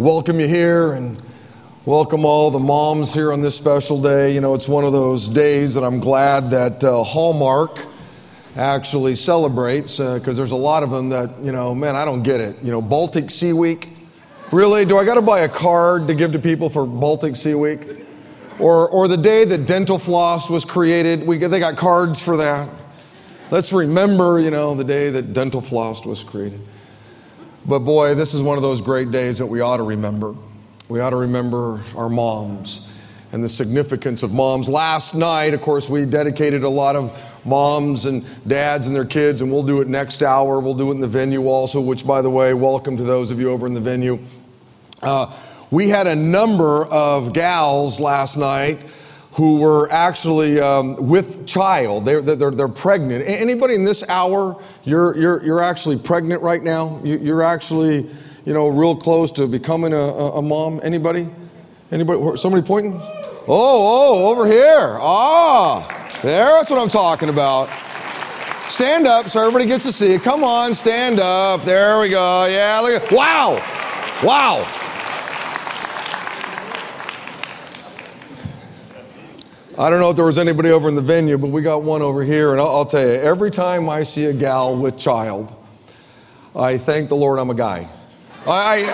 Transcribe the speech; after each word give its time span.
welcome 0.00 0.40
you 0.40 0.48
here 0.48 0.92
and 0.92 1.22
welcome 1.84 2.24
all 2.24 2.50
the 2.50 2.58
moms 2.58 3.12
here 3.12 3.34
on 3.34 3.42
this 3.42 3.54
special 3.54 4.00
day. 4.00 4.32
You 4.32 4.40
know, 4.40 4.54
it's 4.54 4.66
one 4.66 4.82
of 4.82 4.94
those 4.94 5.28
days 5.28 5.74
that 5.74 5.84
I'm 5.84 6.00
glad 6.00 6.50
that 6.52 6.82
uh, 6.82 7.04
Hallmark 7.04 7.84
actually 8.56 9.14
celebrates 9.14 9.98
because 9.98 10.26
uh, 10.26 10.32
there's 10.32 10.52
a 10.52 10.56
lot 10.56 10.82
of 10.82 10.90
them 10.90 11.10
that, 11.10 11.38
you 11.40 11.52
know, 11.52 11.74
man, 11.74 11.96
I 11.96 12.06
don't 12.06 12.22
get 12.22 12.40
it. 12.40 12.56
You 12.62 12.70
know, 12.70 12.80
Baltic 12.80 13.28
Sea 13.30 13.52
Week. 13.52 13.90
Really? 14.50 14.86
Do 14.86 14.96
I 14.96 15.04
got 15.04 15.16
to 15.16 15.22
buy 15.22 15.40
a 15.40 15.48
card 15.50 16.06
to 16.06 16.14
give 16.14 16.32
to 16.32 16.38
people 16.38 16.70
for 16.70 16.86
Baltic 16.86 17.36
Sea 17.36 17.54
Week? 17.54 17.80
Or, 18.58 18.88
or 18.88 19.06
the 19.06 19.18
day 19.18 19.44
that 19.44 19.66
dental 19.66 19.98
floss 19.98 20.48
was 20.48 20.64
created, 20.64 21.26
we, 21.26 21.36
they 21.36 21.60
got 21.60 21.76
cards 21.76 22.22
for 22.22 22.38
that. 22.38 22.70
Let's 23.50 23.70
remember, 23.70 24.40
you 24.40 24.50
know, 24.50 24.74
the 24.74 24.84
day 24.84 25.10
that 25.10 25.34
dental 25.34 25.60
floss 25.60 26.06
was 26.06 26.22
created. 26.22 26.60
But 27.66 27.80
boy, 27.80 28.14
this 28.14 28.32
is 28.32 28.40
one 28.40 28.56
of 28.56 28.62
those 28.62 28.80
great 28.80 29.10
days 29.10 29.38
that 29.38 29.46
we 29.46 29.60
ought 29.60 29.76
to 29.76 29.82
remember. 29.82 30.34
We 30.88 31.00
ought 31.00 31.10
to 31.10 31.16
remember 31.16 31.84
our 31.94 32.08
moms 32.08 32.98
and 33.32 33.44
the 33.44 33.50
significance 33.50 34.22
of 34.22 34.32
moms. 34.32 34.66
Last 34.66 35.14
night, 35.14 35.52
of 35.52 35.60
course, 35.60 35.88
we 35.88 36.06
dedicated 36.06 36.64
a 36.64 36.68
lot 36.68 36.96
of 36.96 37.44
moms 37.44 38.06
and 38.06 38.24
dads 38.48 38.86
and 38.86 38.96
their 38.96 39.04
kids, 39.04 39.42
and 39.42 39.52
we'll 39.52 39.62
do 39.62 39.82
it 39.82 39.88
next 39.88 40.22
hour. 40.22 40.58
We'll 40.58 40.74
do 40.74 40.88
it 40.88 40.94
in 40.94 41.00
the 41.00 41.06
venue 41.06 41.46
also, 41.46 41.82
which, 41.82 42.06
by 42.06 42.22
the 42.22 42.30
way, 42.30 42.54
welcome 42.54 42.96
to 42.96 43.02
those 43.02 43.30
of 43.30 43.38
you 43.38 43.50
over 43.50 43.66
in 43.66 43.74
the 43.74 43.80
venue. 43.80 44.18
Uh, 45.02 45.32
we 45.70 45.90
had 45.90 46.06
a 46.06 46.16
number 46.16 46.86
of 46.86 47.34
gals 47.34 48.00
last 48.00 48.38
night 48.38 48.78
who 49.32 49.58
were 49.58 49.90
actually 49.92 50.60
um, 50.60 50.96
with 50.96 51.46
child. 51.46 52.04
They're, 52.04 52.20
they're, 52.20 52.50
they're 52.50 52.68
pregnant. 52.68 53.26
Anybody 53.26 53.74
in 53.74 53.84
this 53.84 54.08
hour, 54.08 54.60
you're, 54.84 55.16
you're, 55.16 55.44
you're 55.44 55.62
actually 55.62 55.98
pregnant 55.98 56.42
right 56.42 56.62
now? 56.62 57.00
You, 57.04 57.34
are 57.36 57.42
actually, 57.42 58.10
you 58.44 58.52
know, 58.52 58.68
real 58.68 58.96
close 58.96 59.30
to 59.32 59.46
becoming 59.46 59.92
a, 59.92 59.96
a 59.96 60.42
mom? 60.42 60.80
Anybody? 60.82 61.28
Anybody? 61.92 62.36
Somebody 62.36 62.66
pointing? 62.66 63.00
Oh, 63.46 63.46
oh, 63.48 64.30
over 64.30 64.46
here. 64.46 64.98
Ah, 65.00 65.86
there, 66.22 66.46
that's 66.46 66.70
what 66.70 66.80
I'm 66.80 66.88
talking 66.88 67.28
about. 67.28 67.68
Stand 68.68 69.06
up 69.06 69.28
so 69.28 69.40
everybody 69.40 69.66
gets 69.66 69.84
to 69.84 69.92
see 69.92 70.14
it. 70.14 70.22
Come 70.22 70.44
on, 70.44 70.74
stand 70.74 71.18
up. 71.18 71.62
There 71.62 72.00
we 72.00 72.10
go. 72.10 72.46
Yeah, 72.46 72.80
look 72.80 73.02
at, 73.02 73.12
wow. 73.12 73.54
Wow. 74.22 74.79
I 79.80 79.88
don't 79.88 79.98
know 79.98 80.10
if 80.10 80.16
there 80.16 80.26
was 80.26 80.36
anybody 80.36 80.68
over 80.72 80.90
in 80.90 80.94
the 80.94 81.00
venue, 81.00 81.38
but 81.38 81.46
we 81.46 81.62
got 81.62 81.82
one 81.82 82.02
over 82.02 82.22
here. 82.22 82.52
And 82.52 82.60
I'll, 82.60 82.68
I'll 82.68 82.84
tell 82.84 83.00
you, 83.00 83.14
every 83.14 83.50
time 83.50 83.88
I 83.88 84.02
see 84.02 84.26
a 84.26 84.32
gal 84.34 84.76
with 84.76 84.98
child, 84.98 85.56
I 86.54 86.76
thank 86.76 87.08
the 87.08 87.16
Lord 87.16 87.38
I'm 87.38 87.48
a 87.48 87.54
guy. 87.54 87.88
I, 88.46 88.84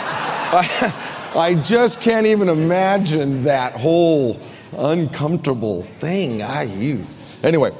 I, 1.35 1.35
I 1.41 1.55
just 1.55 2.01
can't 2.01 2.25
even 2.25 2.49
imagine 2.49 3.43
that 3.43 3.73
whole 3.73 4.39
uncomfortable 4.79 5.83
thing. 5.83 6.41
I 6.41 6.63
you. 6.63 7.05
Anyway, 7.43 7.73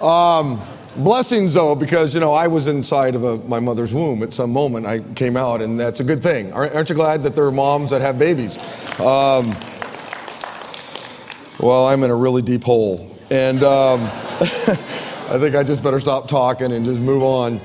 um, 0.00 0.60
blessings 0.94 1.54
though, 1.54 1.74
because 1.74 2.14
you 2.14 2.20
know 2.20 2.32
I 2.32 2.46
was 2.46 2.68
inside 2.68 3.16
of 3.16 3.24
a, 3.24 3.38
my 3.38 3.58
mother's 3.58 3.92
womb 3.92 4.22
at 4.22 4.32
some 4.32 4.52
moment. 4.52 4.86
I 4.86 5.00
came 5.14 5.36
out, 5.36 5.62
and 5.62 5.80
that's 5.80 5.98
a 5.98 6.04
good 6.04 6.22
thing. 6.22 6.52
Aren't, 6.52 6.88
you 6.88 6.94
glad 6.94 7.24
that 7.24 7.34
there 7.34 7.44
are 7.44 7.50
moms 7.50 7.90
that 7.90 8.02
have 8.02 8.20
babies? 8.20 8.56
Um, 9.00 9.52
well, 11.62 11.86
I'm 11.86 12.02
in 12.02 12.10
a 12.10 12.16
really 12.16 12.42
deep 12.42 12.64
hole. 12.64 13.16
And 13.30 13.62
um, 13.62 14.02
I 14.10 15.38
think 15.38 15.54
I 15.54 15.62
just 15.62 15.82
better 15.82 16.00
stop 16.00 16.28
talking 16.28 16.72
and 16.72 16.84
just 16.84 17.00
move 17.00 17.22
on. 17.22 17.60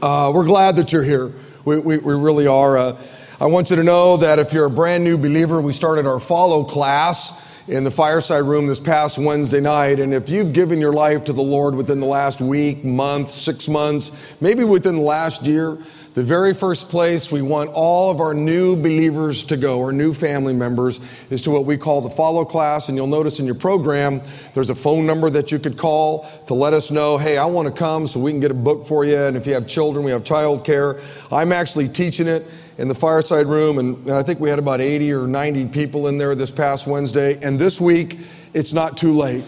Uh, 0.00 0.30
we're 0.32 0.46
glad 0.46 0.76
that 0.76 0.92
you're 0.92 1.02
here. 1.02 1.32
We, 1.64 1.80
we, 1.80 1.98
we 1.98 2.14
really 2.14 2.46
are. 2.46 2.78
Uh, 2.78 2.96
I 3.40 3.46
want 3.46 3.68
you 3.70 3.76
to 3.76 3.82
know 3.82 4.16
that 4.18 4.38
if 4.38 4.52
you're 4.52 4.66
a 4.66 4.70
brand 4.70 5.02
new 5.02 5.18
believer, 5.18 5.60
we 5.60 5.72
started 5.72 6.06
our 6.06 6.20
follow 6.20 6.62
class 6.62 7.50
in 7.66 7.82
the 7.82 7.90
fireside 7.90 8.44
room 8.44 8.68
this 8.68 8.80
past 8.80 9.18
Wednesday 9.18 9.60
night. 9.60 9.98
And 9.98 10.14
if 10.14 10.30
you've 10.30 10.52
given 10.52 10.80
your 10.80 10.92
life 10.92 11.24
to 11.24 11.32
the 11.32 11.42
Lord 11.42 11.74
within 11.74 11.98
the 11.98 12.06
last 12.06 12.40
week, 12.40 12.84
month, 12.84 13.30
six 13.30 13.68
months, 13.68 14.40
maybe 14.40 14.62
within 14.62 14.96
the 14.96 15.02
last 15.02 15.46
year, 15.46 15.78
the 16.14 16.22
very 16.24 16.54
first 16.54 16.88
place 16.90 17.30
we 17.30 17.40
want 17.40 17.70
all 17.72 18.10
of 18.10 18.20
our 18.20 18.34
new 18.34 18.74
believers 18.74 19.44
to 19.44 19.56
go, 19.56 19.80
our 19.80 19.92
new 19.92 20.12
family 20.12 20.52
members, 20.52 20.98
is 21.30 21.42
to 21.42 21.50
what 21.50 21.66
we 21.66 21.76
call 21.76 22.00
the 22.00 22.10
follow 22.10 22.44
class. 22.44 22.88
And 22.88 22.96
you'll 22.96 23.06
notice 23.06 23.38
in 23.38 23.46
your 23.46 23.54
program, 23.54 24.20
there's 24.54 24.70
a 24.70 24.74
phone 24.74 25.06
number 25.06 25.30
that 25.30 25.52
you 25.52 25.60
could 25.60 25.78
call 25.78 26.28
to 26.48 26.54
let 26.54 26.74
us 26.74 26.90
know, 26.90 27.16
hey, 27.16 27.38
I 27.38 27.44
want 27.44 27.68
to 27.68 27.72
come 27.72 28.08
so 28.08 28.18
we 28.18 28.32
can 28.32 28.40
get 28.40 28.50
a 28.50 28.54
book 28.54 28.86
for 28.86 29.04
you. 29.04 29.16
And 29.16 29.36
if 29.36 29.46
you 29.46 29.54
have 29.54 29.68
children, 29.68 30.04
we 30.04 30.10
have 30.10 30.24
child 30.24 30.64
care. 30.64 31.00
I'm 31.30 31.52
actually 31.52 31.88
teaching 31.88 32.26
it 32.26 32.44
in 32.76 32.88
the 32.88 32.94
fireside 32.94 33.46
room, 33.46 33.78
and, 33.78 33.96
and 34.06 34.12
I 34.12 34.22
think 34.22 34.40
we 34.40 34.48
had 34.48 34.58
about 34.58 34.80
80 34.80 35.12
or 35.12 35.26
90 35.26 35.68
people 35.68 36.08
in 36.08 36.18
there 36.18 36.34
this 36.34 36.50
past 36.50 36.86
Wednesday. 36.86 37.38
And 37.40 37.58
this 37.58 37.80
week, 37.80 38.18
it's 38.52 38.72
not 38.72 38.96
too 38.96 39.12
late. 39.12 39.44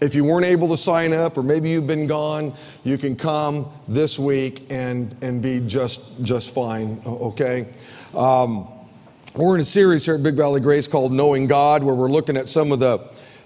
If 0.00 0.14
you 0.14 0.24
weren't 0.24 0.44
able 0.44 0.68
to 0.68 0.76
sign 0.76 1.12
up, 1.12 1.38
or 1.38 1.42
maybe 1.42 1.70
you've 1.70 1.86
been 1.86 2.06
gone, 2.06 2.52
you 2.82 2.98
can 2.98 3.16
come 3.16 3.70
this 3.86 4.18
week 4.18 4.66
and, 4.70 5.14
and 5.22 5.40
be 5.40 5.60
just, 5.60 6.22
just 6.24 6.52
fine, 6.52 7.00
okay? 7.06 7.66
Um, 8.14 8.68
we're 9.36 9.54
in 9.54 9.60
a 9.60 9.64
series 9.64 10.04
here 10.04 10.14
at 10.16 10.22
Big 10.22 10.34
Valley 10.34 10.60
Grace 10.60 10.86
called 10.86 11.12
Knowing 11.12 11.46
God, 11.46 11.82
where 11.82 11.94
we're 11.94 12.10
looking 12.10 12.36
at 12.36 12.48
some 12.48 12.72
of 12.72 12.80
the, 12.80 13.00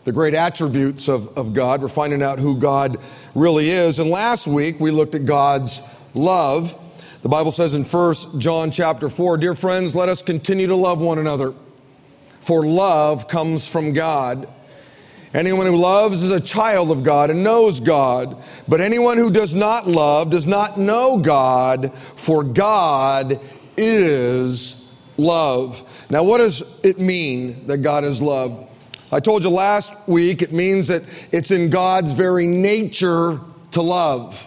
the 0.04 0.12
great 0.12 0.34
attributes 0.34 1.08
of, 1.08 1.36
of 1.36 1.52
God. 1.52 1.82
We're 1.82 1.88
finding 1.88 2.22
out 2.22 2.38
who 2.38 2.58
God 2.58 2.98
really 3.34 3.68
is. 3.68 3.98
And 3.98 4.10
last 4.10 4.46
week, 4.46 4.80
we 4.80 4.90
looked 4.90 5.14
at 5.14 5.26
God's 5.26 5.82
love. 6.14 6.74
The 7.22 7.28
Bible 7.28 7.52
says 7.52 7.74
in 7.74 7.84
1 7.84 8.40
John 8.40 8.70
chapter 8.70 9.08
4, 9.08 9.36
Dear 9.38 9.54
friends, 9.54 9.94
let 9.94 10.08
us 10.08 10.22
continue 10.22 10.66
to 10.66 10.76
love 10.76 11.00
one 11.00 11.18
another, 11.18 11.52
for 12.40 12.64
love 12.64 13.28
comes 13.28 13.68
from 13.68 13.92
God. 13.92 14.48
Anyone 15.34 15.66
who 15.66 15.76
loves 15.76 16.22
is 16.22 16.30
a 16.30 16.40
child 16.40 16.90
of 16.90 17.02
God 17.02 17.30
and 17.30 17.44
knows 17.44 17.80
God. 17.80 18.42
But 18.66 18.80
anyone 18.80 19.18
who 19.18 19.30
does 19.30 19.54
not 19.54 19.86
love 19.86 20.30
does 20.30 20.46
not 20.46 20.78
know 20.78 21.18
God, 21.18 21.92
for 22.16 22.42
God 22.42 23.38
is 23.76 25.12
love. 25.18 26.06
Now, 26.10 26.22
what 26.22 26.38
does 26.38 26.80
it 26.82 26.98
mean 26.98 27.66
that 27.66 27.78
God 27.78 28.04
is 28.04 28.22
love? 28.22 28.66
I 29.12 29.20
told 29.20 29.42
you 29.42 29.50
last 29.50 30.08
week 30.08 30.42
it 30.42 30.52
means 30.52 30.88
that 30.88 31.02
it's 31.32 31.50
in 31.50 31.70
God's 31.70 32.12
very 32.12 32.46
nature 32.46 33.40
to 33.72 33.82
love. 33.82 34.44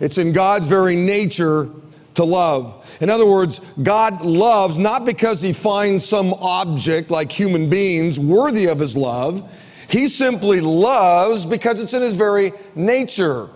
It's 0.00 0.18
in 0.18 0.32
God's 0.32 0.68
very 0.68 0.96
nature 0.96 1.68
to 2.14 2.24
love. 2.24 2.80
In 3.00 3.10
other 3.10 3.26
words, 3.26 3.60
God 3.82 4.22
loves 4.22 4.78
not 4.78 5.04
because 5.04 5.42
he 5.42 5.52
finds 5.52 6.04
some 6.04 6.32
object 6.34 7.10
like 7.10 7.30
human 7.30 7.68
beings 7.68 8.18
worthy 8.18 8.66
of 8.66 8.78
his 8.78 8.96
love. 8.96 9.48
He 9.94 10.08
simply 10.08 10.60
loves 10.60 11.46
because 11.46 11.80
it's 11.80 11.94
in 11.94 12.02
his 12.02 12.16
very 12.16 12.52
nature 12.74 13.48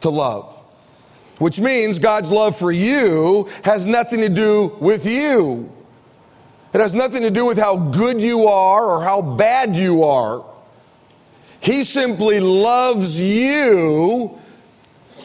to 0.00 0.10
love. 0.10 0.52
Which 1.38 1.60
means 1.60 2.00
God's 2.00 2.32
love 2.32 2.56
for 2.56 2.72
you 2.72 3.48
has 3.62 3.86
nothing 3.86 4.18
to 4.18 4.28
do 4.28 4.76
with 4.80 5.06
you. 5.06 5.70
It 6.74 6.80
has 6.80 6.94
nothing 6.94 7.22
to 7.22 7.30
do 7.30 7.46
with 7.46 7.58
how 7.58 7.76
good 7.76 8.20
you 8.20 8.48
are 8.48 8.86
or 8.86 9.04
how 9.04 9.22
bad 9.22 9.76
you 9.76 10.02
are. 10.02 10.44
He 11.60 11.84
simply 11.84 12.40
loves 12.40 13.20
you 13.20 14.36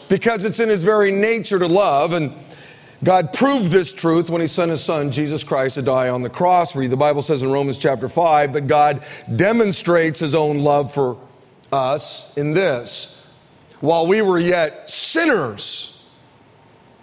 because 0.08 0.44
it's 0.44 0.60
in 0.60 0.68
his 0.68 0.84
very 0.84 1.10
nature 1.10 1.58
to 1.58 1.66
love. 1.66 2.12
And 2.12 2.32
God 3.02 3.32
proved 3.32 3.70
this 3.70 3.92
truth 3.92 4.30
when 4.30 4.40
he 4.40 4.46
sent 4.46 4.70
his 4.70 4.82
son, 4.82 5.10
Jesus 5.10 5.44
Christ, 5.44 5.74
to 5.74 5.82
die 5.82 6.08
on 6.08 6.22
the 6.22 6.30
cross 6.30 6.72
for 6.72 6.82
you. 6.82 6.88
The 6.88 6.96
Bible 6.96 7.22
says 7.22 7.42
in 7.42 7.50
Romans 7.50 7.78
chapter 7.78 8.08
5 8.08 8.52
that 8.54 8.66
God 8.66 9.04
demonstrates 9.36 10.20
his 10.20 10.34
own 10.34 10.60
love 10.60 10.92
for 10.92 11.18
us 11.72 12.36
in 12.38 12.54
this. 12.54 13.10
While 13.80 14.06
we 14.06 14.22
were 14.22 14.38
yet 14.38 14.88
sinners, 14.88 16.16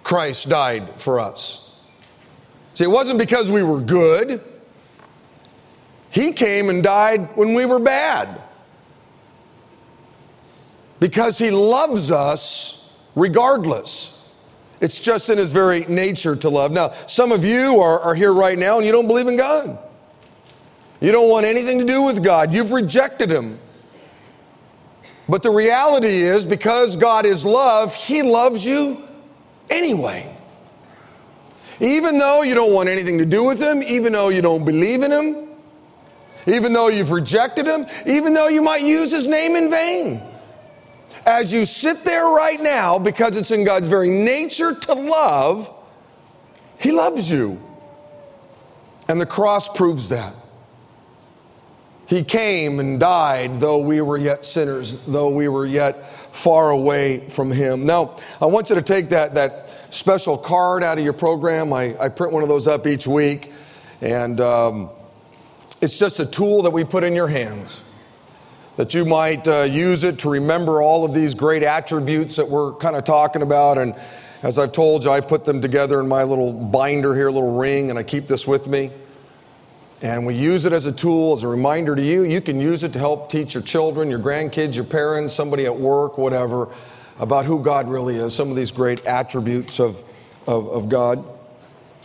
Christ 0.04 0.50
died 0.50 1.00
for 1.00 1.20
us. 1.20 1.86
See, 2.74 2.86
it 2.86 2.88
wasn't 2.88 3.20
because 3.20 3.52
we 3.52 3.62
were 3.62 3.80
good. 3.80 4.42
He 6.10 6.32
came 6.32 6.70
and 6.70 6.82
died 6.82 7.36
when 7.36 7.54
we 7.54 7.66
were 7.66 7.80
bad. 7.80 8.42
Because 11.00 11.38
he 11.38 11.52
loves 11.52 12.12
us 12.12 13.00
regardless. 13.16 14.11
It's 14.82 15.00
just 15.00 15.30
in 15.30 15.38
his 15.38 15.54
very 15.54 15.86
nature 15.86 16.36
to 16.36 16.50
love. 16.50 16.72
Now, 16.72 16.92
some 17.06 17.32
of 17.32 17.46
you 17.46 17.80
are, 17.80 18.00
are 18.00 18.16
here 18.16 18.34
right 18.34 18.58
now 18.58 18.78
and 18.78 18.86
you 18.86 18.92
don't 18.92 19.08
believe 19.08 19.28
in 19.28 19.38
God. 19.38 19.78
You 21.00 21.12
don't 21.12 21.30
want 21.30 21.46
anything 21.46 21.80
to 21.80 21.86
do 21.86 22.02
with 22.02 22.24
God. 22.24 22.52
You've 22.52 22.72
rejected 22.72 23.32
him. 23.32 23.60
But 25.30 25.44
the 25.44 25.52
reality 25.52 26.24
is, 26.24 26.46
because 26.46 26.96
God 26.96 27.26
is 27.26 27.46
love, 27.46 27.94
he 27.94 28.24
loves 28.24 28.66
you 28.66 29.02
anyway. 29.70 30.36
Even 31.80 32.18
though 32.18 32.42
you 32.42 32.56
don't 32.56 32.74
want 32.74 32.90
anything 32.90 33.20
to 33.20 33.26
do 33.26 33.44
with 33.44 33.60
him, 33.60 33.82
even 33.84 34.14
though 34.14 34.30
you 34.30 34.42
don't 34.42 34.66
believe 34.66 35.04
in 35.04 35.12
him, 35.12 35.48
even 36.48 36.74
though 36.74 36.88
you've 36.88 37.12
rejected 37.12 37.68
him, 37.68 37.86
even 38.08 38.34
though 38.34 38.48
you 38.48 38.64
might 38.64 38.82
use 38.82 39.12
his 39.12 39.28
name 39.28 39.56
in 39.56 39.70
vain 39.70 40.22
as 41.26 41.54
you 41.54 41.66
sit 41.66 42.04
there 42.04 42.26
right 42.26 42.62
now, 42.62 42.98
because 42.98 43.38
it's 43.38 43.52
in 43.52 43.64
God's 43.64 43.88
very 43.88 44.10
nature 44.10 44.74
to 44.74 44.94
love, 44.94 45.74
He 46.80 46.92
loves 46.92 47.32
you. 47.32 47.62
And 49.08 49.20
the 49.20 49.26
cross 49.26 49.68
proves 49.68 50.10
that. 50.10 50.34
He 52.08 52.24
came 52.24 52.80
and 52.80 53.00
died, 53.00 53.60
though 53.60 53.78
we 53.78 54.02
were 54.02 54.18
yet 54.18 54.44
sinners, 54.44 55.06
though 55.06 55.30
we 55.30 55.48
were 55.48 55.66
yet 55.66 56.10
far 56.36 56.72
away 56.72 57.28
from 57.30 57.52
Him. 57.52 57.86
Now, 57.86 58.18
I 58.42 58.46
want 58.46 58.70
you 58.70 58.76
to 58.76 58.82
take 58.82 59.10
that, 59.10 59.36
that 59.36 59.70
special 59.90 60.38
card 60.38 60.84
out 60.84 60.98
of 60.98 61.04
your 61.04 61.14
program. 61.14 61.72
I, 61.74 61.96
I 62.00 62.10
print 62.10 62.34
one 62.34 62.44
of 62.44 62.50
those 62.50 62.68
up 62.68 62.88
each 62.88 63.08
week, 63.08 63.52
and 64.02 64.42
um, 64.42 64.90
it's 65.82 65.98
just 66.00 66.20
a 66.20 66.26
tool 66.26 66.64
that 66.64 66.72
we 66.72 66.84
put 66.84 67.04
in 67.04 67.14
your 67.14 67.28
hands 67.28 67.91
that 68.78 68.94
you 68.94 69.06
might 69.06 69.48
uh, 69.48 69.64
use 69.64 70.04
it 70.04 70.20
to 70.20 70.30
remember 70.30 70.82
all 70.82 71.04
of 71.04 71.14
these 71.14 71.34
great 71.34 71.64
attributes 71.64 72.38
that 72.38 72.48
we're 72.48 72.74
kind 72.74 72.96
of 72.96 73.04
talking 73.04 73.42
about. 73.42 73.78
And 73.78 73.96
as 74.44 74.58
I've 74.58 74.72
told 74.72 75.04
you, 75.04 75.12
I 75.12 75.20
put 75.20 75.46
them 75.46 75.62
together 75.62 76.00
in 76.00 76.08
my 76.08 76.24
little 76.24 76.54
binder 76.54 77.14
here, 77.14 77.30
little 77.30 77.58
ring, 77.58 77.90
and 77.90 78.00
I 78.00 78.04
keep 78.04 78.28
this 78.28 78.48
with 78.48 78.68
me. 78.68 78.92
And 80.02 80.26
we 80.26 80.34
use 80.34 80.66
it 80.66 80.74
as 80.74 80.88
a 80.88 80.92
tool, 80.92 81.34
as 81.34 81.44
a 81.44 81.48
reminder 81.48 81.96
to 81.96 82.02
you. 82.02 82.24
You 82.24 82.42
can 82.42 82.60
use 82.60 82.84
it 82.84 82.94
to 82.94 83.00
help 83.00 83.30
teach 83.30 83.54
your 83.54 83.62
children, 83.62 84.10
your 84.10 84.20
grandkids, 84.20 84.74
your 84.74 84.86
parents, 84.86 85.34
somebody 85.34 85.66
at 85.66 85.76
work, 85.76 86.18
whatever, 86.18 86.74
about 87.20 87.46
who 87.46 87.62
God 87.62 87.88
really 87.88 88.16
is, 88.16 88.34
some 88.36 88.50
of 88.50 88.56
these 88.56 88.72
great 88.72 89.06
attributes 89.06 89.80
of, 89.80 90.02
of, 90.48 90.68
of 90.70 90.90
God. 90.90 91.24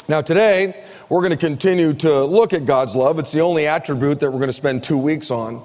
Now, 0.09 0.21
today, 0.21 0.85
we're 1.09 1.23
going 1.23 1.31
to 1.31 1.39
continue 1.39 1.95
to 1.95 2.25
look 2.25 2.53
at 2.53 2.67
God's 2.67 2.95
love. 2.95 3.19
It's 3.19 3.33
the 3.33 3.41
only 3.41 3.67
attribute 3.67 4.21
that 4.21 4.31
we're 4.31 4.39
going 4.39 4.49
to 4.49 4.53
spend 4.53 4.83
two 4.83 4.99
weeks 4.99 5.31
on 5.31 5.63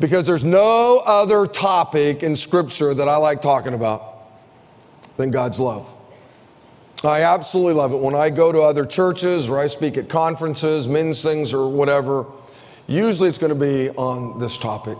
because 0.00 0.26
there's 0.26 0.44
no 0.44 0.98
other 0.98 1.46
topic 1.46 2.22
in 2.22 2.34
Scripture 2.34 2.94
that 2.94 3.08
I 3.08 3.16
like 3.16 3.42
talking 3.42 3.74
about 3.74 4.30
than 5.16 5.30
God's 5.30 5.60
love. 5.60 5.88
I 7.04 7.22
absolutely 7.22 7.74
love 7.74 7.92
it. 7.92 8.00
When 8.00 8.14
I 8.14 8.30
go 8.30 8.50
to 8.50 8.60
other 8.60 8.84
churches 8.84 9.48
or 9.48 9.58
I 9.58 9.68
speak 9.68 9.96
at 9.96 10.08
conferences, 10.08 10.88
men's 10.88 11.22
things, 11.22 11.54
or 11.54 11.68
whatever, 11.68 12.26
usually 12.86 13.28
it's 13.28 13.38
going 13.38 13.50
to 13.50 13.54
be 13.54 13.90
on 13.90 14.38
this 14.38 14.58
topic 14.58 14.98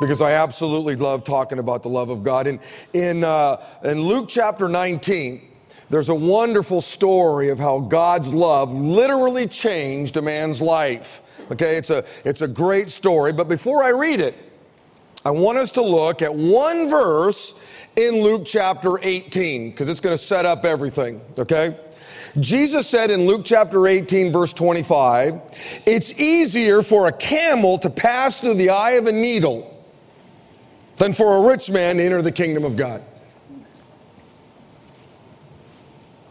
because 0.00 0.20
I 0.20 0.32
absolutely 0.32 0.96
love 0.96 1.24
talking 1.24 1.58
about 1.58 1.82
the 1.82 1.88
love 1.88 2.10
of 2.10 2.22
God. 2.22 2.46
And 2.46 2.60
in, 2.92 3.24
uh, 3.24 3.56
in 3.84 4.02
Luke 4.02 4.26
chapter 4.28 4.68
19, 4.68 5.50
there's 5.90 6.08
a 6.08 6.14
wonderful 6.14 6.80
story 6.80 7.48
of 7.50 7.58
how 7.58 7.80
God's 7.80 8.32
love 8.32 8.72
literally 8.72 9.46
changed 9.46 10.16
a 10.16 10.22
man's 10.22 10.60
life. 10.60 11.23
Okay, 11.50 11.76
it's 11.76 11.90
a, 11.90 12.04
it's 12.24 12.42
a 12.42 12.48
great 12.48 12.90
story, 12.90 13.32
but 13.32 13.48
before 13.48 13.82
I 13.82 13.90
read 13.90 14.20
it, 14.20 14.34
I 15.24 15.30
want 15.30 15.58
us 15.58 15.70
to 15.72 15.82
look 15.82 16.22
at 16.22 16.34
one 16.34 16.88
verse 16.88 17.64
in 17.96 18.22
Luke 18.22 18.42
chapter 18.44 18.98
18, 19.02 19.70
because 19.70 19.88
it's 19.88 20.00
going 20.00 20.14
to 20.14 20.22
set 20.22 20.44
up 20.44 20.64
everything, 20.64 21.20
okay? 21.38 21.76
Jesus 22.40 22.88
said 22.88 23.10
in 23.10 23.26
Luke 23.26 23.42
chapter 23.44 23.86
18, 23.86 24.32
verse 24.32 24.52
25, 24.52 25.40
it's 25.86 26.18
easier 26.18 26.82
for 26.82 27.08
a 27.08 27.12
camel 27.12 27.78
to 27.78 27.88
pass 27.88 28.40
through 28.40 28.54
the 28.54 28.70
eye 28.70 28.92
of 28.92 29.06
a 29.06 29.12
needle 29.12 29.70
than 30.96 31.12
for 31.12 31.36
a 31.36 31.48
rich 31.48 31.70
man 31.70 31.96
to 31.96 32.02
enter 32.02 32.22
the 32.22 32.32
kingdom 32.32 32.64
of 32.64 32.76
God. 32.76 33.02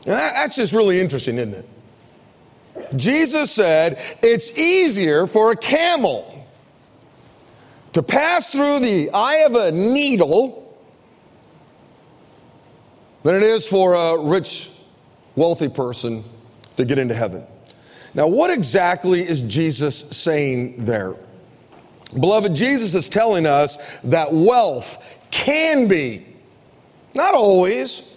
That, 0.06 0.34
that's 0.34 0.58
just 0.58 0.74
really 0.74 1.00
interesting, 1.00 1.38
isn't 1.38 1.54
it? 1.54 1.70
Jesus 2.96 3.52
said 3.52 4.02
it's 4.22 4.58
easier 4.58 5.28
for 5.28 5.52
a 5.52 5.56
camel 5.56 6.48
to 7.94 8.04
pass 8.04 8.52
through 8.52 8.80
the 8.80 9.10
eye 9.12 9.44
of 9.46 9.56
a 9.56 9.72
needle 9.72 10.78
than 13.24 13.36
it 13.36 13.44
is 13.44 13.68
for 13.68 13.94
a 13.94 14.20
rich, 14.20 14.72
wealthy 15.36 15.70
person 15.70 16.24
to 16.78 16.86
get 16.86 17.00
into 17.00 17.14
heaven. 17.14 17.46
Now, 18.14 18.28
what 18.28 18.52
exactly 18.52 19.28
is 19.28 19.42
Jesus 19.44 19.98
saying 19.98 20.86
there? 20.86 21.16
Beloved, 22.20 22.54
Jesus 22.54 22.94
is 22.94 23.08
telling 23.08 23.46
us 23.46 23.78
that 24.04 24.32
wealth 24.32 25.04
can 25.32 25.88
be, 25.88 26.28
not 27.16 27.34
always, 27.34 28.13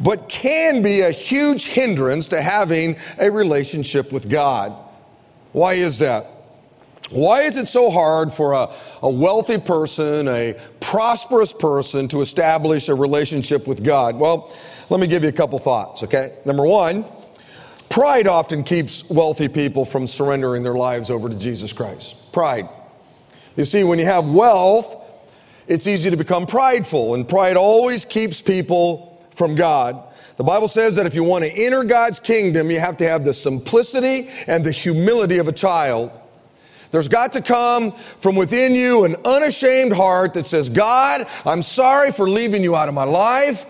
but 0.00 0.28
can 0.28 0.82
be 0.82 1.00
a 1.00 1.10
huge 1.10 1.66
hindrance 1.66 2.28
to 2.28 2.42
having 2.42 2.96
a 3.18 3.30
relationship 3.30 4.12
with 4.12 4.28
God. 4.28 4.72
Why 5.52 5.74
is 5.74 5.98
that? 5.98 6.26
Why 7.10 7.42
is 7.42 7.56
it 7.56 7.68
so 7.68 7.90
hard 7.90 8.32
for 8.32 8.54
a, 8.54 8.70
a 9.02 9.10
wealthy 9.10 9.58
person, 9.58 10.26
a 10.26 10.58
prosperous 10.80 11.52
person, 11.52 12.08
to 12.08 12.22
establish 12.22 12.88
a 12.88 12.94
relationship 12.94 13.66
with 13.68 13.84
God? 13.84 14.16
Well, 14.16 14.52
let 14.90 15.00
me 15.00 15.06
give 15.06 15.22
you 15.22 15.28
a 15.28 15.32
couple 15.32 15.58
thoughts, 15.58 16.02
okay? 16.02 16.36
Number 16.44 16.64
one, 16.64 17.04
pride 17.88 18.26
often 18.26 18.64
keeps 18.64 19.08
wealthy 19.10 19.48
people 19.48 19.84
from 19.84 20.06
surrendering 20.06 20.62
their 20.62 20.74
lives 20.74 21.10
over 21.10 21.28
to 21.28 21.38
Jesus 21.38 21.72
Christ. 21.72 22.32
Pride. 22.32 22.68
You 23.56 23.64
see, 23.64 23.84
when 23.84 23.98
you 23.98 24.06
have 24.06 24.26
wealth, 24.26 24.96
it's 25.68 25.86
easy 25.86 26.10
to 26.10 26.16
become 26.16 26.46
prideful, 26.46 27.14
and 27.14 27.28
pride 27.28 27.56
always 27.56 28.04
keeps 28.04 28.42
people 28.42 29.13
from 29.34 29.54
God. 29.54 30.02
The 30.36 30.44
Bible 30.44 30.68
says 30.68 30.96
that 30.96 31.06
if 31.06 31.14
you 31.14 31.22
want 31.22 31.44
to 31.44 31.50
enter 31.50 31.84
God's 31.84 32.18
kingdom, 32.18 32.70
you 32.70 32.80
have 32.80 32.96
to 32.96 33.08
have 33.08 33.24
the 33.24 33.34
simplicity 33.34 34.28
and 34.46 34.64
the 34.64 34.72
humility 34.72 35.38
of 35.38 35.46
a 35.46 35.52
child. 35.52 36.18
There's 36.90 37.08
got 37.08 37.32
to 37.32 37.42
come 37.42 37.92
from 37.92 38.36
within 38.36 38.72
you 38.74 39.04
an 39.04 39.16
unashamed 39.24 39.92
heart 39.92 40.34
that 40.34 40.46
says, 40.46 40.68
God, 40.68 41.26
I'm 41.44 41.62
sorry 41.62 42.12
for 42.12 42.28
leaving 42.28 42.62
you 42.62 42.76
out 42.76 42.88
of 42.88 42.94
my 42.94 43.04
life. 43.04 43.66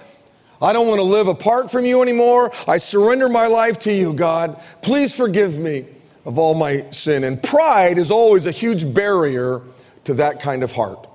I 0.60 0.72
don't 0.72 0.86
want 0.88 0.98
to 0.98 1.04
live 1.04 1.28
apart 1.28 1.70
from 1.70 1.84
you 1.84 2.00
anymore. 2.00 2.52
I 2.66 2.78
surrender 2.78 3.28
my 3.28 3.46
life 3.46 3.80
to 3.80 3.92
you, 3.92 4.12
God. 4.12 4.60
Please 4.82 5.14
forgive 5.14 5.58
me 5.58 5.86
of 6.24 6.38
all 6.38 6.54
my 6.54 6.90
sin. 6.90 7.24
And 7.24 7.42
pride 7.42 7.98
is 7.98 8.10
always 8.10 8.46
a 8.46 8.50
huge 8.50 8.92
barrier 8.92 9.60
to 10.04 10.14
that 10.14 10.40
kind 10.40 10.62
of 10.62 10.72
heart. 10.72 11.06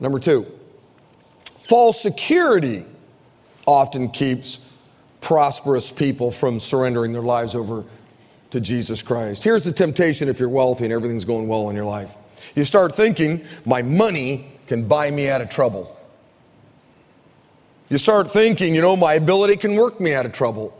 Number 0.00 0.18
two, 0.18 0.46
false 1.68 2.00
security 2.02 2.84
often 3.66 4.08
keeps 4.08 4.72
prosperous 5.20 5.90
people 5.90 6.30
from 6.30 6.58
surrendering 6.60 7.12
their 7.12 7.22
lives 7.22 7.54
over 7.54 7.84
to 8.50 8.60
Jesus 8.60 9.02
Christ. 9.02 9.44
Here's 9.44 9.62
the 9.62 9.72
temptation 9.72 10.28
if 10.28 10.38
you're 10.38 10.48
wealthy 10.48 10.84
and 10.84 10.92
everything's 10.92 11.24
going 11.24 11.48
well 11.48 11.70
in 11.70 11.76
your 11.76 11.84
life. 11.84 12.14
You 12.54 12.64
start 12.64 12.94
thinking, 12.94 13.44
my 13.64 13.82
money 13.82 14.52
can 14.66 14.86
buy 14.86 15.10
me 15.10 15.28
out 15.28 15.40
of 15.40 15.48
trouble. 15.48 15.96
You 17.88 17.98
start 17.98 18.30
thinking, 18.30 18.74
you 18.74 18.80
know, 18.80 18.96
my 18.96 19.14
ability 19.14 19.56
can 19.56 19.74
work 19.74 20.00
me 20.00 20.14
out 20.14 20.26
of 20.26 20.32
trouble. 20.32 20.78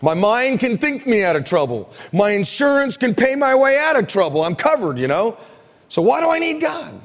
My 0.00 0.14
mind 0.14 0.60
can 0.60 0.78
think 0.78 1.06
me 1.06 1.22
out 1.22 1.36
of 1.36 1.44
trouble. 1.44 1.92
My 2.12 2.30
insurance 2.30 2.96
can 2.96 3.14
pay 3.14 3.34
my 3.34 3.54
way 3.54 3.78
out 3.78 3.96
of 3.96 4.06
trouble. 4.06 4.42
I'm 4.44 4.54
covered, 4.54 4.98
you 4.98 5.08
know? 5.08 5.36
So 5.88 6.02
why 6.02 6.20
do 6.20 6.30
I 6.30 6.38
need 6.38 6.60
God? 6.60 7.00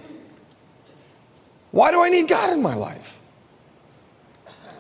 Why 1.72 1.92
do 1.92 2.04
I 2.04 2.10
need 2.10 2.28
God 2.28 2.52
in 2.52 2.62
my 2.62 2.74
life? 2.74 3.19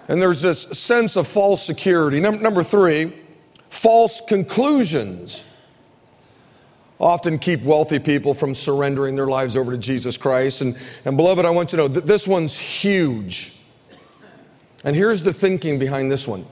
And 0.10 0.20
there's 0.20 0.42
this 0.42 0.64
sense 0.64 1.16
of 1.16 1.28
false 1.28 1.64
security. 1.64 2.20
Number, 2.20 2.64
three, 2.64 3.14
false 3.70 4.22
conclusions 4.28 5.46
often 7.00 7.38
keep 7.38 7.62
wealthy 7.62 8.00
people 8.00 8.34
from 8.34 8.56
surrendering 8.56 9.16
their 9.16 9.28
lives 9.28 9.56
over 9.56 9.72
to 9.72 9.78
Jesus 9.78 10.18
Christ. 10.18 10.62
And, 10.62 10.76
and 11.06 11.16
beloved, 11.16 11.46
I 11.46 11.52
want 11.52 11.72
you 11.72 11.78
to 11.78 11.84
know 11.84 11.88
that 11.90 12.08
this 12.08 12.28
one's 12.28 12.60
huge. 12.60 13.56
And 14.84 14.96
here's 14.96 15.22
the 15.22 15.32
thinking 15.32 15.78
behind 15.78 16.12
this 16.12 16.28
one. 16.28 16.44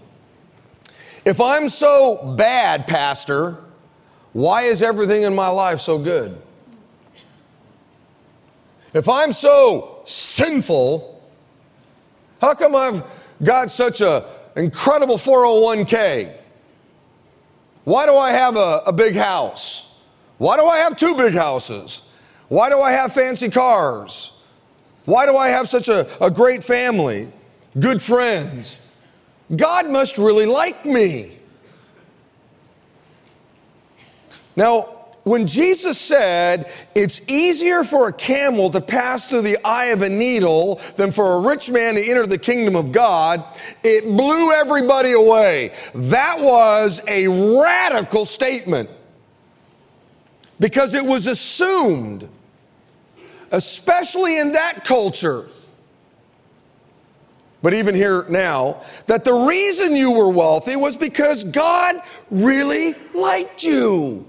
If 1.25 1.41
I'm 1.41 1.67
so 1.67 2.35
bad, 2.37 2.85
Pastor, 2.85 3.57
why 4.33 4.63
is 4.63 4.83
everything 4.83 5.23
in 5.23 5.33
my 5.33 5.47
life 5.47 5.79
so 5.79 5.97
good? 5.97 6.39
If 8.93 9.09
I'm 9.09 9.33
so 9.33 10.03
sinful, 10.05 11.21
how 12.39 12.53
come 12.53 12.75
I've 12.75 13.03
got 13.43 13.71
such 13.71 14.01
an 14.01 14.23
incredible 14.55 15.17
401k? 15.17 16.35
Why 17.83 18.05
do 18.05 18.15
I 18.15 18.31
have 18.31 18.55
a, 18.55 18.81
a 18.85 18.91
big 18.91 19.15
house? 19.15 20.01
Why 20.37 20.57
do 20.57 20.65
I 20.65 20.77
have 20.77 20.97
two 20.97 21.15
big 21.15 21.33
houses? 21.33 22.11
Why 22.49 22.69
do 22.69 22.79
I 22.79 22.91
have 22.91 23.13
fancy 23.13 23.49
cars? 23.49 24.43
Why 25.05 25.25
do 25.25 25.37
I 25.37 25.49
have 25.49 25.67
such 25.67 25.87
a, 25.87 26.07
a 26.23 26.29
great 26.29 26.63
family, 26.63 27.31
good 27.79 28.01
friends? 28.01 28.79
God 29.55 29.89
must 29.89 30.17
really 30.17 30.45
like 30.45 30.85
me. 30.85 31.37
Now, 34.57 34.96
when 35.27 35.45
Jesus 35.45 35.99
said 35.99 36.71
it's 36.95 37.21
easier 37.29 37.83
for 37.83 38.07
a 38.07 38.13
camel 38.13 38.69
to 38.71 38.79
pass 38.79 39.27
through 39.27 39.41
the 39.41 39.57
eye 39.65 39.87
of 39.87 40.01
a 40.01 40.09
needle 40.09 40.79
than 40.95 41.11
for 41.11 41.33
a 41.33 41.39
rich 41.41 41.69
man 41.69 41.95
to 41.95 42.01
enter 42.01 42.25
the 42.25 42.37
kingdom 42.37 42.75
of 42.75 42.93
God, 42.93 43.43
it 43.83 44.03
blew 44.03 44.53
everybody 44.53 45.11
away. 45.11 45.73
That 45.93 46.39
was 46.39 47.01
a 47.07 47.27
radical 47.27 48.23
statement 48.23 48.89
because 50.59 50.93
it 50.93 51.05
was 51.05 51.27
assumed, 51.27 52.29
especially 53.51 54.39
in 54.39 54.53
that 54.53 54.85
culture, 54.85 55.49
but 57.61 57.73
even 57.73 57.95
here 57.95 58.25
now, 58.29 58.81
that 59.07 59.25
the 59.25 59.33
reason 59.33 59.93
you 59.93 60.11
were 60.11 60.29
wealthy 60.29 60.77
was 60.77 60.95
because 60.95 61.43
God 61.43 62.01
really 62.31 62.95
liked 63.13 63.63
you. 63.63 64.25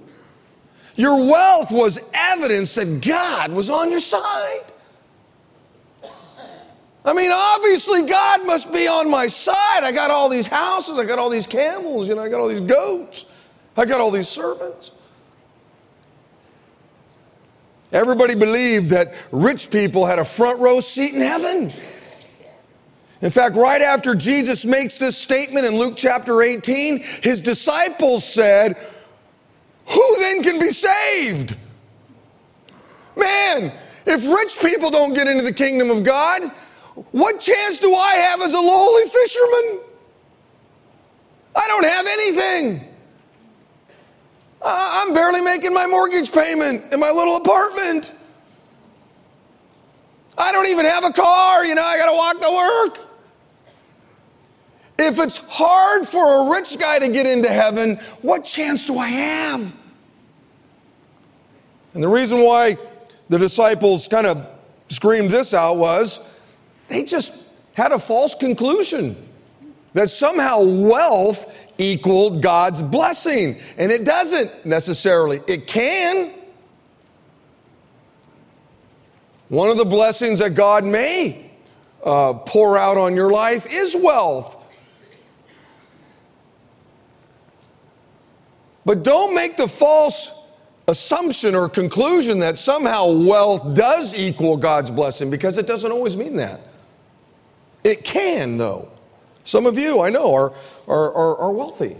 Your 0.98 1.24
wealth 1.24 1.70
was 1.70 2.00
evidence 2.12 2.74
that 2.74 3.00
God 3.00 3.52
was 3.52 3.70
on 3.70 3.88
your 3.88 4.00
side. 4.00 4.64
I 7.04 7.12
mean, 7.12 7.30
obviously, 7.32 8.02
God 8.02 8.44
must 8.44 8.72
be 8.72 8.88
on 8.88 9.08
my 9.08 9.28
side. 9.28 9.84
I 9.84 9.92
got 9.92 10.10
all 10.10 10.28
these 10.28 10.48
houses, 10.48 10.98
I 10.98 11.04
got 11.04 11.20
all 11.20 11.30
these 11.30 11.46
camels, 11.46 12.08
you 12.08 12.16
know, 12.16 12.22
I 12.22 12.28
got 12.28 12.40
all 12.40 12.48
these 12.48 12.60
goats, 12.60 13.32
I 13.76 13.84
got 13.84 14.00
all 14.00 14.10
these 14.10 14.28
servants. 14.28 14.90
Everybody 17.92 18.34
believed 18.34 18.90
that 18.90 19.14
rich 19.30 19.70
people 19.70 20.04
had 20.04 20.18
a 20.18 20.24
front 20.24 20.58
row 20.58 20.80
seat 20.80 21.14
in 21.14 21.20
heaven. 21.20 21.72
In 23.20 23.30
fact, 23.30 23.54
right 23.54 23.80
after 23.80 24.16
Jesus 24.16 24.64
makes 24.64 24.96
this 24.96 25.16
statement 25.16 25.64
in 25.64 25.76
Luke 25.76 25.94
chapter 25.96 26.42
18, 26.42 26.98
his 27.22 27.40
disciples 27.40 28.24
said, 28.24 28.76
Who 29.90 30.16
then 30.18 30.42
can 30.42 30.58
be 30.58 30.70
saved? 30.70 31.56
Man, 33.16 33.72
if 34.06 34.26
rich 34.26 34.58
people 34.60 34.90
don't 34.90 35.14
get 35.14 35.28
into 35.28 35.42
the 35.42 35.52
kingdom 35.52 35.90
of 35.90 36.04
God, 36.04 36.50
what 37.12 37.40
chance 37.40 37.78
do 37.78 37.94
I 37.94 38.14
have 38.14 38.42
as 38.42 38.54
a 38.54 38.60
lowly 38.60 39.04
fisherman? 39.04 39.80
I 41.56 41.66
don't 41.66 41.84
have 41.84 42.06
anything. 42.06 42.84
I'm 44.60 45.14
barely 45.14 45.40
making 45.40 45.72
my 45.72 45.86
mortgage 45.86 46.32
payment 46.32 46.92
in 46.92 47.00
my 47.00 47.10
little 47.10 47.36
apartment. 47.36 48.12
I 50.36 50.52
don't 50.52 50.66
even 50.66 50.84
have 50.84 51.04
a 51.04 51.12
car, 51.12 51.64
you 51.64 51.74
know, 51.74 51.84
I 51.84 51.96
gotta 51.96 52.12
walk 52.12 52.40
to 52.40 52.50
work. 52.50 53.08
If 54.98 55.18
it's 55.20 55.36
hard 55.36 56.06
for 56.06 56.48
a 56.48 56.50
rich 56.52 56.78
guy 56.78 56.98
to 56.98 57.08
get 57.08 57.26
into 57.26 57.48
heaven, 57.48 57.96
what 58.22 58.44
chance 58.44 58.84
do 58.84 58.98
I 58.98 59.08
have? 59.08 59.74
And 61.94 62.02
the 62.02 62.08
reason 62.08 62.40
why 62.40 62.76
the 63.28 63.38
disciples 63.38 64.08
kind 64.08 64.26
of 64.26 64.46
screamed 64.88 65.30
this 65.30 65.54
out 65.54 65.76
was 65.76 66.34
they 66.88 67.04
just 67.04 67.44
had 67.74 67.92
a 67.92 67.98
false 67.98 68.34
conclusion 68.34 69.16
that 69.92 70.10
somehow 70.10 70.62
wealth 70.62 71.52
equaled 71.78 72.42
God's 72.42 72.82
blessing. 72.82 73.58
And 73.76 73.90
it 73.90 74.04
doesn't 74.04 74.66
necessarily, 74.66 75.40
it 75.46 75.66
can. 75.66 76.34
One 79.48 79.70
of 79.70 79.76
the 79.76 79.84
blessings 79.84 80.40
that 80.40 80.54
God 80.54 80.84
may 80.84 81.50
uh, 82.04 82.34
pour 82.34 82.76
out 82.76 82.96
on 82.96 83.14
your 83.14 83.30
life 83.30 83.66
is 83.70 83.96
wealth. 83.96 84.56
But 88.84 89.02
don't 89.02 89.34
make 89.34 89.56
the 89.56 89.68
false 89.68 90.37
assumption 90.88 91.54
or 91.54 91.68
conclusion 91.68 92.38
that 92.40 92.58
somehow 92.58 93.12
wealth 93.12 93.74
does 93.74 94.18
equal 94.18 94.56
God's 94.56 94.90
blessing 94.90 95.30
because 95.30 95.58
it 95.58 95.66
doesn't 95.66 95.92
always 95.92 96.16
mean 96.16 96.36
that. 96.36 96.60
It 97.84 98.04
can, 98.04 98.56
though. 98.56 98.88
Some 99.44 99.66
of 99.66 99.78
you, 99.78 100.00
I 100.00 100.08
know, 100.08 100.34
are, 100.34 100.52
are, 100.88 101.12
are, 101.12 101.36
are 101.36 101.52
wealthy. 101.52 101.96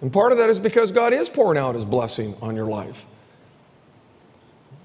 And 0.00 0.12
part 0.12 0.32
of 0.32 0.38
that 0.38 0.50
is 0.50 0.58
because 0.58 0.92
God 0.92 1.12
is 1.12 1.28
pouring 1.30 1.58
out 1.58 1.74
his 1.74 1.84
blessing 1.84 2.34
on 2.42 2.54
your 2.54 2.66
life. 2.66 3.06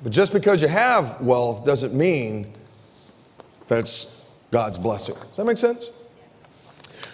But 0.02 0.14
just 0.14 0.32
because 0.32 0.62
you 0.62 0.70
have 0.70 1.20
wealth 1.20 1.66
doesn't 1.66 1.94
mean 1.94 2.54
that 3.68 3.80
it's 3.80 4.26
God's 4.50 4.80
blessing. 4.80 5.16
Does 5.16 5.36
that 5.36 5.46
make 5.46 5.58
sense? 5.58 5.92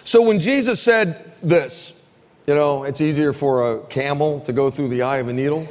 So 0.04 0.22
when 0.22 0.38
Jesus 0.38 0.80
said 0.80 1.32
this, 1.42 1.95
you 2.46 2.54
know, 2.54 2.84
it's 2.84 3.00
easier 3.00 3.32
for 3.32 3.72
a 3.72 3.86
camel 3.86 4.40
to 4.40 4.52
go 4.52 4.70
through 4.70 4.88
the 4.88 5.02
eye 5.02 5.16
of 5.16 5.28
a 5.28 5.32
needle. 5.32 5.68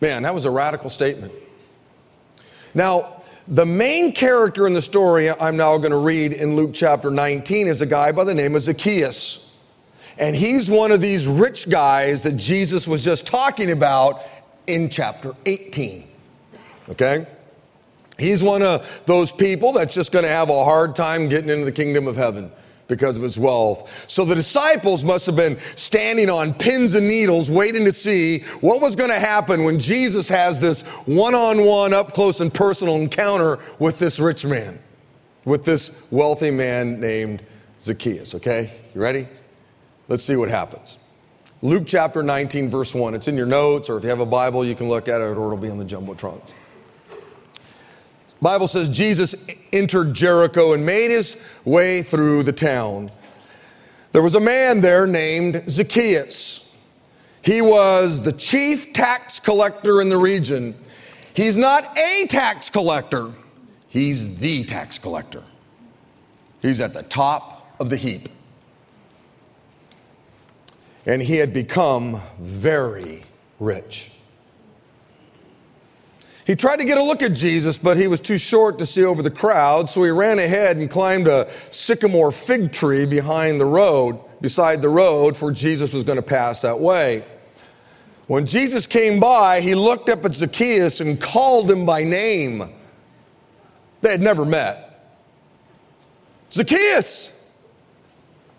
Man, 0.00 0.22
that 0.24 0.34
was 0.34 0.44
a 0.44 0.50
radical 0.50 0.90
statement. 0.90 1.32
Now, 2.74 3.22
the 3.48 3.64
main 3.64 4.12
character 4.12 4.66
in 4.66 4.74
the 4.74 4.82
story 4.82 5.30
I'm 5.30 5.56
now 5.56 5.76
going 5.78 5.92
to 5.92 5.98
read 5.98 6.32
in 6.32 6.56
Luke 6.56 6.72
chapter 6.74 7.10
19 7.10 7.68
is 7.68 7.80
a 7.80 7.86
guy 7.86 8.12
by 8.12 8.24
the 8.24 8.34
name 8.34 8.54
of 8.54 8.62
Zacchaeus. 8.62 9.56
And 10.18 10.36
he's 10.36 10.70
one 10.70 10.92
of 10.92 11.00
these 11.00 11.26
rich 11.26 11.68
guys 11.68 12.22
that 12.22 12.36
Jesus 12.36 12.86
was 12.86 13.02
just 13.02 13.26
talking 13.26 13.70
about 13.70 14.22
in 14.66 14.90
chapter 14.90 15.32
18. 15.46 16.06
Okay? 16.90 17.26
He's 18.18 18.42
one 18.42 18.62
of 18.62 19.02
those 19.06 19.32
people 19.32 19.72
that's 19.72 19.94
just 19.94 20.12
going 20.12 20.24
to 20.24 20.30
have 20.30 20.50
a 20.50 20.64
hard 20.64 20.94
time 20.94 21.28
getting 21.28 21.48
into 21.48 21.64
the 21.64 21.72
kingdom 21.72 22.06
of 22.06 22.16
heaven 22.16 22.52
because 22.86 23.16
of 23.16 23.22
his 23.22 23.38
wealth. 23.38 24.10
So 24.10 24.24
the 24.24 24.34
disciples 24.34 25.04
must 25.04 25.26
have 25.26 25.36
been 25.36 25.58
standing 25.76 26.28
on 26.28 26.54
pins 26.54 26.94
and 26.94 27.08
needles 27.08 27.50
waiting 27.50 27.84
to 27.84 27.92
see 27.92 28.40
what 28.60 28.80
was 28.80 28.94
going 28.94 29.10
to 29.10 29.18
happen 29.18 29.64
when 29.64 29.78
Jesus 29.78 30.28
has 30.28 30.58
this 30.58 30.82
one 31.06 31.34
on 31.34 31.64
one, 31.64 31.94
up 31.94 32.12
close 32.12 32.40
and 32.40 32.52
personal 32.52 32.96
encounter 32.96 33.58
with 33.78 33.98
this 33.98 34.18
rich 34.18 34.44
man, 34.44 34.78
with 35.44 35.64
this 35.64 36.06
wealthy 36.10 36.50
man 36.50 37.00
named 37.00 37.42
Zacchaeus. 37.80 38.34
Okay? 38.34 38.70
You 38.94 39.00
ready? 39.00 39.28
Let's 40.08 40.24
see 40.24 40.36
what 40.36 40.50
happens. 40.50 40.98
Luke 41.62 41.84
chapter 41.86 42.22
19, 42.22 42.68
verse 42.68 42.94
1. 42.94 43.14
It's 43.14 43.26
in 43.26 43.38
your 43.38 43.46
notes, 43.46 43.88
or 43.88 43.96
if 43.96 44.02
you 44.02 44.10
have 44.10 44.20
a 44.20 44.26
Bible, 44.26 44.66
you 44.66 44.74
can 44.74 44.90
look 44.90 45.08
at 45.08 45.22
it, 45.22 45.24
or 45.24 45.30
it'll 45.30 45.56
be 45.56 45.70
on 45.70 45.78
the 45.78 45.84
Jumbotrons. 45.84 46.52
Bible 48.44 48.68
says 48.68 48.90
Jesus 48.90 49.34
entered 49.72 50.12
Jericho 50.12 50.74
and 50.74 50.84
made 50.84 51.10
his 51.10 51.42
way 51.64 52.02
through 52.02 52.42
the 52.42 52.52
town. 52.52 53.10
There 54.12 54.20
was 54.20 54.34
a 54.34 54.40
man 54.40 54.82
there 54.82 55.06
named 55.06 55.64
Zacchaeus. 55.66 56.76
He 57.40 57.62
was 57.62 58.20
the 58.20 58.32
chief 58.32 58.92
tax 58.92 59.40
collector 59.40 60.02
in 60.02 60.10
the 60.10 60.18
region. 60.18 60.74
He's 61.32 61.56
not 61.56 61.96
a 61.96 62.26
tax 62.26 62.68
collector, 62.68 63.32
he's 63.88 64.36
the 64.36 64.64
tax 64.64 64.98
collector. 64.98 65.42
He's 66.60 66.80
at 66.80 66.92
the 66.92 67.02
top 67.02 67.74
of 67.80 67.88
the 67.88 67.96
heap. 67.96 68.28
And 71.06 71.22
he 71.22 71.36
had 71.36 71.54
become 71.54 72.20
very 72.38 73.24
rich. 73.58 74.13
He 76.46 76.54
tried 76.54 76.76
to 76.76 76.84
get 76.84 76.98
a 76.98 77.02
look 77.02 77.22
at 77.22 77.32
Jesus, 77.32 77.78
but 77.78 77.96
he 77.96 78.06
was 78.06 78.20
too 78.20 78.36
short 78.36 78.78
to 78.78 78.86
see 78.86 79.02
over 79.02 79.22
the 79.22 79.30
crowd, 79.30 79.88
so 79.88 80.02
he 80.02 80.10
ran 80.10 80.38
ahead 80.38 80.76
and 80.76 80.90
climbed 80.90 81.26
a 81.26 81.50
sycamore 81.70 82.32
fig 82.32 82.70
tree 82.70 83.06
behind 83.06 83.58
the 83.58 83.64
road, 83.64 84.20
beside 84.42 84.82
the 84.82 84.88
road, 84.88 85.36
for 85.36 85.50
Jesus 85.50 85.92
was 85.92 86.02
going 86.02 86.16
to 86.16 86.22
pass 86.22 86.60
that 86.60 86.78
way. 86.78 87.24
When 88.26 88.44
Jesus 88.44 88.86
came 88.86 89.20
by, 89.20 89.62
he 89.62 89.74
looked 89.74 90.10
up 90.10 90.24
at 90.24 90.34
Zacchaeus 90.34 91.00
and 91.00 91.20
called 91.20 91.70
him 91.70 91.86
by 91.86 92.04
name. 92.04 92.74
They 94.02 94.10
had 94.10 94.20
never 94.20 94.44
met. 94.44 95.14
Zacchaeus, 96.50 97.50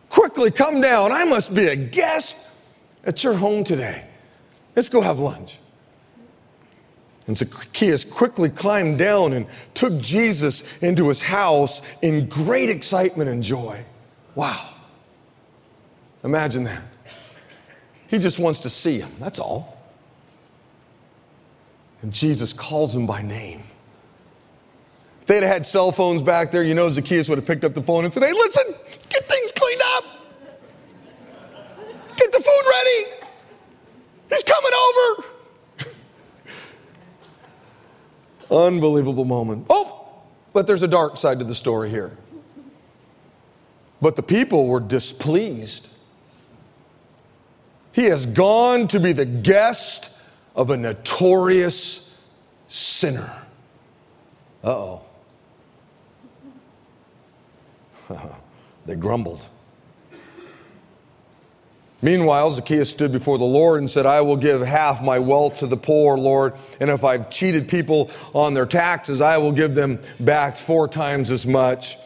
quickly 0.09 0.49
come 0.49 0.81
down. 0.81 1.11
I 1.11 1.23
must 1.25 1.53
be 1.53 1.67
a 1.67 1.75
guest 1.75 2.49
at 3.03 3.23
your 3.23 3.35
home 3.35 3.63
today. 3.63 4.05
Let's 4.75 4.89
go 4.89 5.01
have 5.01 5.19
lunch. 5.19 5.59
And 7.27 7.37
Zacchaeus 7.37 8.03
quickly 8.03 8.49
climbed 8.49 8.99
down 8.99 9.33
and 9.33 9.47
took 9.73 9.97
Jesus 9.99 10.63
into 10.81 11.09
his 11.09 11.21
house 11.21 11.81
in 12.01 12.27
great 12.27 12.69
excitement 12.69 13.29
and 13.29 13.41
joy. 13.41 13.83
Wow. 14.35 14.69
Imagine 16.23 16.65
that. 16.65 16.81
He 18.07 18.19
just 18.19 18.37
wants 18.37 18.61
to 18.61 18.69
see 18.69 18.99
him, 18.99 19.11
that's 19.19 19.39
all. 19.39 19.75
And 22.01 22.13
Jesus 22.13 22.53
calls 22.53 22.95
him 22.95 23.07
by 23.07 23.23
name. 23.23 23.63
If 25.21 25.27
they'd 25.27 25.41
have 25.41 25.51
had 25.51 25.65
cell 25.65 25.91
phones 25.91 26.21
back 26.21 26.51
there, 26.51 26.63
you 26.63 26.75
know 26.75 26.87
Zacchaeus 26.89 27.27
would 27.29 27.39
have 27.39 27.47
picked 27.47 27.63
up 27.63 27.73
the 27.73 27.81
phone 27.81 28.05
and 28.05 28.13
said, 28.13 28.21
Hey, 28.21 28.31
listen, 28.31 28.75
get 29.09 29.27
things 29.27 29.51
cleaned 29.51 29.81
up. 29.95 30.03
Get 32.15 32.31
the 32.31 32.39
food 32.39 32.69
ready. 32.69 33.05
He's 34.29 34.43
coming 34.43 34.71
over. 34.71 35.34
Unbelievable 38.51 39.25
moment. 39.25 39.65
Oh, 39.69 40.07
but 40.53 40.67
there's 40.67 40.83
a 40.83 40.87
dark 40.87 41.17
side 41.17 41.39
to 41.39 41.45
the 41.45 41.55
story 41.55 41.89
here. 41.89 42.15
But 44.01 44.15
the 44.15 44.23
people 44.23 44.67
were 44.67 44.79
displeased. 44.79 45.89
He 47.91 48.05
has 48.05 48.25
gone 48.25 48.87
to 48.89 48.99
be 48.99 49.13
the 49.13 49.25
guest 49.25 50.17
of 50.55 50.69
a 50.69 50.77
notorious 50.77 52.23
sinner. 52.67 53.31
Uh 54.63 54.69
oh. 54.69 55.01
they 58.85 58.95
grumbled. 58.95 59.47
Meanwhile, 62.05 62.51
Zacchaeus 62.51 62.91
stood 62.91 63.11
before 63.11 63.39
the 63.39 63.45
Lord 63.45 63.79
and 63.79 63.89
said, 63.89 64.05
I 64.05 64.21
will 64.21 64.37
give 64.37 64.61
half 64.61 65.01
my 65.01 65.17
wealth 65.17 65.57
to 65.57 65.65
the 65.65 65.75
poor, 65.75 66.19
Lord, 66.19 66.53
and 66.79 66.91
if 66.91 67.03
I've 67.03 67.31
cheated 67.31 67.67
people 67.67 68.11
on 68.35 68.53
their 68.53 68.67
taxes, 68.67 69.21
I 69.21 69.39
will 69.39 69.51
give 69.51 69.73
them 69.73 69.99
back 70.19 70.55
four 70.55 70.87
times 70.87 71.31
as 71.31 71.47
much. 71.47 71.97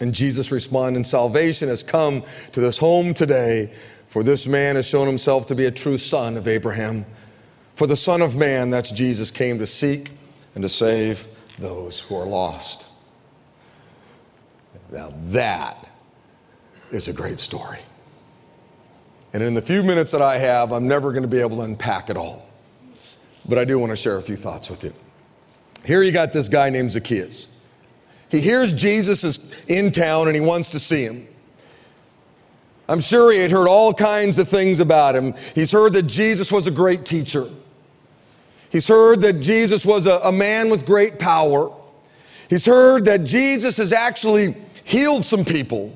And 0.00 0.14
Jesus 0.14 0.50
responded, 0.50 1.06
Salvation 1.06 1.68
has 1.68 1.82
come 1.82 2.22
to 2.52 2.60
this 2.60 2.78
home 2.78 3.12
today, 3.12 3.70
for 4.08 4.22
this 4.22 4.46
man 4.46 4.76
has 4.76 4.86
shown 4.86 5.06
himself 5.06 5.44
to 5.48 5.54
be 5.54 5.66
a 5.66 5.70
true 5.70 5.98
son 5.98 6.38
of 6.38 6.48
Abraham. 6.48 7.04
For 7.74 7.86
the 7.86 7.96
Son 7.96 8.22
of 8.22 8.34
Man, 8.34 8.70
that's 8.70 8.90
Jesus, 8.90 9.30
came 9.30 9.58
to 9.58 9.66
seek 9.66 10.12
and 10.54 10.62
to 10.62 10.70
save 10.70 11.28
those 11.58 12.00
who 12.00 12.16
are 12.16 12.26
lost. 12.26 12.86
Now, 14.90 15.12
that 15.26 15.86
is 16.92 17.08
a 17.08 17.12
great 17.12 17.40
story. 17.40 17.80
And 19.36 19.44
in 19.44 19.52
the 19.52 19.60
few 19.60 19.82
minutes 19.82 20.12
that 20.12 20.22
I 20.22 20.38
have, 20.38 20.72
I'm 20.72 20.88
never 20.88 21.12
going 21.12 21.20
to 21.20 21.28
be 21.28 21.40
able 21.40 21.58
to 21.58 21.64
unpack 21.64 22.08
it 22.08 22.16
all. 22.16 22.48
But 23.46 23.58
I 23.58 23.66
do 23.66 23.78
want 23.78 23.90
to 23.90 23.96
share 23.96 24.16
a 24.16 24.22
few 24.22 24.34
thoughts 24.34 24.70
with 24.70 24.82
you. 24.82 24.94
Here 25.84 26.02
you 26.02 26.10
got 26.10 26.32
this 26.32 26.48
guy 26.48 26.70
named 26.70 26.92
Zacchaeus. 26.92 27.46
He 28.30 28.40
hears 28.40 28.72
Jesus 28.72 29.24
is 29.24 29.54
in 29.68 29.92
town 29.92 30.28
and 30.28 30.34
he 30.34 30.40
wants 30.40 30.70
to 30.70 30.78
see 30.78 31.04
him. 31.04 31.28
I'm 32.88 32.98
sure 32.98 33.30
he 33.30 33.40
had 33.40 33.50
heard 33.50 33.68
all 33.68 33.92
kinds 33.92 34.38
of 34.38 34.48
things 34.48 34.80
about 34.80 35.14
him. 35.14 35.34
He's 35.54 35.70
heard 35.70 35.92
that 35.92 36.04
Jesus 36.04 36.50
was 36.50 36.66
a 36.66 36.70
great 36.70 37.04
teacher. 37.04 37.44
He's 38.70 38.88
heard 38.88 39.20
that 39.20 39.40
Jesus 39.40 39.84
was 39.84 40.06
a, 40.06 40.18
a 40.24 40.32
man 40.32 40.70
with 40.70 40.86
great 40.86 41.18
power. 41.18 41.70
He's 42.48 42.64
heard 42.64 43.04
that 43.04 43.24
Jesus 43.24 43.76
has 43.76 43.92
actually 43.92 44.56
healed 44.84 45.26
some 45.26 45.44
people. 45.44 45.94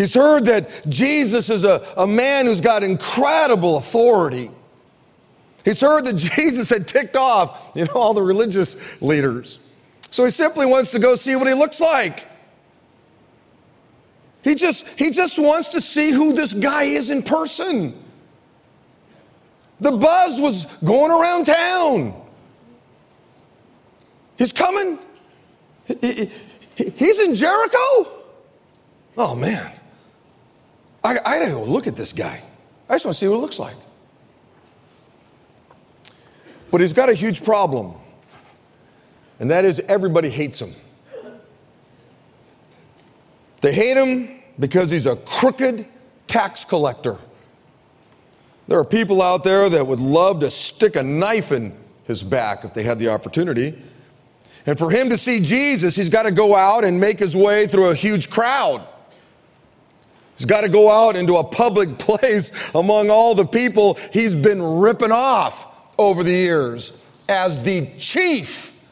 He's 0.00 0.14
heard 0.14 0.46
that 0.46 0.88
Jesus 0.88 1.50
is 1.50 1.62
a, 1.62 1.86
a 1.94 2.06
man 2.06 2.46
who's 2.46 2.62
got 2.62 2.82
incredible 2.82 3.76
authority. 3.76 4.50
He's 5.62 5.82
heard 5.82 6.06
that 6.06 6.14
Jesus 6.36 6.70
had 6.70 6.88
ticked 6.88 7.16
off, 7.16 7.70
you 7.74 7.84
know, 7.84 7.92
all 7.92 8.14
the 8.14 8.22
religious 8.22 9.02
leaders. 9.02 9.58
So 10.10 10.24
he 10.24 10.30
simply 10.30 10.64
wants 10.64 10.90
to 10.92 10.98
go 10.98 11.16
see 11.16 11.36
what 11.36 11.48
he 11.48 11.52
looks 11.52 11.82
like. 11.82 12.26
He 14.42 14.54
just, 14.54 14.88
he 14.98 15.10
just 15.10 15.38
wants 15.38 15.68
to 15.68 15.82
see 15.82 16.12
who 16.12 16.32
this 16.32 16.54
guy 16.54 16.84
is 16.84 17.10
in 17.10 17.22
person. 17.22 18.02
The 19.80 19.92
buzz 19.92 20.40
was 20.40 20.64
going 20.82 21.10
around 21.10 21.44
town. 21.44 22.18
He's 24.38 24.52
coming. 24.52 24.98
He, 25.84 26.30
he, 26.74 26.88
he's 26.88 27.20
in 27.20 27.34
Jericho. 27.34 28.22
Oh 29.18 29.34
man. 29.36 29.72
I, 31.02 31.18
I 31.24 31.38
gotta 31.38 31.50
go 31.52 31.64
look 31.64 31.86
at 31.86 31.96
this 31.96 32.12
guy. 32.12 32.42
I 32.88 32.94
just 32.94 33.04
want 33.04 33.14
to 33.14 33.18
see 33.18 33.28
what 33.28 33.36
it 33.36 33.40
looks 33.40 33.58
like. 33.58 33.76
But 36.70 36.80
he's 36.80 36.92
got 36.92 37.08
a 37.08 37.14
huge 37.14 37.44
problem, 37.44 37.94
and 39.38 39.50
that 39.50 39.64
is 39.64 39.80
everybody 39.80 40.30
hates 40.30 40.60
him. 40.60 40.72
They 43.60 43.72
hate 43.72 43.96
him 43.96 44.40
because 44.58 44.90
he's 44.90 45.06
a 45.06 45.16
crooked 45.16 45.86
tax 46.26 46.64
collector. 46.64 47.18
There 48.68 48.78
are 48.78 48.84
people 48.84 49.20
out 49.20 49.42
there 49.42 49.68
that 49.68 49.86
would 49.86 50.00
love 50.00 50.40
to 50.40 50.50
stick 50.50 50.96
a 50.96 51.02
knife 51.02 51.50
in 51.50 51.76
his 52.04 52.22
back 52.22 52.64
if 52.64 52.72
they 52.72 52.84
had 52.84 52.98
the 52.98 53.08
opportunity. 53.08 53.76
And 54.66 54.78
for 54.78 54.90
him 54.90 55.10
to 55.10 55.18
see 55.18 55.40
Jesus, 55.40 55.96
he's 55.96 56.08
got 56.08 56.22
to 56.22 56.30
go 56.30 56.54
out 56.54 56.84
and 56.84 57.00
make 57.00 57.18
his 57.18 57.34
way 57.34 57.66
through 57.66 57.88
a 57.88 57.94
huge 57.94 58.30
crowd. 58.30 58.86
He's 60.40 60.46
got 60.46 60.62
to 60.62 60.70
go 60.70 60.90
out 60.90 61.16
into 61.16 61.36
a 61.36 61.44
public 61.44 61.98
place 61.98 62.50
among 62.74 63.10
all 63.10 63.34
the 63.34 63.44
people 63.44 63.98
he's 64.10 64.34
been 64.34 64.62
ripping 64.62 65.12
off 65.12 65.66
over 65.98 66.22
the 66.22 66.32
years 66.32 67.06
as 67.28 67.62
the 67.62 67.90
chief 67.98 68.82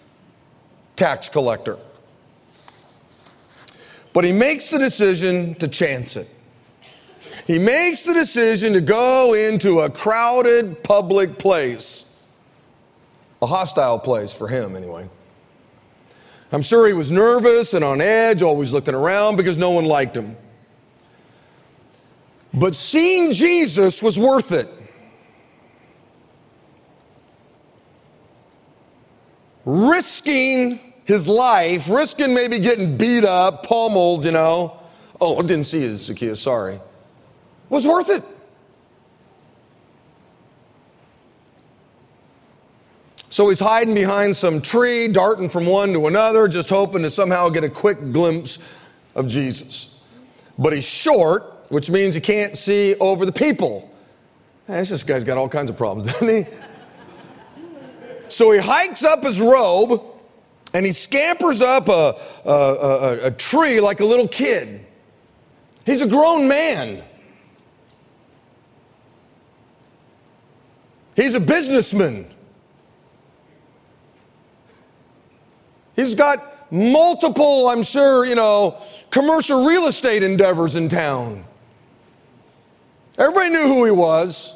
tax 0.94 1.30
collector. 1.30 1.78
But 4.12 4.24
he 4.24 4.32
makes 4.32 4.68
the 4.68 4.78
decision 4.78 5.54
to 5.54 5.68
chance 5.68 6.16
it. 6.16 6.28
He 7.46 7.58
makes 7.58 8.02
the 8.02 8.12
decision 8.12 8.74
to 8.74 8.82
go 8.82 9.32
into 9.32 9.80
a 9.80 9.88
crowded 9.88 10.84
public 10.84 11.38
place, 11.38 12.22
a 13.40 13.46
hostile 13.46 13.98
place 13.98 14.34
for 14.34 14.48
him, 14.48 14.76
anyway. 14.76 15.08
I'm 16.52 16.60
sure 16.60 16.86
he 16.86 16.92
was 16.92 17.10
nervous 17.10 17.72
and 17.72 17.82
on 17.82 18.02
edge, 18.02 18.42
always 18.42 18.70
looking 18.70 18.94
around 18.94 19.36
because 19.36 19.56
no 19.56 19.70
one 19.70 19.86
liked 19.86 20.14
him. 20.14 20.36
But 22.54 22.74
seeing 22.74 23.32
Jesus 23.32 24.02
was 24.02 24.18
worth 24.18 24.52
it. 24.52 24.68
risking 29.68 30.80
his 31.04 31.28
life, 31.28 31.90
risking 31.90 32.34
maybe 32.34 32.58
getting 32.58 32.96
beat 32.96 33.22
up, 33.22 33.66
pummeled, 33.66 34.24
you 34.24 34.30
know. 34.30 34.80
Oh, 35.20 35.38
I 35.38 35.42
didn't 35.42 35.64
see 35.64 35.82
you, 35.82 35.94
Zacchaeus, 35.96 36.40
sorry. 36.40 36.80
Was 37.68 37.86
worth 37.86 38.08
it. 38.08 38.24
So 43.28 43.50
he's 43.50 43.60
hiding 43.60 43.94
behind 43.94 44.34
some 44.34 44.62
tree, 44.62 45.06
darting 45.06 45.50
from 45.50 45.66
one 45.66 45.92
to 45.92 46.06
another, 46.06 46.48
just 46.48 46.70
hoping 46.70 47.02
to 47.02 47.10
somehow 47.10 47.50
get 47.50 47.62
a 47.62 47.68
quick 47.68 48.10
glimpse 48.10 48.66
of 49.14 49.28
Jesus. 49.28 50.02
But 50.58 50.72
he's 50.72 50.88
short, 50.88 51.44
which 51.68 51.90
means 51.90 52.14
you 52.14 52.20
can't 52.20 52.56
see 52.56 52.94
over 52.96 53.26
the 53.26 53.32
people. 53.32 53.90
this 54.66 55.02
guy's 55.02 55.24
got 55.24 55.38
all 55.38 55.48
kinds 55.48 55.70
of 55.70 55.76
problems, 55.76 56.12
doesn't 56.12 56.28
he? 56.28 56.46
So 58.28 58.52
he 58.52 58.58
hikes 58.58 59.04
up 59.04 59.24
his 59.24 59.40
robe 59.40 60.02
and 60.74 60.84
he 60.84 60.92
scampers 60.92 61.62
up 61.62 61.88
a, 61.88 62.20
a, 62.44 62.50
a, 62.50 63.26
a, 63.26 63.30
tree 63.30 63.80
like 63.80 64.00
a 64.00 64.04
little 64.04 64.28
kid. 64.28 64.84
He's 65.86 66.02
a 66.02 66.06
grown 66.06 66.46
man. 66.46 67.02
He's 71.16 71.34
a 71.34 71.40
businessman. 71.40 72.26
He's 75.96 76.14
got 76.14 76.70
multiple, 76.70 77.68
I'm 77.68 77.82
sure, 77.82 78.26
you 78.26 78.34
know, 78.34 78.80
commercial 79.10 79.66
real 79.66 79.86
estate 79.86 80.22
endeavors 80.22 80.76
in 80.76 80.88
town. 80.88 81.44
Everybody 83.18 83.50
knew 83.50 83.66
who 83.66 83.84
he 83.84 83.90
was. 83.90 84.54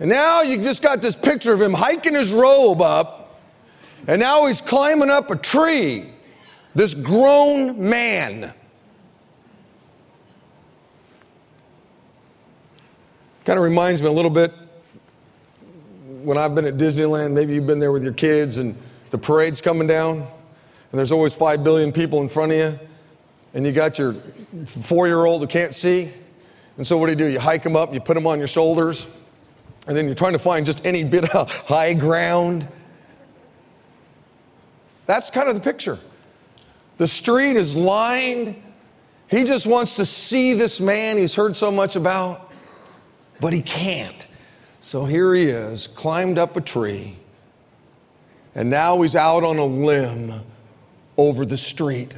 And 0.00 0.10
now 0.10 0.42
you 0.42 0.60
just 0.60 0.82
got 0.82 1.00
this 1.00 1.14
picture 1.14 1.52
of 1.52 1.60
him 1.60 1.72
hiking 1.72 2.14
his 2.14 2.32
robe 2.32 2.80
up, 2.80 3.40
and 4.06 4.18
now 4.18 4.46
he's 4.46 4.60
climbing 4.60 5.10
up 5.10 5.30
a 5.30 5.36
tree. 5.36 6.10
This 6.74 6.94
grown 6.94 7.88
man. 7.88 8.52
Kind 13.44 13.58
of 13.58 13.64
reminds 13.64 14.02
me 14.02 14.08
a 14.08 14.12
little 14.12 14.30
bit 14.30 14.52
when 16.22 16.36
I've 16.36 16.54
been 16.54 16.66
at 16.66 16.74
Disneyland, 16.74 17.32
maybe 17.32 17.54
you've 17.54 17.66
been 17.66 17.78
there 17.78 17.92
with 17.92 18.04
your 18.04 18.12
kids, 18.12 18.58
and 18.58 18.76
the 19.10 19.18
parade's 19.18 19.60
coming 19.60 19.86
down, 19.86 20.18
and 20.18 20.28
there's 20.92 21.12
always 21.12 21.34
five 21.34 21.64
billion 21.64 21.92
people 21.92 22.20
in 22.20 22.28
front 22.28 22.52
of 22.52 22.58
you, 22.58 22.78
and 23.54 23.64
you 23.64 23.72
got 23.72 23.98
your 23.98 24.14
four 24.66 25.06
year 25.06 25.24
old 25.24 25.40
who 25.40 25.46
can't 25.46 25.74
see. 25.74 26.10
And 26.80 26.86
so, 26.86 26.96
what 26.96 27.08
do 27.08 27.12
you 27.12 27.16
do? 27.16 27.26
You 27.26 27.38
hike 27.38 27.62
them 27.62 27.76
up, 27.76 27.92
you 27.92 28.00
put 28.00 28.14
them 28.14 28.26
on 28.26 28.38
your 28.38 28.48
shoulders, 28.48 29.14
and 29.86 29.94
then 29.94 30.06
you're 30.06 30.14
trying 30.14 30.32
to 30.32 30.38
find 30.38 30.64
just 30.64 30.86
any 30.86 31.04
bit 31.04 31.28
of 31.34 31.50
high 31.66 31.92
ground. 31.92 32.66
That's 35.04 35.28
kind 35.28 35.50
of 35.50 35.54
the 35.54 35.60
picture. 35.60 35.98
The 36.96 37.06
street 37.06 37.56
is 37.56 37.76
lined. 37.76 38.56
He 39.28 39.44
just 39.44 39.66
wants 39.66 39.96
to 39.96 40.06
see 40.06 40.54
this 40.54 40.80
man 40.80 41.18
he's 41.18 41.34
heard 41.34 41.54
so 41.54 41.70
much 41.70 41.96
about, 41.96 42.50
but 43.42 43.52
he 43.52 43.60
can't. 43.60 44.26
So 44.80 45.04
here 45.04 45.34
he 45.34 45.50
is, 45.50 45.86
climbed 45.86 46.38
up 46.38 46.56
a 46.56 46.62
tree, 46.62 47.14
and 48.54 48.70
now 48.70 49.02
he's 49.02 49.14
out 49.14 49.44
on 49.44 49.58
a 49.58 49.66
limb 49.66 50.32
over 51.18 51.44
the 51.44 51.58
street, 51.58 52.14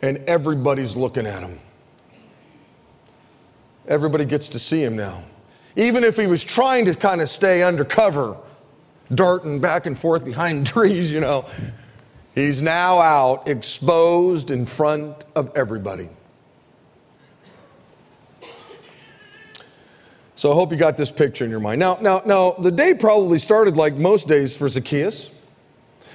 and 0.00 0.16
everybody's 0.26 0.96
looking 0.96 1.26
at 1.26 1.42
him. 1.42 1.60
Everybody 3.86 4.24
gets 4.24 4.48
to 4.50 4.58
see 4.58 4.82
him 4.82 4.96
now. 4.96 5.22
Even 5.76 6.04
if 6.04 6.16
he 6.16 6.26
was 6.26 6.42
trying 6.42 6.84
to 6.86 6.94
kind 6.94 7.20
of 7.20 7.28
stay 7.28 7.62
undercover, 7.62 8.36
darting 9.14 9.60
back 9.60 9.86
and 9.86 9.98
forth 9.98 10.24
behind 10.24 10.66
trees, 10.74 11.10
you 11.10 11.20
know, 11.20 11.46
he's 12.34 12.62
now 12.62 12.98
out 12.98 13.48
exposed 13.48 14.50
in 14.50 14.64
front 14.66 15.24
of 15.34 15.50
everybody. 15.56 16.08
So 20.36 20.50
I 20.50 20.54
hope 20.54 20.72
you 20.72 20.78
got 20.78 20.96
this 20.96 21.10
picture 21.10 21.44
in 21.44 21.50
your 21.50 21.60
mind. 21.60 21.78
Now, 21.78 21.96
now, 22.00 22.22
now, 22.26 22.52
the 22.52 22.72
day 22.72 22.92
probably 22.92 23.38
started 23.38 23.76
like 23.76 23.94
most 23.94 24.26
days 24.26 24.56
for 24.56 24.68
Zacchaeus. 24.68 25.33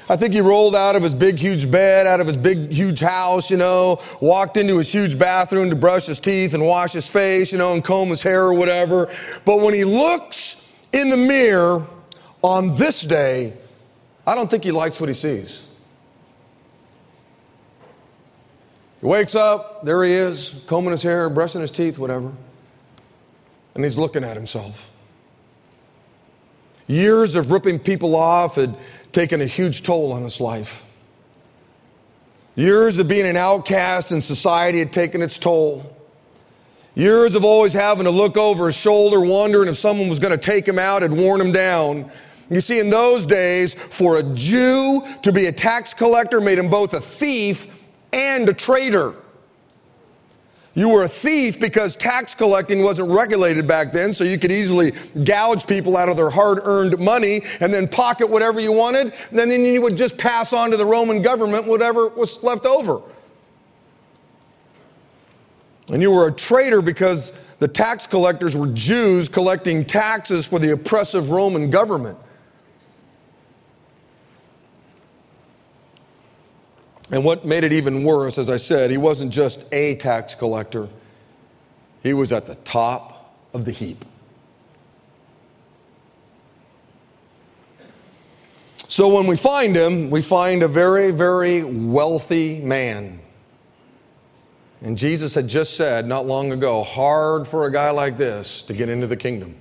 I 0.09 0.17
think 0.17 0.33
he 0.33 0.41
rolled 0.41 0.75
out 0.75 0.95
of 0.95 1.03
his 1.03 1.13
big, 1.13 1.37
huge 1.37 1.69
bed, 1.69 2.07
out 2.07 2.19
of 2.19 2.25
his 2.25 2.35
big, 2.35 2.71
huge 2.71 2.99
house, 2.99 3.51
you 3.51 3.57
know, 3.57 4.01
walked 4.19 4.57
into 4.57 4.77
his 4.79 4.91
huge 4.91 5.19
bathroom 5.19 5.69
to 5.69 5.75
brush 5.75 6.07
his 6.07 6.19
teeth 6.19 6.55
and 6.55 6.65
wash 6.65 6.93
his 6.93 7.07
face, 7.07 7.51
you 7.51 7.59
know, 7.59 7.73
and 7.73 7.83
comb 7.83 8.09
his 8.09 8.23
hair 8.23 8.43
or 8.43 8.53
whatever. 8.53 9.13
But 9.45 9.59
when 9.59 9.75
he 9.75 9.83
looks 9.83 10.75
in 10.91 11.09
the 11.09 11.17
mirror 11.17 11.85
on 12.41 12.75
this 12.75 13.01
day, 13.01 13.53
I 14.25 14.33
don't 14.33 14.49
think 14.49 14.63
he 14.63 14.71
likes 14.71 14.99
what 14.99 15.09
he 15.09 15.13
sees. 15.13 15.67
He 19.01 19.05
wakes 19.05 19.35
up, 19.35 19.85
there 19.85 20.03
he 20.03 20.11
is, 20.11 20.61
combing 20.67 20.91
his 20.91 21.03
hair, 21.03 21.29
brushing 21.29 21.61
his 21.61 21.71
teeth, 21.71 21.99
whatever. 21.99 22.33
And 23.75 23.83
he's 23.83 23.97
looking 23.97 24.23
at 24.23 24.35
himself. 24.35 24.91
Years 26.87 27.35
of 27.35 27.51
ripping 27.51 27.77
people 27.77 28.15
off 28.15 28.55
had 28.55 28.75
taken 29.11 29.41
a 29.41 29.45
huge 29.45 29.83
toll 29.83 30.11
on 30.13 30.23
his 30.23 30.39
life. 30.39 30.85
Years 32.55 32.97
of 32.97 33.07
being 33.07 33.25
an 33.25 33.37
outcast 33.37 34.11
in 34.11 34.21
society 34.21 34.79
had 34.79 34.91
taken 34.91 35.21
its 35.21 35.37
toll. 35.37 35.95
Years 36.95 37.35
of 37.35 37.45
always 37.45 37.71
having 37.71 38.03
to 38.03 38.11
look 38.11 38.35
over 38.35 38.65
his 38.65 38.75
shoulder, 38.75 39.21
wondering 39.21 39.69
if 39.69 39.77
someone 39.77 40.09
was 40.09 40.19
going 40.19 40.37
to 40.37 40.37
take 40.37 40.67
him 40.67 40.77
out, 40.77 41.01
had 41.01 41.13
worn 41.13 41.39
him 41.39 41.51
down. 41.51 42.11
You 42.49 42.61
see, 42.61 42.79
in 42.79 42.89
those 42.89 43.25
days, 43.25 43.75
for 43.75 44.17
a 44.17 44.23
Jew 44.23 45.01
to 45.21 45.31
be 45.31 45.45
a 45.45 45.51
tax 45.51 45.93
collector 45.93 46.41
made 46.41 46.57
him 46.57 46.67
both 46.67 46.93
a 46.93 46.99
thief 46.99 47.85
and 48.11 48.49
a 48.49 48.53
traitor. 48.53 49.15
You 50.75 50.89
were 50.89 51.03
a 51.03 51.09
thief 51.09 51.59
because 51.59 51.95
tax 51.95 52.35
collecting 52.35 52.83
wasn't 52.83 53.09
regulated 53.09 53.67
back 53.67 53.91
then, 53.91 54.13
so 54.13 54.23
you 54.23 54.37
could 54.37 54.51
easily 54.51 54.93
gouge 55.23 55.65
people 55.65 55.97
out 55.97 56.09
of 56.09 56.17
their 56.17 56.29
hard 56.29 56.59
earned 56.63 56.99
money 56.99 57.41
and 57.59 57.73
then 57.73 57.87
pocket 57.87 58.29
whatever 58.29 58.59
you 58.59 58.71
wanted. 58.71 59.13
And 59.29 59.39
then 59.39 59.49
you 59.49 59.81
would 59.81 59.97
just 59.97 60.17
pass 60.17 60.53
on 60.53 60.71
to 60.71 60.77
the 60.77 60.85
Roman 60.85 61.21
government 61.21 61.65
whatever 61.65 62.07
was 62.09 62.43
left 62.43 62.65
over. 62.65 63.01
And 65.87 66.01
you 66.03 66.11
were 66.11 66.27
a 66.27 66.31
traitor 66.31 66.81
because 66.83 67.33
the 67.57 67.67
tax 67.67 68.05
collectors 68.05 68.55
were 68.55 68.67
Jews 68.67 69.27
collecting 69.27 69.83
taxes 69.83 70.45
for 70.45 70.59
the 70.59 70.71
oppressive 70.71 71.31
Roman 71.31 71.71
government. 71.71 72.17
And 77.11 77.23
what 77.23 77.43
made 77.43 77.63
it 77.63 77.73
even 77.73 78.03
worse, 78.03 78.37
as 78.37 78.49
I 78.49 78.57
said, 78.57 78.91
he 78.91 78.97
wasn't 78.97 79.33
just 79.33 79.71
a 79.73 79.95
tax 79.95 80.35
collector, 80.35 80.89
he 82.03 82.13
was 82.13 82.31
at 82.31 82.45
the 82.45 82.55
top 82.55 83.35
of 83.53 83.65
the 83.65 83.71
heap. 83.71 84.05
So 88.87 89.15
when 89.15 89.27
we 89.27 89.37
find 89.37 89.75
him, 89.75 90.09
we 90.09 90.21
find 90.21 90.63
a 90.63 90.67
very, 90.67 91.11
very 91.11 91.63
wealthy 91.63 92.59
man. 92.59 93.19
And 94.81 94.97
Jesus 94.97 95.35
had 95.35 95.47
just 95.47 95.75
said 95.75 96.07
not 96.07 96.25
long 96.25 96.51
ago 96.51 96.83
hard 96.83 97.47
for 97.47 97.65
a 97.65 97.71
guy 97.71 97.91
like 97.91 98.17
this 98.17 98.61
to 98.63 98.73
get 98.73 98.89
into 98.89 99.07
the 99.07 99.17
kingdom. 99.17 99.55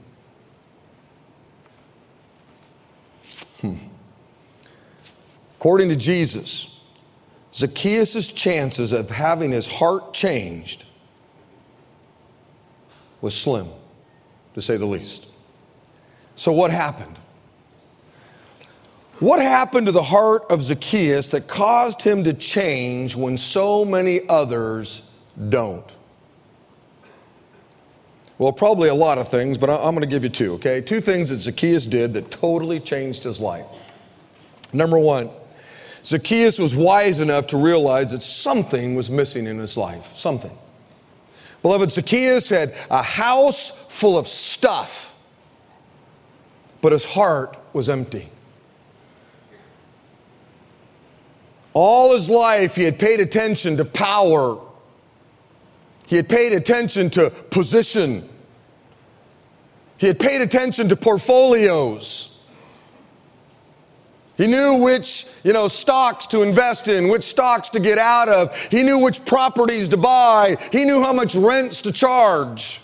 Hmm. 3.61 3.75
According 5.57 5.89
to 5.91 5.97
Jesus, 5.97 6.78
Zacchaeus' 7.59 8.29
chances 8.29 8.93
of 8.93 9.11
having 9.11 9.51
his 9.51 9.67
heart 9.67 10.15
changed 10.15 10.85
was 13.21 13.37
slim, 13.37 13.67
to 14.55 14.63
say 14.63 14.77
the 14.77 14.87
least. 14.87 15.27
So, 16.37 16.53
what 16.53 16.71
happened? 16.71 17.19
What 19.19 19.43
happened 19.43 19.87
to 19.87 19.93
the 19.93 20.05
heart 20.05 20.45
of 20.51 20.63
Zacchaeus 20.63 21.27
that 21.29 21.49
caused 21.49 22.01
him 22.01 22.23
to 22.23 22.33
change 22.33 23.17
when 23.17 23.37
so 23.37 23.85
many 23.85 24.21
others 24.29 25.13
don't? 25.49 25.97
Well, 28.39 28.53
probably 28.53 28.89
a 28.89 28.95
lot 28.95 29.19
of 29.19 29.29
things, 29.29 29.59
but 29.59 29.69
I'm 29.69 29.97
going 29.97 30.03
to 30.03 30.07
give 30.07 30.23
you 30.23 30.31
two, 30.31 30.55
okay? 30.55 30.81
Two 30.81 31.01
things 31.01 31.31
that 31.31 31.39
Zacchaeus 31.39 31.87
did 31.87 32.15
that 32.15 32.31
totally 32.31 32.79
changed 32.79 33.25
his 33.25 33.41
life. 33.41 33.67
Number 34.73 34.97
one, 34.97 35.31
Zacchaeus 36.09 36.59
was 36.59 36.75
wise 36.75 37.21
enough 37.21 37.49
to 37.49 37.59
realize 37.59 38.13
that 38.13 38.23
something 38.23 38.95
was 38.95 39.11
missing 39.11 39.47
in 39.47 39.59
his 39.59 39.77
life. 39.77 40.17
Something. 40.17 40.57
Beloved, 41.61 41.91
Zacchaeus 41.91 42.49
had 42.49 42.75
a 42.91 43.03
house 43.03 43.69
full 43.91 44.17
of 44.17 44.27
stuff, 44.27 45.15
but 46.81 46.93
his 46.93 47.05
heart 47.05 47.59
was 47.75 47.91
empty. 47.91 48.27
All 51.75 52.15
his 52.15 52.31
life, 52.31 52.75
he 52.75 52.85
had 52.85 52.99
paid 52.99 53.21
attention 53.21 53.77
to 53.77 53.85
power, 53.85 54.59
he 56.07 56.17
had 56.17 56.27
paid 56.27 56.55
attention 56.55 57.11
to 57.11 57.29
position, 57.29 58.27
he 59.99 60.07
had 60.07 60.19
paid 60.19 60.41
attention 60.41 60.89
to 60.89 60.97
portfolios. 60.97 62.38
He 64.39 64.47
knew 64.47 64.77
which, 64.77 65.27
you 65.43 65.53
know, 65.53 65.67
stocks 65.67 66.27
to 66.29 66.43
invest 66.43 66.87
in, 66.87 67.09
which 67.09 67.25
stocks 67.25 67.69
to 67.71 67.81
get 67.81 67.99
out 67.99 68.29
of. 68.29 68.57
He 68.57 68.85
knew 68.85 69.01
which 69.01 69.25
properties 69.25 69.89
to 69.89 69.97
buy. 69.97 70.57
He 70.71 70.85
knew 70.85 71.03
how 71.03 71.13
much 71.13 71.35
rents 71.35 71.83
to 71.83 71.93
charge. 71.93 72.81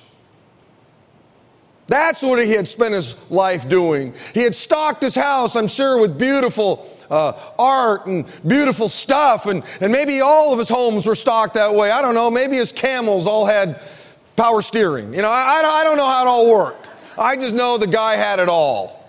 That's 1.87 2.23
what 2.23 2.45
he 2.45 2.51
had 2.51 2.67
spent 2.67 2.93
his 2.93 3.31
life 3.31 3.69
doing. 3.69 4.15
He 4.33 4.41
had 4.41 4.57
stocked 4.57 5.01
his 5.01 5.15
house, 5.15 5.55
I'm 5.55 5.69
sure, 5.69 6.01
with 6.01 6.19
beautiful 6.19 6.91
uh, 7.09 7.35
art 7.57 8.07
and 8.07 8.27
beautiful 8.45 8.89
stuff. 8.89 9.47
And, 9.47 9.63
and 9.81 9.93
maybe 9.93 10.23
all 10.23 10.53
of 10.53 10.59
his 10.59 10.69
homes 10.69 11.07
were 11.07 11.15
stocked 11.15 11.55
that 11.55 11.73
way. 11.73 11.93
I 11.93 12.03
don't 12.03 12.15
know. 12.15 12.33
Maybe 12.33 12.57
his 12.57 12.73
camels 12.73 13.29
all 13.29 13.47
had 13.47 13.81
power 14.35 14.61
steering. 14.61 15.15
You 15.15 15.23
know, 15.23 15.31
I, 15.31 15.63
I 15.63 15.85
don't 15.85 15.99
know 15.99 16.09
how 16.09 16.25
it 16.25 16.29
all 16.29 16.51
worked. 16.51 16.89
I 17.17 17.37
just 17.37 17.55
know 17.55 17.79
the 17.79 17.87
guy 17.87 18.17
had 18.17 18.41
it 18.41 18.49
all. 18.49 19.04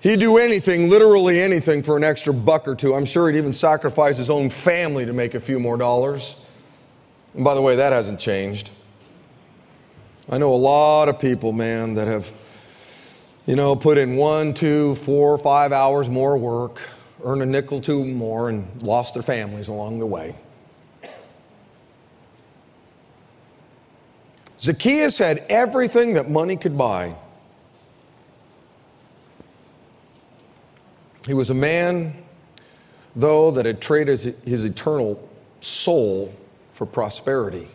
He'd 0.00 0.20
do 0.20 0.38
anything, 0.38 0.88
literally 0.88 1.40
anything, 1.40 1.82
for 1.82 1.96
an 1.96 2.04
extra 2.04 2.32
buck 2.32 2.66
or 2.66 2.74
two. 2.74 2.94
I'm 2.94 3.04
sure 3.04 3.30
he'd 3.30 3.36
even 3.36 3.52
sacrifice 3.52 4.16
his 4.16 4.30
own 4.30 4.48
family 4.48 5.04
to 5.04 5.12
make 5.12 5.34
a 5.34 5.40
few 5.40 5.60
more 5.60 5.76
dollars. 5.76 6.46
And 7.34 7.44
by 7.44 7.54
the 7.54 7.60
way, 7.60 7.76
that 7.76 7.92
hasn't 7.92 8.18
changed. 8.18 8.70
I 10.30 10.38
know 10.38 10.52
a 10.52 10.56
lot 10.56 11.08
of 11.08 11.18
people, 11.18 11.52
man, 11.52 11.94
that 11.94 12.08
have, 12.08 12.32
you 13.46 13.56
know, 13.56 13.76
put 13.76 13.98
in 13.98 14.16
one, 14.16 14.54
two, 14.54 14.94
four, 14.94 15.36
five 15.36 15.72
hours 15.72 16.08
more 16.08 16.38
work, 16.38 16.80
earned 17.22 17.42
a 17.42 17.46
nickel, 17.46 17.80
two 17.80 18.04
more, 18.04 18.48
and 18.48 18.82
lost 18.82 19.14
their 19.14 19.22
families 19.22 19.68
along 19.68 19.98
the 19.98 20.06
way. 20.06 20.34
Zacchaeus 24.58 25.18
had 25.18 25.44
everything 25.50 26.14
that 26.14 26.30
money 26.30 26.56
could 26.56 26.78
buy. 26.78 27.14
He 31.26 31.34
was 31.34 31.50
a 31.50 31.54
man, 31.54 32.14
though, 33.14 33.50
that 33.50 33.66
had 33.66 33.80
traded 33.80 34.20
his, 34.20 34.64
eternal 34.64 35.28
soul 35.60 36.34
for 36.72 36.86
prosperity. 36.86 37.68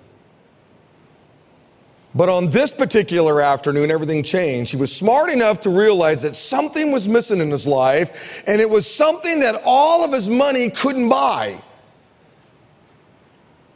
But 2.16 2.30
on 2.30 2.50
this 2.50 2.72
particular 2.72 3.42
afternoon, 3.42 3.92
everything 3.92 4.24
changed. 4.24 4.72
He 4.72 4.78
was 4.78 4.96
smart 4.96 5.30
enough 5.30 5.60
to 5.62 5.70
realize 5.70 6.22
that 6.22 6.34
something 6.34 6.92
was 6.92 7.08
missing 7.08 7.40
in 7.40 7.52
his 7.52 7.68
life, 7.68 8.44
and 8.48 8.62
it 8.62 8.70
was 8.70 8.92
something 8.92 9.42
that 9.42 9.62
all 9.66 10.04
of 10.04 10.14
his 10.14 10.30
money 10.30 10.70
couldn't 10.70 11.10
buy. 11.10 11.62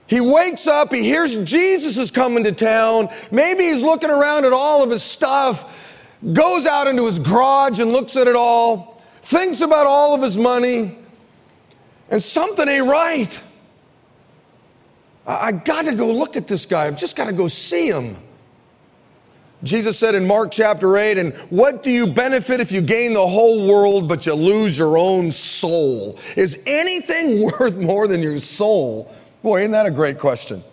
He 0.07 0.21
wakes 0.21 0.65
up, 0.65 0.91
he 0.91 1.03
hears 1.03 1.35
Jesus 1.43 1.97
is 1.97 2.09
coming 2.09 2.43
to 2.45 2.51
town. 2.51 3.09
Maybe 3.29 3.65
he's 3.65 3.83
looking 3.83 4.09
around 4.09 4.45
at 4.45 4.53
all 4.53 4.81
of 4.81 4.89
his 4.89 5.03
stuff, 5.03 5.93
goes 6.33 6.65
out 6.65 6.87
into 6.87 7.05
his 7.05 7.19
garage 7.19 7.79
and 7.79 7.91
looks 7.91 8.15
at 8.15 8.25
it 8.25 8.35
all 8.35 8.98
thinks 9.29 9.61
about 9.61 9.85
all 9.85 10.15
of 10.15 10.23
his 10.23 10.37
money, 10.37 10.97
and 12.09 12.21
something 12.21 12.67
ain't 12.67 12.87
right. 12.87 13.43
I, 15.27 15.47
I 15.47 15.51
got 15.51 15.85
to 15.85 15.93
go 15.93 16.11
look 16.11 16.35
at 16.35 16.47
this 16.47 16.65
guy. 16.65 16.87
I've 16.87 16.97
just 16.97 17.15
got 17.15 17.25
to 17.25 17.31
go 17.31 17.47
see 17.47 17.89
him. 17.89 18.17
Jesus 19.61 19.99
said 19.99 20.15
in 20.15 20.25
Mark 20.25 20.51
chapter 20.51 20.97
8, 20.97 21.19
and 21.19 21.35
what 21.51 21.83
do 21.83 21.91
you 21.91 22.07
benefit 22.07 22.59
if 22.59 22.71
you 22.71 22.81
gain 22.81 23.13
the 23.13 23.27
whole 23.27 23.67
world 23.67 24.07
but 24.07 24.25
you 24.25 24.33
lose 24.33 24.75
your 24.75 24.97
own 24.97 25.31
soul? 25.31 26.17
Is 26.35 26.63
anything 26.65 27.43
worth 27.59 27.77
more 27.77 28.07
than 28.07 28.23
your 28.23 28.39
soul? 28.39 29.13
Boy, 29.43 29.59
isn't 29.59 29.73
that 29.73 29.85
a 29.85 29.91
great 29.91 30.17
question? 30.17 30.63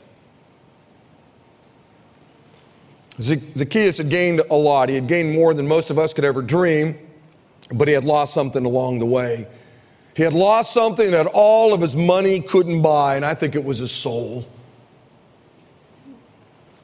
Zacchaeus 3.21 3.99
had 3.99 4.09
gained 4.09 4.41
a 4.51 4.57
lot. 4.57 4.89
He 4.89 4.95
had 4.95 5.09
gained 5.09 5.35
more 5.35 5.53
than 5.53 5.69
most 5.69 5.91
of 5.91 5.99
us 5.99 6.15
could 6.15 6.25
ever 6.25 6.41
dream 6.41 6.99
but 7.75 7.89
he 7.89 7.95
had 7.95 8.05
lost 8.05 8.35
something 8.35 8.65
along 8.65 8.99
the 8.99 9.07
way. 9.07 9.47
He 10.15 10.23
had 10.23 10.33
lost 10.33 10.73
something 10.73 11.11
that 11.11 11.27
all 11.27 11.75
of 11.75 11.81
his 11.81 11.95
money 11.95 12.41
couldn't 12.41 12.81
buy, 12.81 13.17
and 13.17 13.25
I 13.25 13.35
think 13.35 13.55
it 13.55 13.63
was 13.63 13.79
his 13.79 13.91
soul. 13.91 14.47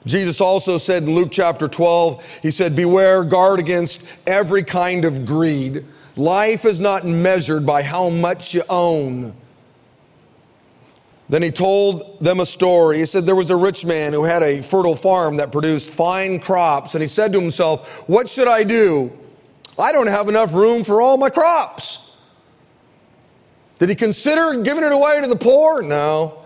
Jesus 0.05 0.41
also 0.41 0.79
said 0.79 1.05
in 1.05 1.15
Luke 1.15 1.31
chapter 1.31 1.69
12, 1.69 2.41
He 2.43 2.51
said, 2.51 2.75
Beware, 2.75 3.25
guard 3.25 3.61
against 3.61 4.07
every 4.27 4.65
kind 4.65 5.05
of 5.05 5.25
greed. 5.25 5.85
Life 6.17 6.65
is 6.65 6.81
not 6.81 7.07
measured 7.07 7.65
by 7.65 7.83
how 7.83 8.09
much 8.09 8.53
you 8.53 8.63
own. 8.69 9.35
Then 11.29 11.43
he 11.43 11.51
told 11.51 12.21
them 12.21 12.41
a 12.41 12.47
story. 12.47 12.99
He 12.99 13.07
said 13.07 13.25
there 13.25 13.35
was 13.35 13.49
a 13.49 13.57
rich 13.57 13.87
man 13.87 14.13
who 14.13 14.25
had 14.25 14.43
a 14.43 14.61
fertile 14.61 14.97
farm 14.97 15.37
that 15.37 15.51
produced 15.51 15.89
fine 15.89 16.39
crops, 16.39 16.95
and 16.95 17.01
he 17.01 17.09
said 17.09 17.33
to 17.33 17.41
himself, 17.41 17.89
What 18.09 18.29
should 18.29 18.49
I 18.49 18.65
do? 18.65 19.11
I 19.79 19.93
don't 19.93 20.07
have 20.07 20.29
enough 20.29 20.53
room 20.53 20.85
for 20.85 21.01
all 21.01 21.17
my 21.17 21.31
crops. 21.31 22.17
Did 23.79 23.89
he 23.89 23.95
consider 23.95 24.63
giving 24.63 24.85
it 24.85 24.93
away 24.93 25.21
to 25.21 25.27
the 25.27 25.37
poor? 25.37 25.83
No. 25.83 26.39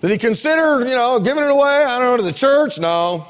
Did 0.00 0.10
he 0.12 0.18
consider, 0.18 0.86
you 0.86 0.94
know, 0.94 1.18
giving 1.18 1.42
it 1.42 1.50
away, 1.50 1.84
I 1.84 1.98
don't 1.98 2.06
know, 2.06 2.16
to 2.16 2.22
the 2.22 2.32
church? 2.32 2.78
No. 2.78 3.26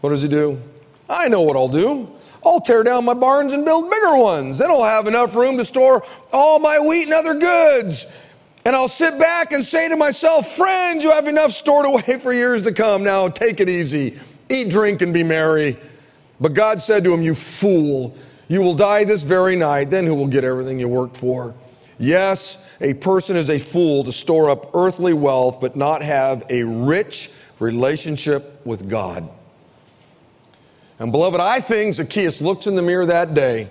What 0.00 0.10
does 0.10 0.22
he 0.22 0.28
do? 0.28 0.60
I 1.08 1.28
know 1.28 1.42
what 1.42 1.56
I'll 1.56 1.68
do. 1.68 2.08
I'll 2.46 2.60
tear 2.60 2.82
down 2.82 3.04
my 3.04 3.14
barns 3.14 3.52
and 3.52 3.64
build 3.64 3.90
bigger 3.90 4.16
ones. 4.16 4.58
Then 4.58 4.70
I'll 4.70 4.84
have 4.84 5.06
enough 5.06 5.34
room 5.34 5.56
to 5.56 5.64
store 5.64 6.06
all 6.32 6.58
my 6.58 6.78
wheat 6.78 7.04
and 7.04 7.12
other 7.12 7.34
goods. 7.34 8.06
And 8.64 8.76
I'll 8.76 8.88
sit 8.88 9.18
back 9.18 9.52
and 9.52 9.64
say 9.64 9.88
to 9.88 9.96
myself, 9.96 10.54
Friend, 10.56 11.02
you 11.02 11.10
have 11.10 11.26
enough 11.26 11.52
stored 11.52 11.86
away 11.86 12.18
for 12.18 12.32
years 12.32 12.62
to 12.62 12.72
come. 12.72 13.02
Now 13.02 13.28
take 13.28 13.60
it 13.60 13.68
easy. 13.68 14.18
Eat, 14.48 14.70
drink, 14.70 15.02
and 15.02 15.12
be 15.12 15.22
merry. 15.22 15.78
But 16.40 16.54
God 16.54 16.80
said 16.80 17.04
to 17.04 17.12
him, 17.12 17.22
You 17.22 17.34
fool, 17.34 18.16
you 18.48 18.60
will 18.60 18.74
die 18.74 19.04
this 19.04 19.22
very 19.22 19.56
night. 19.56 19.90
Then 19.90 20.06
who 20.06 20.14
will 20.14 20.26
get 20.26 20.44
everything 20.44 20.78
you 20.78 20.88
worked 20.88 21.16
for? 21.16 21.54
Yes, 21.98 22.68
a 22.80 22.94
person 22.94 23.36
is 23.36 23.50
a 23.50 23.58
fool 23.58 24.04
to 24.04 24.12
store 24.12 24.50
up 24.50 24.70
earthly 24.74 25.12
wealth 25.12 25.60
but 25.60 25.76
not 25.76 26.02
have 26.02 26.44
a 26.50 26.64
rich 26.64 27.30
relationship 27.60 28.64
with 28.66 28.88
God. 28.88 29.28
And 30.98 31.12
beloved, 31.12 31.40
I 31.40 31.60
think 31.60 31.94
Zacchaeus 31.94 32.40
looked 32.40 32.66
in 32.66 32.74
the 32.74 32.82
mirror 32.82 33.06
that 33.06 33.34
day 33.34 33.68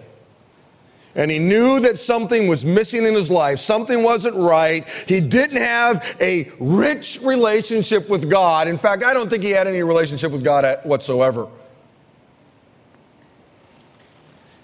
and 1.15 1.29
he 1.29 1.37
knew 1.37 1.79
that 1.79 1.97
something 1.97 2.47
was 2.47 2.65
missing 2.65 3.05
in 3.05 3.13
his 3.13 3.29
life, 3.29 3.59
something 3.59 4.01
wasn't 4.01 4.35
right. 4.35 4.87
He 5.07 5.19
didn't 5.19 5.61
have 5.61 6.15
a 6.19 6.51
rich 6.59 7.19
relationship 7.21 8.09
with 8.09 8.29
God. 8.29 8.67
In 8.67 8.79
fact, 8.79 9.03
I 9.03 9.13
don't 9.13 9.29
think 9.29 9.43
he 9.43 9.51
had 9.51 9.67
any 9.67 9.83
relationship 9.83 10.31
with 10.31 10.43
God 10.43 10.79
whatsoever. 10.83 11.47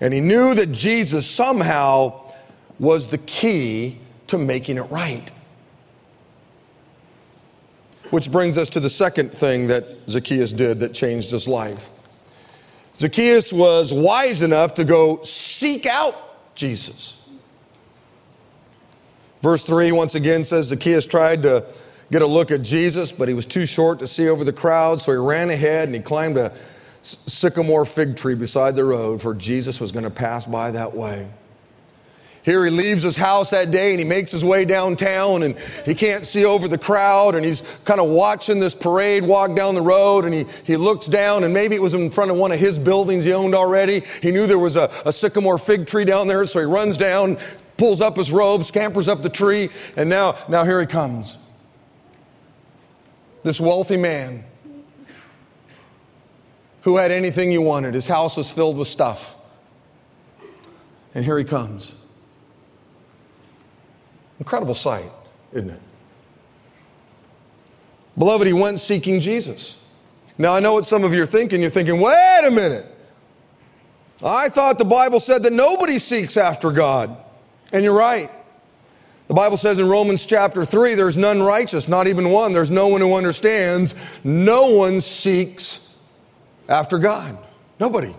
And 0.02 0.14
he 0.14 0.22
knew 0.22 0.56
that 0.56 0.72
Jesus 0.72 1.30
somehow 1.30 2.32
was 2.80 3.08
the 3.08 3.18
key 3.20 3.98
to 4.28 4.38
making 4.38 4.78
it 4.78 4.90
right. 4.90 5.30
Which 8.10 8.32
brings 8.32 8.58
us 8.58 8.70
to 8.70 8.80
the 8.80 8.90
second 8.90 9.32
thing 9.32 9.68
that 9.68 9.86
Zacchaeus 10.08 10.52
did 10.52 10.80
that 10.80 10.94
changed 10.94 11.30
his 11.30 11.48
life. 11.48 11.90
Zacchaeus 12.96 13.54
was 13.54 13.94
wise 13.94 14.42
enough 14.42 14.74
to 14.76 14.84
go 14.84 15.22
seek 15.24 15.86
out 15.86 16.29
Jesus. 16.60 17.30
Verse 19.42 19.64
3 19.64 19.94
once 19.94 20.16
again 20.16 20.44
says 20.44 20.68
Zacchaeus 20.68 21.06
tried 21.06 21.44
to 21.44 21.66
get 22.12 22.22
a 22.22 22.28
look 22.28 22.52
at 22.52 22.62
Jesus, 22.62 23.14
but 23.14 23.30
he 23.30 23.34
was 23.34 23.46
too 23.46 23.66
short 23.66 24.00
to 24.00 24.08
see 24.08 24.28
over 24.28 24.44
the 24.44 24.52
crowd, 24.52 25.02
so 25.02 25.14
he 25.14 25.18
ran 25.18 25.50
ahead 25.50 25.88
and 25.88 25.96
he 25.96 26.02
climbed 26.02 26.38
a 26.38 26.54
sycamore 27.02 27.86
fig 27.86 28.18
tree 28.18 28.36
beside 28.36 28.76
the 28.76 28.84
road, 28.84 29.22
for 29.22 29.34
Jesus 29.34 29.80
was 29.80 29.94
going 29.94 30.04
to 30.04 30.10
pass 30.10 30.46
by 30.46 30.72
that 30.72 30.94
way. 30.94 31.30
Here 32.44 32.64
he 32.64 32.72
leaves 32.72 33.04
his 33.04 33.18
house 33.18 33.50
that 33.50 33.70
day 33.70 33.92
and 33.92 34.00
he 34.00 34.06
makes 34.06 34.32
his 34.32 34.46
way 34.46 34.64
downtown 34.64 35.44
and 35.44 35.60
he 35.86 35.94
can't 35.94 36.26
see 36.26 36.46
over 36.46 36.68
the 36.68 36.78
crowd 36.78 37.36
and 37.36 37.46
he's 37.46 37.62
kind 37.84 38.00
of 38.00 38.10
watching 38.10 38.60
this 38.60 38.74
parade 38.74 39.24
walk 39.24 39.56
down 39.56 39.76
the 39.76 39.82
road 39.82 40.24
and 40.24 40.34
he, 40.34 40.46
he 40.64 40.78
looks 40.78 41.06
down 41.06 41.44
and 41.44 41.54
maybe 41.54 41.76
it 41.76 41.82
was 41.82 41.94
in 41.94 42.10
front 42.10 42.32
of 42.32 42.38
one 42.38 42.52
of 42.52 42.60
his 42.60 42.80
buildings 42.80 43.26
he 43.26 43.34
owned 43.34 43.54
already. 43.54 44.04
He 44.22 44.32
knew 44.32 44.48
there 44.48 44.58
was 44.58 44.78
a, 44.78 44.90
a 45.06 45.12
sycamore 45.12 45.58
fig 45.58 45.86
tree 45.86 46.06
down 46.06 46.28
there, 46.28 46.46
so 46.46 46.60
he 46.60 46.66
runs 46.66 46.98
down, 46.98 47.38
pulls 47.76 48.00
up 48.02 48.16
his 48.16 48.32
robe, 48.32 48.64
scampers 48.64 49.10
up 49.10 49.22
the 49.22 49.30
tree, 49.30 49.70
and 49.98 50.10
now, 50.10 50.38
now 50.48 50.64
here 50.64 50.80
he 50.80 50.88
comes. 50.88 51.38
This 53.44 53.60
wealthy 53.60 53.98
man 53.98 54.46
who 56.84 56.98
had 56.98 57.12
anything 57.12 57.52
you 57.52 57.62
wanted. 57.62 57.94
His 57.94 58.08
house 58.08 58.38
was 58.38 58.50
filled 58.50 58.78
with 58.78 58.88
stuff. 58.88 59.36
And 61.14 61.26
here 61.26 61.38
he 61.38 61.44
comes. 61.44 61.99
Incredible 64.40 64.74
sight, 64.74 65.12
isn't 65.52 65.70
it? 65.70 65.82
Beloved, 68.18 68.48
he 68.48 68.54
went 68.54 68.80
seeking 68.80 69.20
Jesus. 69.20 69.86
Now, 70.38 70.54
I 70.54 70.60
know 70.60 70.74
what 70.74 70.86
some 70.86 71.04
of 71.04 71.14
you 71.14 71.22
are 71.24 71.28
thinking. 71.28 71.62
You're 71.62 71.70
thinking, 71.70 72.00
wait 72.00 72.42
a 72.46 72.52
minute. 72.52 72.86
I 74.24 74.50
thought 74.50 74.78
the 74.78 74.86
Bible 74.86 75.20
said 75.20 75.44
that 75.44 75.54
nobody 75.54 76.00
seeks 76.00 76.38
after 76.38 76.72
God. 76.72 77.16
And 77.72 77.84
you're 77.84 77.98
right. 77.98 78.32
The 79.28 79.34
Bible 79.34 79.58
says 79.58 79.80
in 79.80 79.88
Romans 79.88 80.26
chapter 80.26 80.66
3 80.66 80.96
there's 80.96 81.16
none 81.16 81.42
righteous, 81.42 81.88
not 81.88 82.08
even 82.08 82.30
one. 82.32 82.52
There's 82.52 82.72
no 82.72 82.88
one 82.88 83.00
who 83.00 83.14
understands. 83.14 83.94
No 84.24 84.72
one 84.72 85.02
seeks 85.02 85.98
after 86.68 86.98
God. 86.98 87.38
Nobody. 87.80 88.14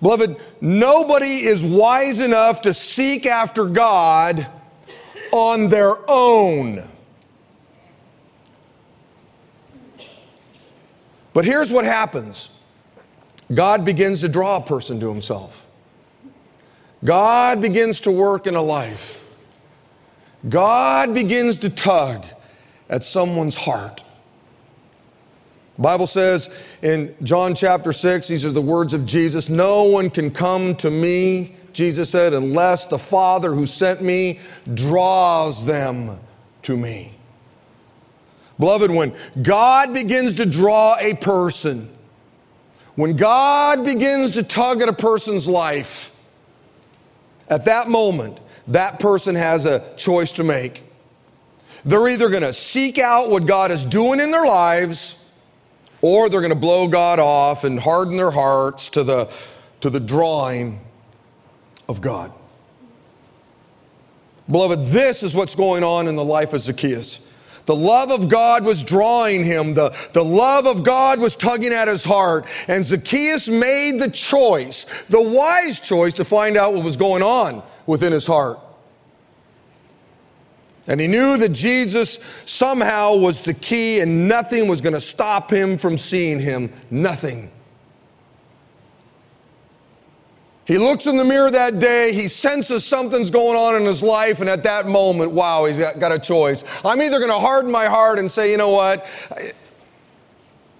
Beloved, 0.00 0.36
nobody 0.60 1.44
is 1.44 1.62
wise 1.62 2.20
enough 2.20 2.62
to 2.62 2.72
seek 2.72 3.26
after 3.26 3.66
God 3.66 4.46
on 5.32 5.68
their 5.68 5.94
own. 6.08 6.82
But 11.32 11.44
here's 11.44 11.70
what 11.70 11.84
happens 11.84 12.50
God 13.54 13.84
begins 13.84 14.22
to 14.22 14.28
draw 14.28 14.56
a 14.56 14.60
person 14.60 14.98
to 15.00 15.08
himself. 15.08 15.66
God 17.04 17.60
begins 17.60 18.00
to 18.00 18.10
work 18.10 18.46
in 18.46 18.54
a 18.54 18.62
life. 18.62 19.22
God 20.48 21.14
begins 21.14 21.56
to 21.58 21.70
tug 21.70 22.24
at 22.88 23.04
someone's 23.04 23.56
heart. 23.56 24.02
Bible 25.78 26.06
says 26.06 26.54
in 26.82 27.14
John 27.22 27.54
chapter 27.54 27.92
6, 27.92 28.28
these 28.28 28.44
are 28.44 28.50
the 28.50 28.62
words 28.62 28.94
of 28.94 29.04
Jesus 29.04 29.48
No 29.48 29.84
one 29.84 30.08
can 30.08 30.30
come 30.30 30.74
to 30.76 30.90
me 30.90 31.55
Jesus 31.76 32.08
said, 32.08 32.32
unless 32.32 32.86
the 32.86 32.98
Father 32.98 33.52
who 33.52 33.66
sent 33.66 34.00
me 34.00 34.40
draws 34.72 35.62
them 35.62 36.18
to 36.62 36.74
me. 36.74 37.12
Beloved, 38.58 38.90
when 38.90 39.14
God 39.42 39.92
begins 39.92 40.32
to 40.34 40.46
draw 40.46 40.96
a 40.98 41.12
person, 41.12 41.90
when 42.94 43.14
God 43.14 43.84
begins 43.84 44.32
to 44.32 44.42
tug 44.42 44.80
at 44.80 44.88
a 44.88 44.92
person's 44.94 45.46
life, 45.46 46.18
at 47.50 47.66
that 47.66 47.88
moment, 47.90 48.38
that 48.68 48.98
person 48.98 49.34
has 49.34 49.66
a 49.66 49.94
choice 49.96 50.32
to 50.32 50.44
make. 50.44 50.82
They're 51.84 52.08
either 52.08 52.30
going 52.30 52.42
to 52.42 52.54
seek 52.54 52.98
out 52.98 53.28
what 53.28 53.44
God 53.44 53.70
is 53.70 53.84
doing 53.84 54.20
in 54.20 54.30
their 54.30 54.46
lives, 54.46 55.30
or 56.00 56.30
they're 56.30 56.40
going 56.40 56.48
to 56.48 56.58
blow 56.58 56.88
God 56.88 57.18
off 57.18 57.64
and 57.64 57.78
harden 57.78 58.16
their 58.16 58.30
hearts 58.30 58.88
to 58.88 59.04
the, 59.04 59.30
to 59.82 59.90
the 59.90 60.00
drawing 60.00 60.80
of 61.88 62.00
God. 62.00 62.32
Beloved, 64.50 64.86
this 64.86 65.22
is 65.22 65.34
what's 65.34 65.54
going 65.54 65.82
on 65.82 66.06
in 66.06 66.16
the 66.16 66.24
life 66.24 66.52
of 66.52 66.60
Zacchaeus. 66.60 67.32
The 67.66 67.74
love 67.74 68.12
of 68.12 68.28
God 68.28 68.64
was 68.64 68.80
drawing 68.80 69.44
him. 69.44 69.74
The, 69.74 69.94
the 70.12 70.24
love 70.24 70.66
of 70.66 70.84
God 70.84 71.18
was 71.18 71.34
tugging 71.34 71.72
at 71.72 71.88
his 71.88 72.04
heart. 72.04 72.46
And 72.68 72.84
Zacchaeus 72.84 73.48
made 73.48 73.98
the 73.98 74.08
choice, 74.08 74.84
the 75.08 75.20
wise 75.20 75.80
choice, 75.80 76.14
to 76.14 76.24
find 76.24 76.56
out 76.56 76.74
what 76.74 76.84
was 76.84 76.96
going 76.96 77.24
on 77.24 77.62
within 77.86 78.12
his 78.12 78.26
heart. 78.26 78.60
And 80.86 81.00
he 81.00 81.08
knew 81.08 81.36
that 81.38 81.48
Jesus 81.48 82.20
somehow 82.44 83.16
was 83.16 83.42
the 83.42 83.54
key 83.54 83.98
and 83.98 84.28
nothing 84.28 84.68
was 84.68 84.80
going 84.80 84.94
to 84.94 85.00
stop 85.00 85.52
him 85.52 85.76
from 85.76 85.96
seeing 85.96 86.38
him. 86.38 86.72
Nothing. 86.92 87.50
He 90.66 90.78
looks 90.78 91.06
in 91.06 91.16
the 91.16 91.24
mirror 91.24 91.48
that 91.52 91.78
day, 91.78 92.12
he 92.12 92.26
senses 92.26 92.84
something's 92.84 93.30
going 93.30 93.56
on 93.56 93.76
in 93.76 93.86
his 93.86 94.02
life, 94.02 94.40
and 94.40 94.50
at 94.50 94.64
that 94.64 94.88
moment, 94.88 95.30
wow, 95.30 95.64
he's 95.64 95.78
got, 95.78 96.00
got 96.00 96.10
a 96.10 96.18
choice. 96.18 96.64
I'm 96.84 97.00
either 97.00 97.18
going 97.18 97.30
to 97.30 97.38
harden 97.38 97.70
my 97.70 97.86
heart 97.86 98.18
and 98.18 98.28
say, 98.28 98.50
you 98.50 98.56
know 98.56 98.70
what? 98.70 99.06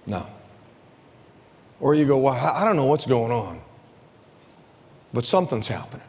No. 0.05 0.27
Or 1.79 1.95
you 1.95 2.05
go, 2.05 2.17
well, 2.17 2.33
I 2.33 2.65
don't 2.65 2.75
know 2.75 2.85
what's 2.85 3.05
going 3.05 3.31
on, 3.31 3.61
but 5.13 5.25
something's 5.25 5.69
happening. 5.69 6.05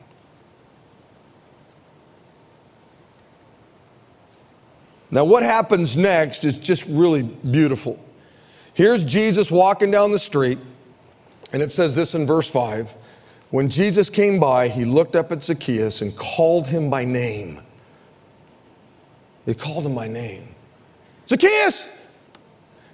Now, 5.12 5.24
what 5.24 5.44
happens 5.44 5.96
next 5.96 6.44
is 6.44 6.58
just 6.58 6.84
really 6.88 7.22
beautiful. 7.22 8.04
Here's 8.74 9.04
Jesus 9.04 9.52
walking 9.52 9.92
down 9.92 10.10
the 10.10 10.18
street, 10.18 10.58
and 11.52 11.62
it 11.62 11.70
says 11.70 11.94
this 11.94 12.16
in 12.16 12.26
verse 12.26 12.50
5 12.50 12.94
when 13.50 13.68
Jesus 13.68 14.10
came 14.10 14.38
by, 14.38 14.68
he 14.68 14.84
looked 14.84 15.16
up 15.16 15.32
at 15.32 15.42
Zacchaeus 15.42 16.02
and 16.02 16.16
called 16.16 16.66
him 16.66 16.90
by 16.90 17.04
name. 17.04 17.60
He 19.46 19.54
called 19.54 19.86
him 19.86 19.94
by 19.94 20.08
name. 20.08 20.48
Zacchaeus! 21.28 21.88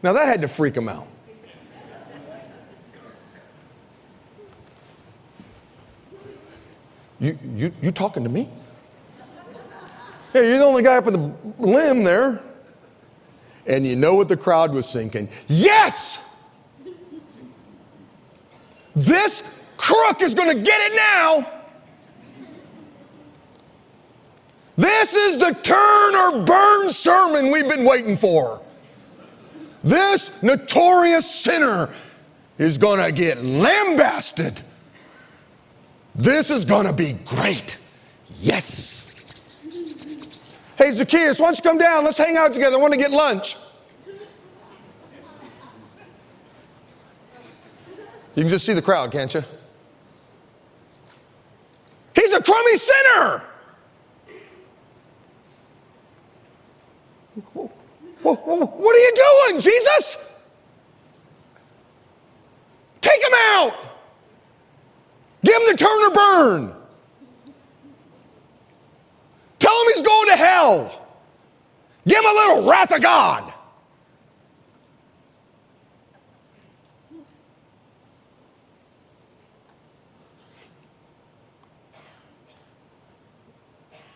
Now 0.03 0.13
that 0.13 0.29
had 0.29 0.41
to 0.43 0.49
freak 0.49 0.77
him 0.77 0.89
out. 0.89 1.09
You, 7.21 7.39
you, 7.55 7.73
you 7.81 7.91
talking 7.91 8.23
to 8.23 8.29
me? 8.29 8.49
Hey, 10.33 10.49
you're 10.49 10.59
the 10.59 10.65
only 10.65 10.83
guy 10.83 10.97
up 10.97 11.07
in 11.07 11.13
the 11.13 11.33
limb 11.59 12.05
there. 12.05 12.41
And 13.67 13.87
you 13.87 13.97
know 13.97 14.15
what 14.15 14.29
the 14.29 14.37
crowd 14.37 14.73
was 14.73 14.93
thinking? 14.93 15.29
Yes! 15.49 16.23
This 18.95 19.43
crook 19.77 20.23
is 20.23 20.35
going 20.35 20.57
to 20.57 20.63
get 20.63 20.93
it 20.93 20.97
now. 20.97 21.51
This 24.77 25.15
is 25.15 25.39
the 25.39 25.53
turn 25.63 26.15
or 26.15 26.45
burn 26.45 26.91
sermon 26.91 27.53
we've 27.53 27.69
been 27.69 27.85
waiting 27.85 28.17
for. 28.17 28.61
This 29.85 30.43
notorious 30.43 31.31
sinner 31.31 31.91
is 32.59 32.79
going 32.79 33.05
to 33.05 33.13
get 33.13 33.45
lambasted. 33.45 34.61
This 36.15 36.51
is 36.51 36.65
going 36.65 36.87
to 36.87 36.93
be 36.93 37.13
great. 37.25 37.79
Yes. 38.41 39.05
Hey, 40.77 40.91
Zacchaeus, 40.91 41.39
why 41.39 41.47
don't 41.47 41.59
you 41.59 41.63
come 41.63 41.79
down? 41.79 42.05
Let's 42.05 42.19
hang 42.19 42.37
out 42.37 42.53
together. 42.53 42.77
I 42.77 42.81
want 42.81 42.93
to 42.95 42.99
get 42.99 43.11
lunch. 43.11 43.57
You 48.35 48.43
can 48.43 48.49
just 48.49 48.67
see 48.67 48.73
the 48.73 48.83
crowd, 48.83 49.13
can't 49.13 49.33
you? 49.33 49.45
Crummy 52.45 52.77
sinner. 52.77 53.43
What 58.23 58.97
are 58.97 58.99
you 58.99 59.13
doing, 59.49 59.61
Jesus? 59.61 60.17
Take 63.01 63.23
him 63.23 63.33
out. 63.35 63.75
Give 65.45 65.61
him 65.61 65.69
the 65.71 65.77
turn 65.77 66.05
or 66.05 66.11
burn. 66.11 66.75
Tell 69.59 69.81
him 69.81 69.87
he's 69.93 70.03
going 70.03 70.29
to 70.29 70.37
hell. 70.37 71.07
Give 72.07 72.19
him 72.19 72.31
a 72.31 72.35
little 72.35 72.69
wrath 72.69 72.95
of 72.95 73.03
God. 73.03 73.53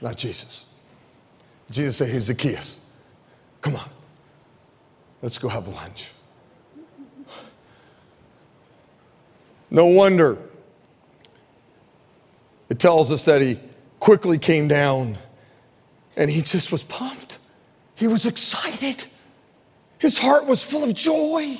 Not 0.00 0.16
Jesus. 0.16 0.66
Jesus 1.70 1.96
said, 1.96 2.10
Hey, 2.10 2.18
Zacchaeus, 2.18 2.86
come 3.60 3.76
on. 3.76 3.88
Let's 5.22 5.38
go 5.38 5.48
have 5.48 5.68
lunch. 5.68 6.12
No 9.70 9.86
wonder 9.86 10.38
it 12.68 12.78
tells 12.78 13.10
us 13.10 13.24
that 13.24 13.40
he 13.40 13.58
quickly 13.98 14.38
came 14.38 14.68
down 14.68 15.16
and 16.16 16.30
he 16.30 16.42
just 16.42 16.70
was 16.70 16.82
pumped. 16.82 17.38
He 17.94 18.06
was 18.06 18.26
excited. 18.26 19.04
His 19.98 20.18
heart 20.18 20.46
was 20.46 20.62
full 20.62 20.84
of 20.84 20.94
joy. 20.94 21.58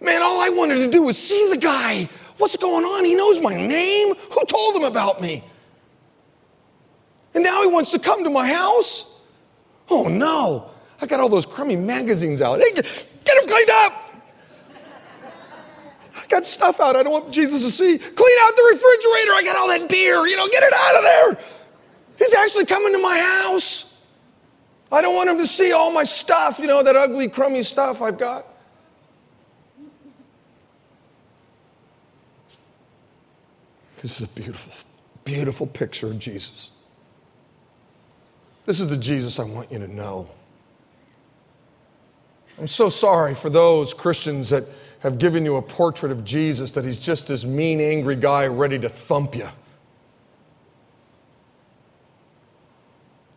Man, 0.00 0.22
all 0.22 0.40
I 0.40 0.48
wanted 0.48 0.76
to 0.76 0.88
do 0.88 1.02
was 1.02 1.18
see 1.18 1.50
the 1.50 1.58
guy. 1.58 2.08
What's 2.38 2.56
going 2.56 2.84
on? 2.84 3.04
He 3.04 3.14
knows 3.14 3.40
my 3.40 3.54
name. 3.54 4.14
Who 4.14 4.44
told 4.46 4.76
him 4.76 4.84
about 4.84 5.20
me? 5.20 5.44
And 7.34 7.44
now 7.44 7.62
he 7.62 7.68
wants 7.68 7.92
to 7.92 7.98
come 7.98 8.24
to 8.24 8.30
my 8.30 8.46
house? 8.52 9.20
Oh 9.88 10.08
no, 10.08 10.70
I 11.00 11.06
got 11.06 11.20
all 11.20 11.28
those 11.28 11.46
crummy 11.46 11.76
magazines 11.76 12.40
out. 12.42 12.60
Hey, 12.60 12.70
get 12.72 12.84
them 13.24 13.46
cleaned 13.46 13.70
up. 13.70 14.10
I 16.16 16.26
got 16.28 16.46
stuff 16.46 16.80
out 16.80 16.96
I 16.96 17.02
don't 17.02 17.12
want 17.12 17.32
Jesus 17.32 17.64
to 17.64 17.70
see. 17.70 17.98
Clean 17.98 18.38
out 18.42 18.56
the 18.56 18.68
refrigerator. 18.70 19.32
I 19.32 19.42
got 19.44 19.56
all 19.56 19.68
that 19.68 19.88
beer. 19.88 20.26
You 20.26 20.36
know, 20.36 20.48
get 20.48 20.62
it 20.62 20.72
out 20.72 20.96
of 20.96 21.02
there. 21.02 21.44
He's 22.18 22.34
actually 22.34 22.66
coming 22.66 22.92
to 22.92 22.98
my 22.98 23.18
house. 23.18 24.04
I 24.92 25.00
don't 25.02 25.14
want 25.14 25.30
him 25.30 25.38
to 25.38 25.46
see 25.46 25.72
all 25.72 25.92
my 25.92 26.04
stuff, 26.04 26.58
you 26.58 26.66
know, 26.66 26.82
that 26.82 26.96
ugly, 26.96 27.28
crummy 27.28 27.62
stuff 27.62 28.02
I've 28.02 28.18
got. 28.18 28.46
This 34.02 34.20
is 34.20 34.26
a 34.26 34.28
beautiful, 34.28 34.72
beautiful 35.24 35.66
picture 35.66 36.08
of 36.08 36.18
Jesus. 36.18 36.70
This 38.66 38.80
is 38.80 38.88
the 38.88 38.96
Jesus 38.96 39.38
I 39.38 39.44
want 39.44 39.70
you 39.72 39.78
to 39.78 39.88
know. 39.88 40.28
I'm 42.58 42.66
so 42.66 42.88
sorry 42.88 43.34
for 43.34 43.48
those 43.48 43.94
Christians 43.94 44.50
that 44.50 44.64
have 45.00 45.18
given 45.18 45.44
you 45.44 45.56
a 45.56 45.62
portrait 45.62 46.12
of 46.12 46.24
Jesus 46.24 46.70
that 46.72 46.84
he's 46.84 46.98
just 46.98 47.28
this 47.28 47.44
mean, 47.44 47.80
angry 47.80 48.16
guy 48.16 48.46
ready 48.46 48.78
to 48.78 48.88
thump 48.88 49.34
you. 49.34 49.48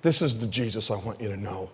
This 0.02 0.22
is 0.22 0.38
the 0.40 0.48
Jesus 0.48 0.92
I 0.92 0.98
want 0.98 1.22
you 1.22 1.30
to 1.30 1.38
know. 1.38 1.70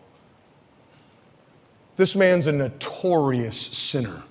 This 1.97 2.15
man's 2.15 2.45
a 2.45 2.51
notorious 2.51 3.59
sinner. 3.59 4.21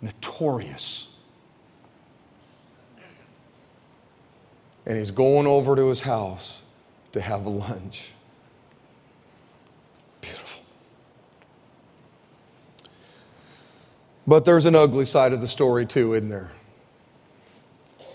Notorious. 0.00 1.13
And 4.86 4.98
he's 4.98 5.10
going 5.10 5.46
over 5.46 5.76
to 5.76 5.88
his 5.88 6.02
house 6.02 6.62
to 7.12 7.20
have 7.20 7.46
lunch. 7.46 8.10
Beautiful. 10.20 10.62
But 14.26 14.44
there's 14.44 14.66
an 14.66 14.74
ugly 14.74 15.06
side 15.06 15.32
of 15.32 15.40
the 15.40 15.48
story, 15.48 15.86
too, 15.86 16.14
isn't 16.14 16.28
there? 16.28 16.50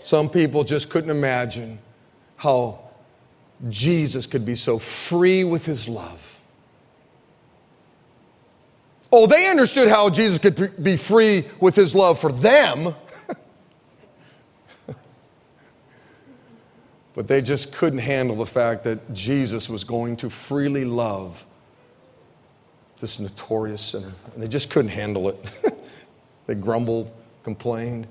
Some 0.02 0.30
people 0.30 0.64
just 0.64 0.90
couldn't 0.90 1.10
imagine 1.10 1.78
how 2.36 2.80
Jesus 3.68 4.26
could 4.26 4.44
be 4.44 4.54
so 4.54 4.78
free 4.78 5.44
with 5.44 5.66
his 5.66 5.88
love. 5.88 6.40
Oh, 9.12 9.26
they 9.26 9.48
understood 9.48 9.88
how 9.88 10.08
Jesus 10.08 10.38
could 10.38 10.82
be 10.82 10.96
free 10.96 11.46
with 11.58 11.74
his 11.74 11.94
love 11.94 12.18
for 12.18 12.30
them. 12.30 12.94
But 17.14 17.26
they 17.28 17.42
just 17.42 17.74
couldn't 17.74 17.98
handle 17.98 18.36
the 18.36 18.46
fact 18.46 18.84
that 18.84 19.12
Jesus 19.12 19.68
was 19.68 19.84
going 19.84 20.16
to 20.18 20.30
freely 20.30 20.84
love 20.84 21.44
this 22.98 23.18
notorious 23.18 23.80
sinner. 23.80 24.12
And 24.34 24.42
they 24.42 24.48
just 24.48 24.70
couldn't 24.70 24.90
handle 24.90 25.28
it. 25.28 25.36
they 26.46 26.54
grumbled, 26.54 27.12
complained. 27.42 28.06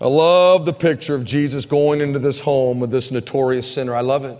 I 0.00 0.06
love 0.06 0.64
the 0.64 0.72
picture 0.72 1.14
of 1.14 1.26
Jesus 1.26 1.66
going 1.66 2.00
into 2.00 2.18
this 2.18 2.40
home 2.40 2.80
with 2.80 2.90
this 2.90 3.10
notorious 3.10 3.70
sinner. 3.70 3.94
I 3.94 4.00
love 4.00 4.24
it. 4.24 4.38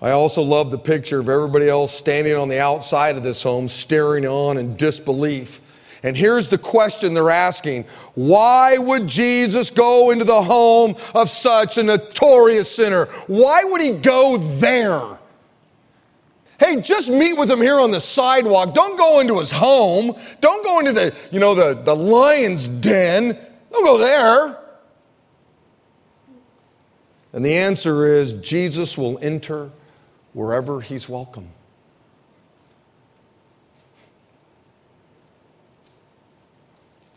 I 0.00 0.10
also 0.10 0.42
love 0.42 0.70
the 0.70 0.78
picture 0.78 1.20
of 1.20 1.28
everybody 1.28 1.68
else 1.68 1.92
standing 1.92 2.34
on 2.34 2.48
the 2.48 2.60
outside 2.60 3.16
of 3.16 3.22
this 3.22 3.42
home, 3.42 3.68
staring 3.68 4.26
on 4.26 4.56
in 4.56 4.76
disbelief. 4.76 5.60
And 6.04 6.14
here's 6.14 6.48
the 6.48 6.58
question 6.58 7.14
they're 7.14 7.30
asking 7.30 7.86
Why 8.14 8.76
would 8.76 9.08
Jesus 9.08 9.70
go 9.70 10.10
into 10.10 10.24
the 10.24 10.42
home 10.42 10.94
of 11.14 11.30
such 11.30 11.78
a 11.78 11.82
notorious 11.82 12.70
sinner? 12.70 13.06
Why 13.26 13.64
would 13.64 13.80
he 13.80 13.92
go 13.92 14.36
there? 14.36 15.18
Hey, 16.60 16.80
just 16.80 17.10
meet 17.10 17.32
with 17.32 17.50
him 17.50 17.60
here 17.60 17.80
on 17.80 17.90
the 17.90 18.00
sidewalk. 18.00 18.74
Don't 18.74 18.96
go 18.96 19.18
into 19.18 19.38
his 19.38 19.50
home. 19.50 20.14
Don't 20.40 20.62
go 20.62 20.78
into 20.78 20.92
the, 20.92 21.16
you 21.32 21.40
know, 21.40 21.54
the, 21.54 21.74
the 21.74 21.96
lion's 21.96 22.68
den. 22.68 23.36
Don't 23.72 23.84
go 23.84 23.98
there. 23.98 24.58
And 27.32 27.44
the 27.44 27.54
answer 27.54 28.06
is 28.06 28.34
Jesus 28.34 28.96
will 28.96 29.18
enter 29.20 29.70
wherever 30.34 30.80
he's 30.80 31.08
welcome. 31.08 31.48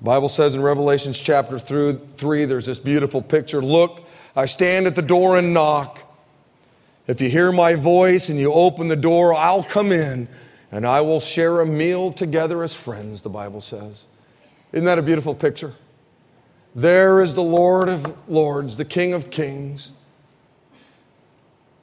Bible 0.02 0.30
says 0.30 0.54
in 0.54 0.62
Revelations 0.62 1.20
chapter 1.20 1.58
3, 1.58 2.46
there's 2.46 2.66
this 2.66 2.78
beautiful 2.78 3.22
picture. 3.22 3.62
Look, 3.62 4.08
I 4.36 4.46
stand 4.46 4.86
at 4.86 4.96
the 4.96 5.02
door 5.02 5.38
and 5.38 5.54
knock. 5.54 6.04
If 7.08 7.20
you 7.20 7.30
hear 7.30 7.52
my 7.52 7.74
voice 7.74 8.30
and 8.30 8.40
you 8.40 8.54
open 8.54 8.90
the 8.90 8.96
door, 8.96 9.34
I'll 9.34 9.64
come 9.64 9.92
in 9.92 10.28
and 10.72 10.86
I 10.86 11.02
will 11.02 11.20
share 11.20 11.62
a 11.62 11.66
meal 11.66 12.12
together 12.12 12.62
as 12.62 12.76
friends, 12.76 13.22
the 13.22 13.30
Bible 13.30 13.62
says. 13.62 14.06
Isn't 14.72 14.86
that 14.86 15.00
a 15.00 15.02
beautiful 15.02 15.34
picture? 15.34 15.74
There 16.76 17.22
is 17.22 17.34
the 17.34 17.42
Lord 17.42 17.90
of 17.90 18.30
Lords, 18.30 18.76
the 18.76 18.86
King 18.86 19.14
of 19.14 19.32
Kings, 19.32 19.94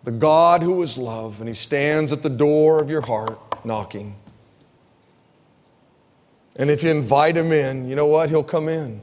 the 0.04 0.12
God 0.12 0.62
who 0.62 0.80
is 0.82 0.96
love, 0.96 1.40
and 1.40 1.48
He 1.48 1.54
stands 1.54 2.12
at 2.12 2.22
the 2.22 2.30
door 2.30 2.80
of 2.80 2.90
your 2.90 3.00
heart 3.00 3.40
knocking. 3.64 4.14
And 6.56 6.70
if 6.70 6.82
you 6.82 6.90
invite 6.90 7.36
him 7.36 7.52
in, 7.52 7.88
you 7.88 7.96
know 7.96 8.06
what? 8.06 8.30
He'll 8.30 8.44
come 8.44 8.68
in. 8.68 9.00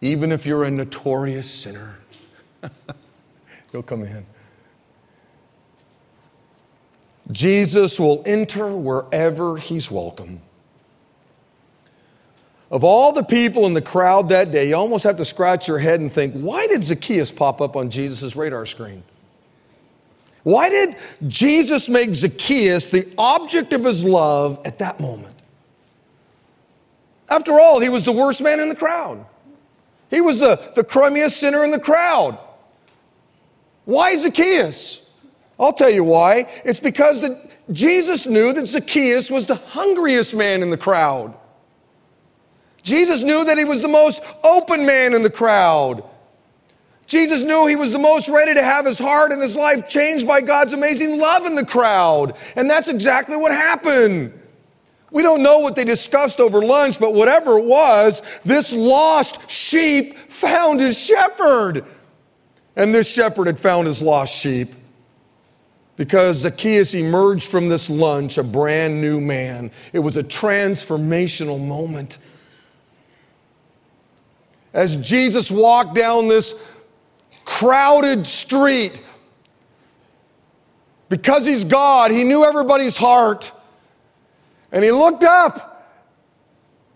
Even 0.00 0.32
if 0.32 0.46
you're 0.46 0.64
a 0.64 0.70
notorious 0.70 1.50
sinner, 1.50 1.96
he'll 3.72 3.82
come 3.82 4.04
in. 4.04 4.24
Jesus 7.30 8.00
will 8.00 8.22
enter 8.26 8.74
wherever 8.74 9.56
he's 9.56 9.90
welcome. 9.90 10.40
Of 12.70 12.84
all 12.84 13.12
the 13.12 13.24
people 13.24 13.66
in 13.66 13.74
the 13.74 13.82
crowd 13.82 14.28
that 14.28 14.52
day, 14.52 14.68
you 14.68 14.76
almost 14.76 15.04
have 15.04 15.16
to 15.16 15.24
scratch 15.24 15.66
your 15.66 15.78
head 15.78 16.00
and 16.00 16.12
think, 16.12 16.34
why 16.34 16.68
did 16.68 16.84
Zacchaeus 16.84 17.32
pop 17.32 17.60
up 17.60 17.76
on 17.76 17.90
Jesus' 17.90 18.36
radar 18.36 18.64
screen? 18.64 19.02
Why 20.44 20.70
did 20.70 20.96
Jesus 21.26 21.88
make 21.88 22.14
Zacchaeus 22.14 22.86
the 22.86 23.06
object 23.18 23.72
of 23.72 23.84
his 23.84 24.04
love 24.04 24.60
at 24.64 24.78
that 24.78 25.00
moment? 25.00 25.34
After 27.30 27.60
all, 27.60 27.78
he 27.80 27.88
was 27.88 28.04
the 28.04 28.12
worst 28.12 28.42
man 28.42 28.60
in 28.60 28.68
the 28.68 28.74
crowd. 28.74 29.24
He 30.10 30.20
was 30.20 30.40
the, 30.40 30.72
the 30.74 30.82
crummiest 30.82 31.38
sinner 31.38 31.64
in 31.64 31.70
the 31.70 31.78
crowd. 31.78 32.36
Why 33.84 34.16
Zacchaeus? 34.16 35.14
I'll 35.58 35.72
tell 35.72 35.90
you 35.90 36.02
why. 36.02 36.50
It's 36.64 36.80
because 36.80 37.20
the, 37.20 37.48
Jesus 37.70 38.26
knew 38.26 38.52
that 38.52 38.66
Zacchaeus 38.66 39.30
was 39.30 39.46
the 39.46 39.54
hungriest 39.54 40.34
man 40.34 40.62
in 40.62 40.70
the 40.70 40.76
crowd. 40.76 41.34
Jesus 42.82 43.22
knew 43.22 43.44
that 43.44 43.58
he 43.58 43.64
was 43.64 43.82
the 43.82 43.88
most 43.88 44.22
open 44.42 44.84
man 44.84 45.14
in 45.14 45.22
the 45.22 45.30
crowd. 45.30 46.02
Jesus 47.06 47.42
knew 47.42 47.66
he 47.66 47.76
was 47.76 47.92
the 47.92 47.98
most 47.98 48.28
ready 48.28 48.54
to 48.54 48.62
have 48.62 48.86
his 48.86 48.98
heart 48.98 49.32
and 49.32 49.42
his 49.42 49.54
life 49.54 49.88
changed 49.88 50.26
by 50.26 50.40
God's 50.40 50.72
amazing 50.72 51.18
love 51.18 51.44
in 51.44 51.54
the 51.54 51.66
crowd. 51.66 52.36
And 52.56 52.70
that's 52.70 52.88
exactly 52.88 53.36
what 53.36 53.52
happened. 53.52 54.39
We 55.10 55.22
don't 55.22 55.42
know 55.42 55.58
what 55.58 55.74
they 55.74 55.84
discussed 55.84 56.40
over 56.40 56.62
lunch, 56.62 57.00
but 57.00 57.14
whatever 57.14 57.58
it 57.58 57.64
was, 57.64 58.22
this 58.44 58.72
lost 58.72 59.50
sheep 59.50 60.16
found 60.30 60.80
his 60.80 60.98
shepherd. 60.98 61.84
And 62.76 62.94
this 62.94 63.12
shepherd 63.12 63.46
had 63.46 63.58
found 63.58 63.86
his 63.86 64.00
lost 64.00 64.34
sheep 64.34 64.72
because 65.96 66.38
Zacchaeus 66.38 66.94
emerged 66.94 67.50
from 67.50 67.68
this 67.68 67.90
lunch 67.90 68.38
a 68.38 68.44
brand 68.44 69.00
new 69.00 69.20
man. 69.20 69.70
It 69.92 69.98
was 69.98 70.16
a 70.16 70.22
transformational 70.22 71.64
moment. 71.64 72.18
As 74.72 74.96
Jesus 74.96 75.50
walked 75.50 75.94
down 75.94 76.28
this 76.28 76.54
crowded 77.44 78.26
street. 78.26 79.02
Because 81.08 81.44
he's 81.44 81.64
God, 81.64 82.12
he 82.12 82.22
knew 82.22 82.44
everybody's 82.44 82.96
heart. 82.96 83.50
And 84.72 84.84
he 84.84 84.92
looked 84.92 85.24
up. 85.24 85.66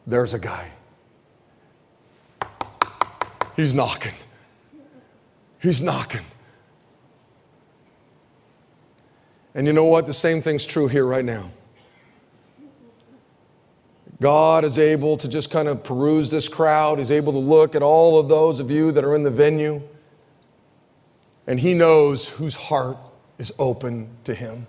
There's 0.06 0.34
a 0.34 0.38
guy. 0.38 0.70
He's 3.56 3.72
knocking. 3.72 4.14
He's 5.60 5.80
knocking. 5.80 6.24
And 9.54 9.66
you 9.66 9.72
know 9.72 9.86
what? 9.86 10.06
The 10.06 10.14
same 10.14 10.42
thing's 10.42 10.66
true 10.66 10.88
here 10.88 11.06
right 11.06 11.24
now. 11.24 11.50
God 14.20 14.64
is 14.64 14.78
able 14.78 15.16
to 15.18 15.28
just 15.28 15.50
kind 15.50 15.68
of 15.68 15.82
peruse 15.82 16.28
this 16.28 16.48
crowd. 16.48 16.98
He's 16.98 17.10
able 17.10 17.32
to 17.32 17.38
look 17.38 17.74
at 17.74 17.82
all 17.82 18.18
of 18.18 18.28
those 18.28 18.60
of 18.60 18.70
you 18.70 18.92
that 18.92 19.04
are 19.04 19.14
in 19.14 19.22
the 19.22 19.30
venue 19.30 19.82
and 21.46 21.60
He 21.60 21.74
knows 21.74 22.28
whose 22.28 22.54
heart 22.54 22.98
is 23.38 23.52
open 23.58 24.08
to 24.24 24.34
Him. 24.34 24.66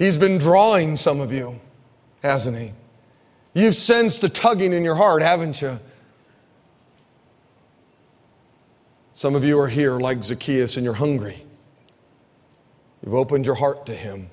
He's 0.00 0.16
been 0.16 0.38
drawing 0.38 0.96
some 0.96 1.20
of 1.20 1.30
you, 1.30 1.60
hasn't 2.22 2.56
He? 2.56 2.72
You've 3.52 3.74
sensed 3.74 4.22
the 4.22 4.30
tugging 4.30 4.72
in 4.72 4.82
your 4.82 4.94
heart, 4.94 5.20
haven't 5.20 5.60
you? 5.60 5.78
Some 9.12 9.34
of 9.34 9.44
you 9.44 9.60
are 9.60 9.68
here 9.68 9.98
like 9.98 10.24
Zacchaeus 10.24 10.78
and 10.78 10.84
you're 10.86 10.94
hungry. 10.94 11.44
You've 13.04 13.12
opened 13.12 13.44
your 13.44 13.56
heart 13.56 13.84
to 13.86 13.94
Him. 13.94 14.30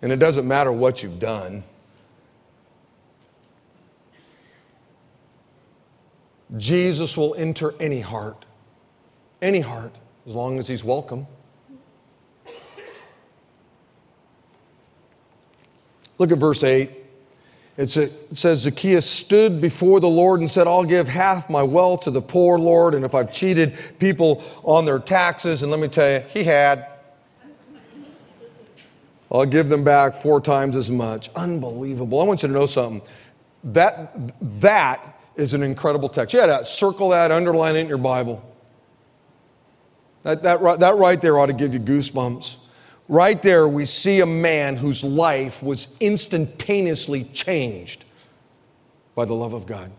And 0.00 0.10
it 0.10 0.16
doesn't 0.16 0.48
matter 0.48 0.72
what 0.72 1.02
you've 1.02 1.20
done. 1.20 1.62
Jesus 6.56 7.18
will 7.18 7.34
enter 7.34 7.74
any 7.78 8.00
heart, 8.00 8.46
any 9.42 9.60
heart, 9.60 9.94
as 10.26 10.34
long 10.34 10.58
as 10.58 10.68
he's 10.68 10.82
welcome. 10.82 11.26
Look 16.18 16.32
at 16.32 16.38
verse 16.38 16.62
8. 16.62 16.90
It 17.78 17.88
says, 17.88 18.60
Zacchaeus 18.60 19.08
stood 19.08 19.60
before 19.60 19.98
the 19.98 20.08
Lord 20.08 20.40
and 20.40 20.50
said, 20.50 20.66
I'll 20.66 20.84
give 20.84 21.08
half 21.08 21.48
my 21.48 21.62
wealth 21.62 22.02
to 22.02 22.10
the 22.10 22.20
poor, 22.20 22.58
Lord. 22.58 22.94
And 22.94 23.02
if 23.04 23.14
I've 23.14 23.32
cheated 23.32 23.78
people 23.98 24.44
on 24.62 24.84
their 24.84 24.98
taxes, 24.98 25.62
and 25.62 25.70
let 25.70 25.80
me 25.80 25.88
tell 25.88 26.20
you, 26.20 26.20
he 26.28 26.44
had, 26.44 26.86
I'll 29.30 29.46
give 29.46 29.70
them 29.70 29.84
back 29.84 30.14
four 30.14 30.40
times 30.42 30.76
as 30.76 30.90
much. 30.90 31.30
Unbelievable. 31.34 32.20
I 32.20 32.24
want 32.24 32.42
you 32.42 32.48
to 32.48 32.54
know 32.54 32.66
something. 32.66 33.00
That, 33.64 34.38
that 34.60 35.18
is 35.36 35.54
an 35.54 35.62
incredible 35.62 36.10
text. 36.10 36.34
Yeah, 36.34 36.46
that, 36.48 36.66
circle 36.66 37.08
that, 37.08 37.30
underline 37.30 37.76
it 37.76 37.80
in 37.80 37.88
your 37.88 37.96
Bible. 37.96 38.44
That, 40.24 40.42
that, 40.42 40.80
that 40.80 40.96
right 40.96 41.20
there 41.20 41.38
ought 41.38 41.46
to 41.46 41.54
give 41.54 41.72
you 41.72 41.80
goosebumps. 41.80 42.61
Right 43.12 43.42
there, 43.42 43.68
we 43.68 43.84
see 43.84 44.20
a 44.20 44.26
man 44.26 44.74
whose 44.74 45.04
life 45.04 45.62
was 45.62 45.94
instantaneously 46.00 47.24
changed 47.24 48.06
by 49.14 49.26
the 49.26 49.34
love 49.34 49.52
of 49.52 49.66
God. 49.66 49.90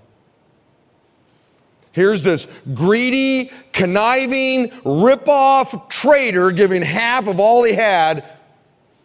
Here's 1.91 2.23
this 2.23 2.47
greedy, 2.73 3.51
conniving, 3.71 4.71
rip-off 4.83 5.89
traitor 5.89 6.49
giving 6.49 6.81
half 6.81 7.27
of 7.27 7.39
all 7.39 7.63
he 7.63 7.73
had 7.73 8.25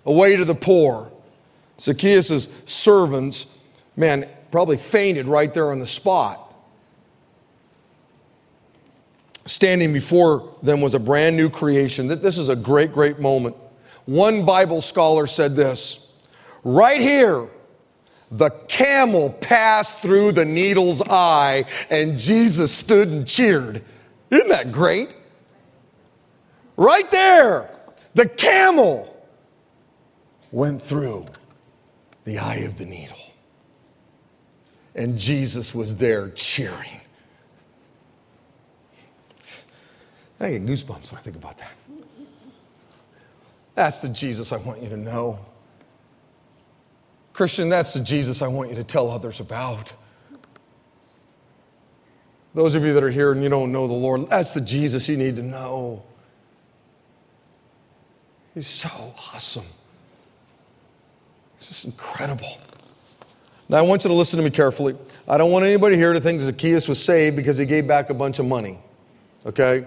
away 0.07 0.37
to 0.37 0.47
the 0.47 0.55
poor. 0.55 1.13
Zacchaeus' 1.79 2.49
servants, 2.65 3.59
man, 3.95 4.27
probably 4.51 4.79
fainted 4.79 5.27
right 5.27 5.53
there 5.53 5.71
on 5.71 5.81
the 5.81 5.87
spot. 5.87 6.55
Standing 9.45 9.93
before 9.93 10.55
them 10.63 10.81
was 10.81 10.95
a 10.95 10.99
brand 10.99 11.37
new 11.37 11.51
creation. 11.51 12.09
This 12.09 12.39
is 12.39 12.49
a 12.49 12.57
great, 12.57 12.95
great 12.95 13.19
moment. 13.19 13.55
One 14.09 14.47
Bible 14.47 14.81
scholar 14.81 15.27
said 15.27 15.55
this 15.55 16.13
right 16.65 17.01
here, 17.01 17.47
the 18.31 18.51
camel 18.69 19.31
passed 19.31 19.97
through 19.97 20.33
the 20.33 20.45
needle's 20.45 21.03
eye, 21.03 21.65
and 21.91 22.19
Jesus 22.19 22.73
stood 22.73 23.09
and 23.09 23.27
cheered. 23.27 23.83
Isn't 24.31 24.49
that 24.49 24.73
great? 24.73 25.15
Right 26.77 27.11
there, 27.11 27.75
the 28.15 28.29
camel 28.29 29.15
went 30.53 30.81
through 30.81 31.27
the 32.25 32.39
eye 32.39 32.63
of 32.67 32.79
the 32.79 32.87
needle 32.87 33.19
and 34.99 35.17
Jesus 35.17 35.75
was 35.75 35.97
there 35.97 36.29
cheering. 36.31 37.01
I 40.41 40.51
get 40.51 40.67
goosebumps 40.67 41.13
when 41.13 41.19
I 41.19 41.23
think 41.23 41.37
about 41.37 41.57
that. 41.59 41.71
That's 43.79 44.01
the 44.01 44.09
Jesus 44.09 44.53
I 44.53 44.57
want 44.57 44.83
you 44.83 44.89
to 44.89 44.97
know. 44.97 45.39
Christian, 47.33 47.69
that's 47.69 47.95
the 47.95 48.03
Jesus 48.03 48.43
I 48.43 48.49
want 48.49 48.71
you 48.71 48.75
to 48.75 48.83
tell 48.83 49.09
others 49.09 49.39
about. 49.39 49.93
Those 52.55 52.75
of 52.75 52.85
you 52.85 52.93
that 52.95 53.05
are 53.05 53.11
here 53.11 53.31
and 53.31 53.41
you 53.41 53.49
don't 53.49 53.71
know 53.71 53.87
the 53.87 53.93
Lord, 53.93 54.29
that's 54.31 54.51
the 54.51 54.61
Jesus 54.61 55.09
you 55.09 55.17
need 55.17 55.37
to 55.37 55.45
know. 55.45 56.03
He's 58.53 58.67
so 58.67 59.15
awesome. 59.33 59.67
It's 61.59 61.69
just 61.69 61.85
incredible. 61.85 62.59
Now, 63.69 63.79
I 63.79 63.83
want 63.83 64.03
you 64.03 64.09
to 64.09 64.15
listen 64.15 64.39
to 64.39 64.45
me 64.45 64.51
carefully. 64.51 64.97
I 65.29 65.39
don't 65.39 65.53
want 65.53 65.65
anybody 65.65 65.95
here 65.95 66.13
to 66.13 66.21
think 66.21 66.41
Zacchaeus 66.41 66.89
was 66.89 67.01
saved 67.01 67.37
because 67.37 67.59
he 67.59 67.65
gave 67.65 67.87
back 67.87 68.11
a 68.11 68.15
bunch 68.15 68.41
of 68.41 68.47
money, 68.47 68.77
okay? 69.47 69.87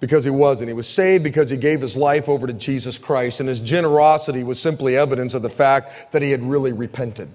Because 0.00 0.24
he 0.24 0.30
wasn't. 0.30 0.68
He 0.68 0.74
was 0.74 0.88
saved 0.88 1.24
because 1.24 1.50
he 1.50 1.56
gave 1.56 1.80
his 1.80 1.96
life 1.96 2.28
over 2.28 2.46
to 2.46 2.52
Jesus 2.52 2.98
Christ, 2.98 3.40
and 3.40 3.48
his 3.48 3.60
generosity 3.60 4.44
was 4.44 4.60
simply 4.60 4.96
evidence 4.96 5.34
of 5.34 5.42
the 5.42 5.50
fact 5.50 6.12
that 6.12 6.22
he 6.22 6.30
had 6.30 6.42
really 6.42 6.72
repented, 6.72 7.28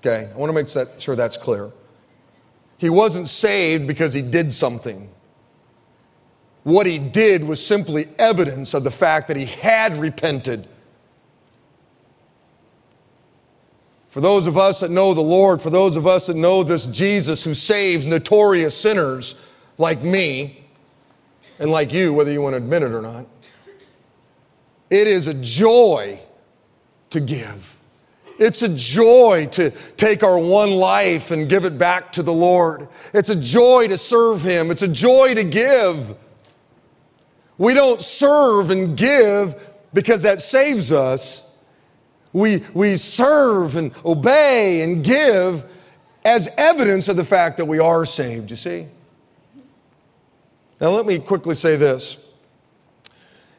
okay? 0.00 0.28
I 0.32 0.36
want 0.36 0.50
to 0.50 0.54
make 0.54 1.00
sure 1.00 1.14
that's 1.14 1.36
clear. 1.36 1.70
He 2.78 2.90
wasn't 2.90 3.28
saved 3.28 3.86
because 3.86 4.12
he 4.12 4.22
did 4.22 4.52
something. 4.52 5.08
What 6.64 6.86
he 6.86 6.98
did 6.98 7.44
was 7.44 7.64
simply 7.64 8.08
evidence 8.18 8.74
of 8.74 8.82
the 8.82 8.90
fact 8.90 9.28
that 9.28 9.36
he 9.36 9.44
had 9.44 9.96
repented 9.96 10.66
For 14.14 14.20
those 14.20 14.46
of 14.46 14.56
us 14.56 14.78
that 14.78 14.92
know 14.92 15.12
the 15.12 15.20
Lord, 15.20 15.60
for 15.60 15.70
those 15.70 15.96
of 15.96 16.06
us 16.06 16.28
that 16.28 16.36
know 16.36 16.62
this 16.62 16.86
Jesus 16.86 17.42
who 17.42 17.52
saves 17.52 18.06
notorious 18.06 18.80
sinners 18.80 19.50
like 19.76 20.02
me 20.02 20.63
and 21.58 21.70
like 21.70 21.92
you, 21.92 22.12
whether 22.12 22.32
you 22.32 22.40
want 22.40 22.54
to 22.54 22.58
admit 22.58 22.82
it 22.82 22.92
or 22.92 23.02
not, 23.02 23.26
it 24.90 25.08
is 25.08 25.26
a 25.26 25.34
joy 25.34 26.20
to 27.10 27.20
give. 27.20 27.76
It's 28.38 28.62
a 28.62 28.68
joy 28.68 29.46
to 29.52 29.70
take 29.96 30.22
our 30.22 30.38
one 30.38 30.72
life 30.72 31.30
and 31.30 31.48
give 31.48 31.64
it 31.64 31.78
back 31.78 32.12
to 32.12 32.22
the 32.22 32.32
Lord. 32.32 32.88
It's 33.12 33.28
a 33.28 33.36
joy 33.36 33.88
to 33.88 33.96
serve 33.96 34.42
Him. 34.42 34.70
It's 34.70 34.82
a 34.82 34.88
joy 34.88 35.34
to 35.34 35.44
give. 35.44 36.16
We 37.58 37.74
don't 37.74 38.02
serve 38.02 38.70
and 38.70 38.96
give 38.96 39.54
because 39.92 40.22
that 40.22 40.40
saves 40.40 40.90
us. 40.90 41.56
We, 42.32 42.64
we 42.74 42.96
serve 42.96 43.76
and 43.76 43.92
obey 44.04 44.82
and 44.82 45.04
give 45.04 45.64
as 46.24 46.48
evidence 46.56 47.08
of 47.08 47.16
the 47.16 47.24
fact 47.24 47.58
that 47.58 47.66
we 47.66 47.78
are 47.78 48.04
saved, 48.04 48.50
you 48.50 48.56
see? 48.56 48.86
Now, 50.80 50.90
let 50.90 51.06
me 51.06 51.18
quickly 51.18 51.54
say 51.54 51.76
this. 51.76 52.32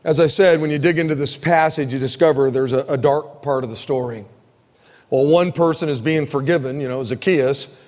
As 0.04 0.20
I 0.20 0.28
said, 0.28 0.62
when 0.62 0.70
you 0.70 0.78
dig 0.78 1.00
into 1.00 1.16
this 1.16 1.36
passage, 1.36 1.92
you 1.92 2.00
discover 2.00 2.52
there's 2.52 2.74
a, 2.74 2.86
a 2.86 2.98
dark 2.98 3.42
part 3.42 3.64
of 3.64 3.70
the 3.70 3.76
story. 3.76 4.26
Well, 5.10 5.26
one 5.26 5.52
person 5.52 5.90
is 5.90 6.02
being 6.02 6.28
forgiven, 6.28 6.80
you 6.80 6.88
know, 6.88 7.02
Zacchaeus, 7.04 7.82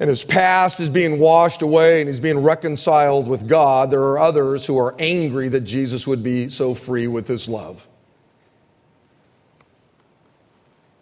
and 0.00 0.08
his 0.08 0.24
past 0.24 0.80
is 0.80 0.88
being 0.88 1.18
washed 1.18 1.62
away 1.62 2.00
and 2.00 2.08
he's 2.08 2.20
being 2.20 2.42
reconciled 2.42 3.28
with 3.28 3.46
God. 3.46 3.90
There 3.90 4.02
are 4.02 4.18
others 4.18 4.66
who 4.66 4.78
are 4.78 4.96
angry 4.98 5.48
that 5.48 5.60
Jesus 5.60 6.06
would 6.06 6.22
be 6.22 6.48
so 6.48 6.74
free 6.74 7.06
with 7.06 7.28
his 7.28 7.48
love. 7.48 7.86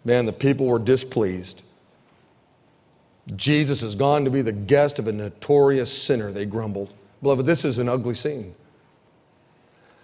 Man, 0.03 0.25
the 0.25 0.33
people 0.33 0.65
were 0.65 0.79
displeased. 0.79 1.63
Jesus 3.35 3.81
has 3.81 3.95
gone 3.95 4.25
to 4.25 4.31
be 4.31 4.41
the 4.41 4.51
guest 4.51 4.99
of 4.99 5.07
a 5.07 5.13
notorious 5.13 5.91
sinner, 5.91 6.31
they 6.31 6.45
grumbled. 6.45 6.91
Beloved, 7.21 7.45
this 7.45 7.65
is 7.65 7.79
an 7.79 7.89
ugly 7.89 8.13
scene. 8.13 8.55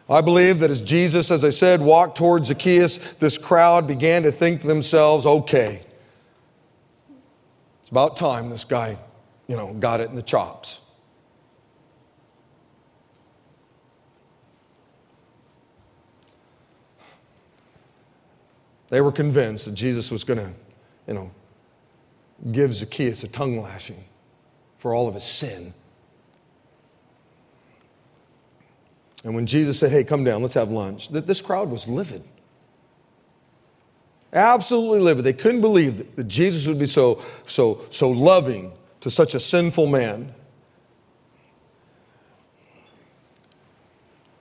I 0.09 0.21
believe 0.21 0.59
that 0.59 0.69
as 0.69 0.81
Jesus, 0.81 1.31
as 1.31 1.43
I 1.43 1.49
said, 1.49 1.81
walked 1.81 2.17
towards 2.17 2.49
Zacchaeus, 2.49 3.13
this 3.13 3.37
crowd 3.37 3.87
began 3.87 4.23
to 4.23 4.31
think 4.31 4.61
to 4.61 4.67
themselves, 4.67 5.25
okay, 5.25 5.81
it's 7.81 7.89
about 7.89 8.15
time 8.15 8.49
this 8.49 8.65
guy, 8.65 8.97
you 9.47 9.55
know, 9.55 9.73
got 9.73 10.01
it 10.01 10.09
in 10.09 10.15
the 10.15 10.21
chops. 10.21 10.81
They 18.89 19.01
were 19.01 19.11
convinced 19.11 19.65
that 19.65 19.73
Jesus 19.73 20.11
was 20.11 20.23
going 20.23 20.39
to, 20.39 20.51
you 21.07 21.15
know, 21.15 21.31
give 22.51 22.73
Zacchaeus 22.73 23.23
a 23.23 23.27
tongue 23.27 23.59
lashing 23.59 24.03
for 24.77 24.93
all 24.93 25.07
of 25.07 25.15
his 25.15 25.23
sin. 25.23 25.73
And 29.25 29.33
when 29.33 29.47
Jesus 29.47 29.79
said, 29.79 29.91
Hey, 29.91 30.03
come 30.03 30.23
down, 30.23 30.41
let's 30.41 30.53
have 30.53 30.69
lunch, 30.69 31.09
that 31.09 31.27
this 31.27 31.41
crowd 31.41 31.69
was 31.69 31.87
livid. 31.87 32.23
Absolutely 34.31 34.99
livid. 34.99 35.25
They 35.25 35.33
couldn't 35.33 35.61
believe 35.61 36.15
that 36.15 36.25
Jesus 36.25 36.67
would 36.67 36.77
be 36.77 36.85
so, 36.85 37.21
so, 37.45 37.81
so 37.89 38.09
loving 38.09 38.71
to 39.01 39.09
such 39.09 39.33
a 39.33 39.39
sinful 39.39 39.87
man. 39.87 40.33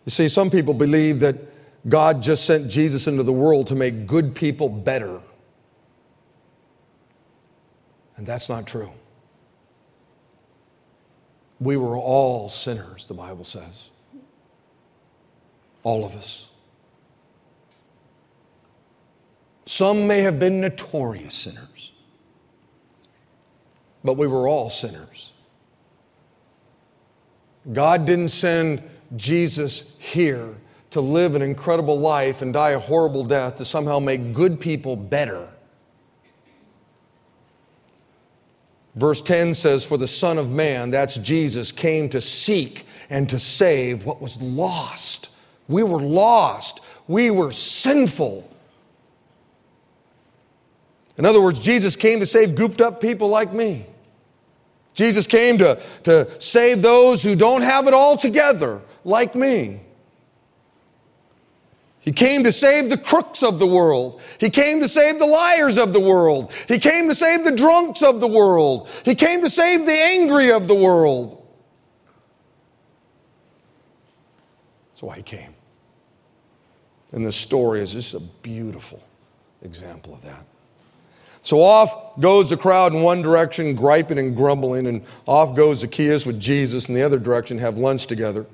You 0.04 0.10
see, 0.10 0.28
some 0.28 0.50
people 0.50 0.74
believe 0.74 1.20
that 1.20 1.36
God 1.88 2.22
just 2.22 2.44
sent 2.44 2.68
Jesus 2.68 3.06
into 3.06 3.22
the 3.22 3.32
world 3.32 3.68
to 3.68 3.74
make 3.74 4.06
good 4.06 4.34
people 4.34 4.68
better. 4.68 5.20
And 8.16 8.26
that's 8.26 8.50
not 8.50 8.66
true. 8.66 8.90
We 11.58 11.78
were 11.78 11.96
all 11.96 12.50
sinners, 12.50 13.06
the 13.06 13.14
Bible 13.14 13.44
says. 13.44 13.90
All 15.84 16.04
of 16.04 16.16
us. 16.16 16.50
Some 19.66 20.06
may 20.06 20.20
have 20.20 20.38
been 20.38 20.60
notorious 20.60 21.34
sinners, 21.34 21.92
but 24.02 24.16
we 24.16 24.26
were 24.26 24.48
all 24.48 24.68
sinners. 24.68 25.32
God 27.72 28.04
didn't 28.04 28.28
send 28.28 28.82
Jesus 29.16 29.98
here 29.98 30.54
to 30.90 31.00
live 31.00 31.34
an 31.34 31.42
incredible 31.42 31.98
life 31.98 32.42
and 32.42 32.52
die 32.52 32.70
a 32.70 32.78
horrible 32.78 33.24
death 33.24 33.56
to 33.56 33.64
somehow 33.64 33.98
make 33.98 34.32
good 34.34 34.60
people 34.60 34.96
better. 34.96 35.50
Verse 38.94 39.20
10 39.22 39.54
says, 39.54 39.84
For 39.84 39.98
the 39.98 40.06
Son 40.06 40.38
of 40.38 40.50
Man, 40.50 40.90
that's 40.90 41.16
Jesus, 41.16 41.72
came 41.72 42.08
to 42.10 42.20
seek 42.20 42.86
and 43.10 43.28
to 43.28 43.38
save 43.38 44.04
what 44.04 44.20
was 44.20 44.40
lost. 44.40 45.33
We 45.68 45.82
were 45.82 46.00
lost. 46.00 46.80
We 47.08 47.30
were 47.30 47.52
sinful. 47.52 48.48
In 51.16 51.24
other 51.24 51.40
words, 51.40 51.60
Jesus 51.60 51.96
came 51.96 52.20
to 52.20 52.26
save 52.26 52.50
gooped 52.50 52.80
up 52.80 53.00
people 53.00 53.28
like 53.28 53.52
me. 53.52 53.86
Jesus 54.94 55.26
came 55.26 55.58
to, 55.58 55.80
to 56.04 56.40
save 56.40 56.82
those 56.82 57.22
who 57.22 57.34
don't 57.34 57.62
have 57.62 57.88
it 57.88 57.94
all 57.94 58.16
together, 58.16 58.80
like 59.04 59.34
me. 59.34 59.80
He 62.04 62.12
came 62.12 62.44
to 62.44 62.52
save 62.52 62.90
the 62.90 62.98
crooks 62.98 63.42
of 63.42 63.58
the 63.58 63.66
world. 63.66 64.20
He 64.38 64.50
came 64.50 64.80
to 64.80 64.88
save 64.88 65.18
the 65.18 65.26
liars 65.26 65.78
of 65.78 65.92
the 65.94 66.00
world. 66.00 66.52
He 66.68 66.78
came 66.78 67.08
to 67.08 67.14
save 67.14 67.44
the 67.44 67.56
drunks 67.56 68.02
of 68.02 68.20
the 68.20 68.28
world. 68.28 68.90
He 69.04 69.14
came 69.14 69.40
to 69.40 69.48
save 69.48 69.86
the 69.86 69.92
angry 69.92 70.52
of 70.52 70.68
the 70.68 70.74
world. 70.74 71.42
That's 74.92 75.02
why 75.02 75.16
he 75.16 75.22
came. 75.22 75.53
And 77.14 77.24
this 77.24 77.36
story 77.36 77.80
is 77.80 77.92
just 77.92 78.12
a 78.12 78.20
beautiful 78.20 79.00
example 79.62 80.14
of 80.14 80.22
that. 80.22 80.44
So 81.42 81.62
off 81.62 82.18
goes 82.18 82.50
the 82.50 82.56
crowd 82.56 82.92
in 82.92 83.02
one 83.02 83.22
direction, 83.22 83.76
griping 83.76 84.18
and 84.18 84.34
grumbling, 84.34 84.88
and 84.88 85.02
off 85.24 85.54
goes 85.54 85.78
Zacchaeus 85.78 86.26
with 86.26 86.40
Jesus 86.40 86.88
in 86.88 86.94
the 86.94 87.02
other 87.02 87.20
direction, 87.20 87.58
have 87.58 87.78
lunch 87.78 88.06
together. 88.06 88.46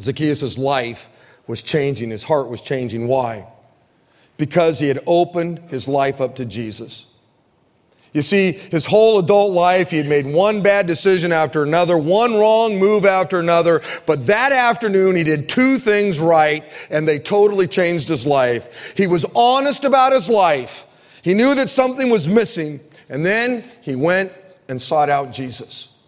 Zacchaeus' 0.00 0.56
life 0.56 1.10
was 1.46 1.62
changing, 1.62 2.10
his 2.10 2.24
heart 2.24 2.48
was 2.48 2.62
changing. 2.62 3.08
Why? 3.08 3.46
Because 4.38 4.78
he 4.78 4.88
had 4.88 5.00
opened 5.06 5.58
his 5.68 5.86
life 5.86 6.20
up 6.20 6.36
to 6.36 6.46
Jesus. 6.46 7.15
You 8.16 8.22
see, 8.22 8.52
his 8.52 8.86
whole 8.86 9.18
adult 9.18 9.52
life, 9.52 9.90
he 9.90 9.98
had 9.98 10.08
made 10.08 10.24
one 10.24 10.62
bad 10.62 10.86
decision 10.86 11.32
after 11.32 11.62
another, 11.62 11.98
one 11.98 12.32
wrong 12.32 12.78
move 12.78 13.04
after 13.04 13.38
another. 13.38 13.82
But 14.06 14.24
that 14.28 14.52
afternoon, 14.52 15.16
he 15.16 15.22
did 15.22 15.50
two 15.50 15.78
things 15.78 16.18
right, 16.18 16.64
and 16.88 17.06
they 17.06 17.18
totally 17.18 17.66
changed 17.66 18.08
his 18.08 18.26
life. 18.26 18.94
He 18.96 19.06
was 19.06 19.26
honest 19.34 19.84
about 19.84 20.12
his 20.12 20.30
life. 20.30 20.86
He 21.20 21.34
knew 21.34 21.54
that 21.56 21.68
something 21.68 22.08
was 22.08 22.26
missing, 22.26 22.80
and 23.10 23.22
then 23.22 23.62
he 23.82 23.96
went 23.96 24.32
and 24.66 24.80
sought 24.80 25.10
out 25.10 25.30
Jesus. 25.30 26.02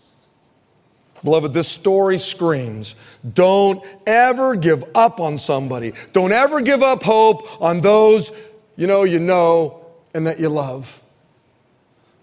Beloved, 1.22 1.52
this 1.52 1.68
story 1.68 2.18
screams 2.18 2.96
don't 3.34 3.84
ever 4.06 4.54
give 4.54 4.82
up 4.94 5.20
on 5.20 5.36
somebody. 5.36 5.92
Don't 6.14 6.32
ever 6.32 6.62
give 6.62 6.82
up 6.82 7.02
hope 7.02 7.60
on 7.60 7.82
those 7.82 8.32
you 8.76 8.86
know 8.86 9.02
you 9.02 9.18
know 9.18 9.84
and 10.14 10.26
that 10.26 10.40
you 10.40 10.48
love. 10.48 11.02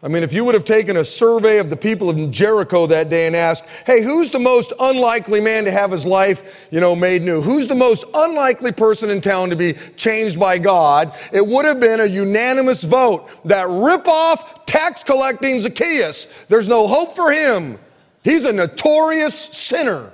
I 0.06 0.08
mean, 0.08 0.22
if 0.22 0.34
you 0.34 0.45
would 0.45 0.53
have 0.53 0.66
taken 0.66 0.97
a 0.97 1.03
survey 1.03 1.58
of 1.58 1.72
the 1.72 1.76
people 1.76 2.12
in 2.12 2.32
Jericho 2.32 2.86
that 2.86 3.10
day 3.10 3.26
and 3.26 3.36
asked, 3.36 3.66
hey, 3.88 4.03
who's 4.03 4.30
the 4.30 4.38
most 4.38 4.72
unlikely 4.80 5.41
man 5.41 5.66
to 5.66 5.72
have 5.72 5.89
his 5.89 6.06
life, 6.06 6.68
you 6.70 6.80
know, 6.80 6.95
made 6.95 7.24
new? 7.24 7.41
Who's 7.41 7.66
the 7.66 7.74
most 7.74 8.06
unlikely 8.14 8.72
person 8.74 9.10
in 9.10 9.20
town 9.20 9.49
to 9.49 9.56
be 9.56 9.74
changed 9.97 10.39
by 10.39 10.60
God? 10.60 11.18
It 11.34 11.47
would 11.47 11.66
have 11.66 11.80
been 11.80 12.01
a 12.01 12.06
unanimous 12.06 12.84
vote 12.84 13.32
that 13.45 13.68
rip 13.68 14.08
off 14.08 14.66
tax 14.68 15.03
collecting 15.03 15.60
Zacchaeus. 15.60 16.26
There's 16.49 16.70
no 16.70 16.88
hope 16.88 17.16
for 17.16 17.32
him. 17.32 17.80
He's 18.24 18.45
a 18.45 18.53
notorious 18.53 19.34
sinner. 19.34 20.12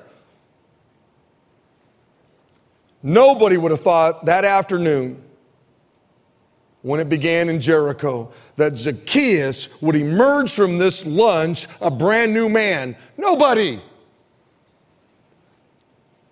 Nobody 3.03 3.57
would 3.57 3.71
have 3.71 3.81
thought 3.81 4.23
that 4.27 4.45
afternoon 4.45 5.21
when 6.82 6.99
it 6.99 7.09
began 7.09 7.49
in 7.49 7.59
Jericho 7.59 8.32
that 8.55 8.77
Zacchaeus 8.77 9.82
would 9.82 9.95
emerge 9.95 10.51
from 10.51 10.77
this 10.77 11.05
lunch 11.05 11.67
a 11.79 11.91
brand 11.91 12.34
new 12.34 12.49
man. 12.49 12.95
Nobody. 13.17 13.79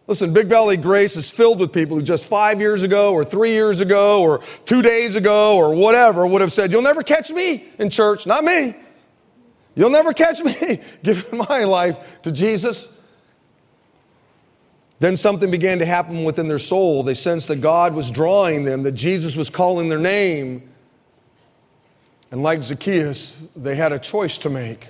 Listen, 0.08 0.34
Big 0.34 0.48
Valley 0.48 0.76
Grace 0.76 1.16
is 1.16 1.30
filled 1.30 1.60
with 1.60 1.72
people 1.72 1.96
who 1.96 2.02
just 2.02 2.28
five 2.28 2.60
years 2.60 2.82
ago, 2.82 3.14
or 3.14 3.24
three 3.24 3.52
years 3.52 3.80
ago, 3.80 4.24
or 4.24 4.40
two 4.66 4.82
days 4.82 5.16
ago, 5.16 5.56
or 5.56 5.76
whatever 5.76 6.26
would 6.26 6.42
have 6.42 6.52
said, 6.52 6.72
You'll 6.72 6.82
never 6.82 7.04
catch 7.04 7.30
me 7.30 7.66
in 7.78 7.92
church. 7.92 8.26
Not 8.26 8.44
me. 8.44 8.76
You'll 9.76 9.92
never 9.92 10.12
catch 10.12 10.42
me 10.42 10.82
giving 11.04 11.38
my 11.48 11.64
life 11.64 12.22
to 12.24 12.32
Jesus. 12.32 12.92
Then 15.00 15.16
something 15.16 15.50
began 15.50 15.80
to 15.80 15.86
happen 15.86 16.26
within 16.26 16.48
their 16.48 16.60
soul. 16.60 17.04
They 17.04 17.14
sensed 17.14 17.48
that 17.48 17.62
God 17.62 17.94
was 17.94 18.12
drawing 18.12 18.66
them, 18.66 18.84
that 18.84 18.92
Jesus 18.92 19.36
was 19.36 19.50
calling 19.50 19.88
their 19.88 20.00
name. 20.00 20.70
And 22.32 22.44
like 22.44 22.62
Zacchaeus, 22.62 23.48
they 23.56 23.76
had 23.76 23.94
a 23.94 24.00
choice 24.00 24.38
to 24.40 24.50
make. 24.50 24.88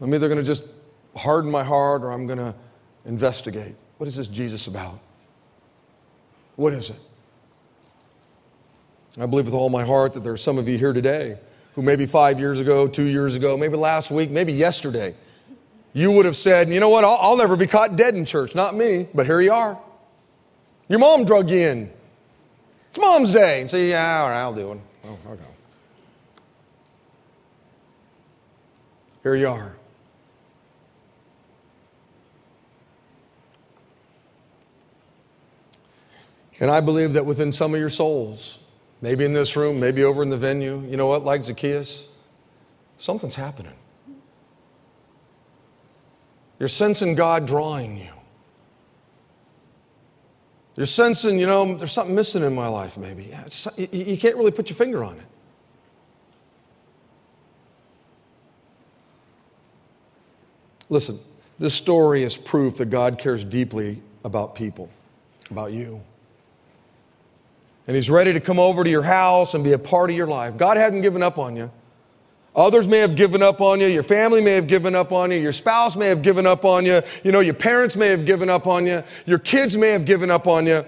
I'm 0.00 0.14
either 0.14 0.28
going 0.28 0.38
to 0.40 0.46
just 0.46 0.64
harden 1.16 1.50
my 1.50 1.64
heart 1.64 2.02
or 2.02 2.12
I'm 2.12 2.26
going 2.26 2.38
to 2.38 2.54
investigate. 3.04 3.74
What 3.98 4.06
is 4.06 4.16
this 4.16 4.28
Jesus 4.28 4.68
about? 4.68 4.98
What 6.56 6.72
is 6.72 6.90
it? 6.90 7.00
I 9.18 9.26
believe 9.26 9.46
with 9.46 9.54
all 9.54 9.68
my 9.68 9.84
heart 9.84 10.14
that 10.14 10.22
there 10.22 10.32
are 10.32 10.38
some 10.38 10.56
of 10.56 10.68
you 10.68 10.78
here 10.78 10.92
today 10.92 11.36
who 11.74 11.82
maybe 11.82 12.06
five 12.06 12.38
years 12.38 12.60
ago, 12.60 12.86
two 12.86 13.04
years 13.04 13.34
ago, 13.34 13.56
maybe 13.56 13.76
last 13.76 14.10
week, 14.10 14.30
maybe 14.30 14.52
yesterday, 14.52 15.14
you 15.92 16.12
would 16.12 16.24
have 16.24 16.36
said, 16.36 16.70
you 16.70 16.80
know 16.80 16.88
what, 16.88 17.04
I'll, 17.04 17.18
I'll 17.20 17.36
never 17.36 17.56
be 17.56 17.66
caught 17.66 17.96
dead 17.96 18.14
in 18.14 18.24
church. 18.24 18.54
Not 18.54 18.74
me, 18.74 19.08
but 19.14 19.26
here 19.26 19.40
you 19.40 19.52
are. 19.52 19.78
Your 20.88 20.98
mom 20.98 21.24
drug 21.24 21.50
you 21.50 21.58
in. 21.58 21.92
It's 22.90 22.98
mom's 22.98 23.32
day. 23.32 23.60
And 23.60 23.70
say, 23.70 23.88
yeah, 23.90 24.22
all 24.22 24.28
right, 24.28 24.40
I'll 24.40 24.54
do 24.54 24.72
it. 24.72 24.78
Oh. 25.04 25.38
Here 29.22 29.34
you 29.34 29.48
are. 29.48 29.76
And 36.58 36.70
I 36.70 36.80
believe 36.80 37.14
that 37.14 37.24
within 37.24 37.52
some 37.52 37.72
of 37.72 37.80
your 37.80 37.88
souls, 37.88 38.62
maybe 39.00 39.24
in 39.24 39.32
this 39.32 39.56
room, 39.56 39.80
maybe 39.80 40.04
over 40.04 40.22
in 40.22 40.28
the 40.28 40.36
venue, 40.36 40.84
you 40.86 40.96
know 40.96 41.06
what, 41.06 41.24
like 41.24 41.42
Zacchaeus, 41.42 42.12
something's 42.98 43.34
happening. 43.34 43.72
You're 46.60 46.68
sensing 46.68 47.16
God 47.16 47.46
drawing 47.46 47.96
you. 47.96 48.12
You're 50.76 50.86
sensing, 50.86 51.38
you 51.38 51.46
know, 51.46 51.74
there's 51.74 51.90
something 51.90 52.14
missing 52.14 52.44
in 52.44 52.54
my 52.54 52.68
life, 52.68 52.96
maybe. 52.96 53.32
You 53.76 54.16
can't 54.18 54.36
really 54.36 54.50
put 54.50 54.70
your 54.70 54.76
finger 54.76 55.02
on 55.02 55.16
it. 55.16 55.26
Listen, 60.90 61.18
this 61.58 61.74
story 61.74 62.24
is 62.24 62.36
proof 62.36 62.76
that 62.76 62.90
God 62.90 63.18
cares 63.18 63.42
deeply 63.44 64.02
about 64.24 64.54
people, 64.54 64.90
about 65.50 65.72
you. 65.72 66.02
And 67.86 67.94
He's 67.94 68.10
ready 68.10 68.32
to 68.34 68.40
come 68.40 68.58
over 68.58 68.84
to 68.84 68.90
your 68.90 69.02
house 69.02 69.54
and 69.54 69.64
be 69.64 69.72
a 69.72 69.78
part 69.78 70.10
of 70.10 70.16
your 70.16 70.26
life. 70.26 70.56
God 70.56 70.76
hasn't 70.76 71.02
given 71.02 71.22
up 71.22 71.38
on 71.38 71.56
you. 71.56 71.70
Others 72.56 72.88
may 72.88 72.98
have 72.98 73.14
given 73.14 73.42
up 73.42 73.60
on 73.60 73.80
you. 73.80 73.86
Your 73.86 74.02
family 74.02 74.40
may 74.40 74.52
have 74.52 74.66
given 74.66 74.94
up 74.94 75.12
on 75.12 75.30
you. 75.30 75.38
Your 75.38 75.52
spouse 75.52 75.96
may 75.96 76.08
have 76.08 76.22
given 76.22 76.46
up 76.46 76.64
on 76.64 76.84
you. 76.84 77.00
You 77.22 77.32
know, 77.32 77.40
your 77.40 77.54
parents 77.54 77.94
may 77.96 78.08
have 78.08 78.24
given 78.24 78.50
up 78.50 78.66
on 78.66 78.86
you. 78.86 79.04
Your 79.24 79.38
kids 79.38 79.76
may 79.76 79.90
have 79.90 80.04
given 80.04 80.30
up 80.30 80.48
on 80.48 80.66
you. 80.66 80.84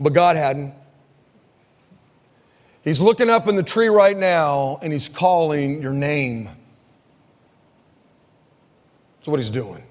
But 0.00 0.12
God 0.12 0.36
hadn't. 0.36 0.72
He's 2.82 3.00
looking 3.00 3.28
up 3.28 3.48
in 3.48 3.56
the 3.56 3.62
tree 3.62 3.88
right 3.88 4.16
now 4.16 4.78
and 4.80 4.92
He's 4.92 5.08
calling 5.08 5.82
your 5.82 5.92
name. 5.92 6.48
That's 9.26 9.32
what 9.32 9.40
he's 9.40 9.50
doing. 9.50 9.82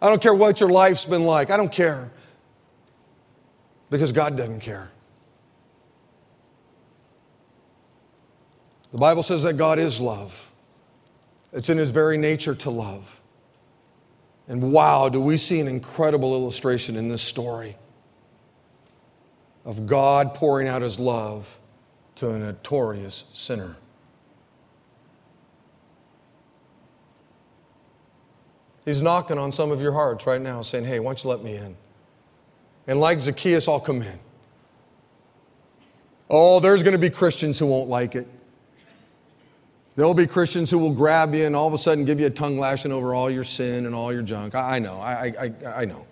I 0.00 0.08
don't 0.08 0.22
care 0.22 0.32
what 0.32 0.60
your 0.60 0.70
life's 0.70 1.04
been 1.04 1.24
like. 1.24 1.50
I 1.50 1.58
don't 1.58 1.70
care. 1.70 2.10
Because 3.90 4.12
God 4.12 4.34
doesn't 4.38 4.60
care. 4.60 4.90
The 8.94 9.00
Bible 9.00 9.24
says 9.24 9.42
that 9.42 9.54
God 9.54 9.80
is 9.80 10.00
love. 10.00 10.52
It's 11.52 11.68
in 11.68 11.78
his 11.78 11.90
very 11.90 12.16
nature 12.16 12.54
to 12.54 12.70
love. 12.70 13.20
And 14.46 14.70
wow, 14.70 15.08
do 15.08 15.20
we 15.20 15.36
see 15.36 15.58
an 15.58 15.66
incredible 15.66 16.32
illustration 16.32 16.94
in 16.94 17.08
this 17.08 17.20
story 17.20 17.74
of 19.64 19.86
God 19.88 20.32
pouring 20.32 20.68
out 20.68 20.80
his 20.80 21.00
love 21.00 21.58
to 22.14 22.30
a 22.30 22.38
notorious 22.38 23.28
sinner. 23.32 23.78
He's 28.84 29.02
knocking 29.02 29.38
on 29.38 29.50
some 29.50 29.72
of 29.72 29.80
your 29.80 29.92
hearts 29.92 30.24
right 30.24 30.40
now, 30.40 30.62
saying, 30.62 30.84
Hey, 30.84 31.00
why 31.00 31.08
don't 31.08 31.24
you 31.24 31.30
let 31.30 31.42
me 31.42 31.56
in? 31.56 31.74
And 32.86 33.00
like 33.00 33.20
Zacchaeus, 33.20 33.66
I'll 33.66 33.80
come 33.80 34.02
in. 34.02 34.20
Oh, 36.30 36.60
there's 36.60 36.84
going 36.84 36.92
to 36.92 36.98
be 36.98 37.10
Christians 37.10 37.58
who 37.58 37.66
won't 37.66 37.88
like 37.88 38.14
it. 38.14 38.28
There'll 39.96 40.14
be 40.14 40.26
Christians 40.26 40.70
who 40.70 40.78
will 40.78 40.92
grab 40.92 41.34
you 41.34 41.44
and 41.44 41.54
all 41.54 41.68
of 41.68 41.74
a 41.74 41.78
sudden 41.78 42.04
give 42.04 42.18
you 42.18 42.26
a 42.26 42.30
tongue 42.30 42.58
lashing 42.58 42.90
over 42.90 43.14
all 43.14 43.30
your 43.30 43.44
sin 43.44 43.86
and 43.86 43.94
all 43.94 44.12
your 44.12 44.22
junk. 44.22 44.54
I, 44.54 44.76
I 44.76 44.78
know, 44.80 45.00
I, 45.00 45.32
I, 45.38 45.52
I 45.82 45.84
know. 45.84 46.06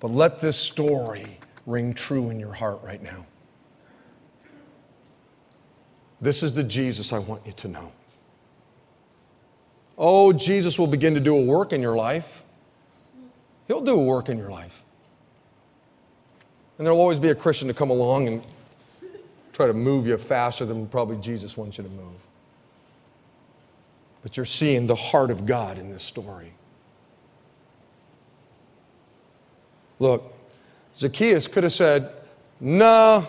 But 0.00 0.10
let 0.10 0.40
this 0.40 0.58
story 0.58 1.38
ring 1.64 1.94
true 1.94 2.28
in 2.28 2.38
your 2.38 2.52
heart 2.52 2.80
right 2.82 3.02
now. 3.02 3.24
This 6.20 6.42
is 6.42 6.54
the 6.54 6.64
Jesus 6.64 7.12
I 7.12 7.18
want 7.18 7.46
you 7.46 7.52
to 7.52 7.68
know. 7.68 7.92
Oh, 9.96 10.32
Jesus 10.32 10.78
will 10.78 10.86
begin 10.86 11.14
to 11.14 11.20
do 11.20 11.36
a 11.36 11.42
work 11.42 11.72
in 11.72 11.80
your 11.80 11.96
life. 11.96 12.44
He'll 13.68 13.80
do 13.80 13.98
a 13.98 14.04
work 14.04 14.28
in 14.28 14.36
your 14.36 14.50
life. 14.50 14.84
And 16.76 16.86
there'll 16.86 17.00
always 17.00 17.18
be 17.18 17.28
a 17.28 17.34
Christian 17.34 17.68
to 17.68 17.74
come 17.74 17.90
along 17.90 18.26
and 18.26 18.42
try 19.54 19.66
to 19.68 19.72
move 19.72 20.06
you 20.06 20.18
faster 20.18 20.66
than 20.66 20.86
probably 20.88 21.16
Jesus 21.16 21.56
wants 21.56 21.78
you 21.78 21.84
to 21.84 21.90
move. 21.90 22.20
But 24.22 24.36
you're 24.36 24.44
seeing 24.44 24.86
the 24.86 24.96
heart 24.96 25.30
of 25.30 25.46
God 25.46 25.78
in 25.78 25.88
this 25.88 26.02
story. 26.02 26.52
Look, 30.00 30.34
Zacchaeus 30.96 31.46
could 31.46 31.62
have 31.62 31.72
said, 31.72 32.10
No, 32.60 33.26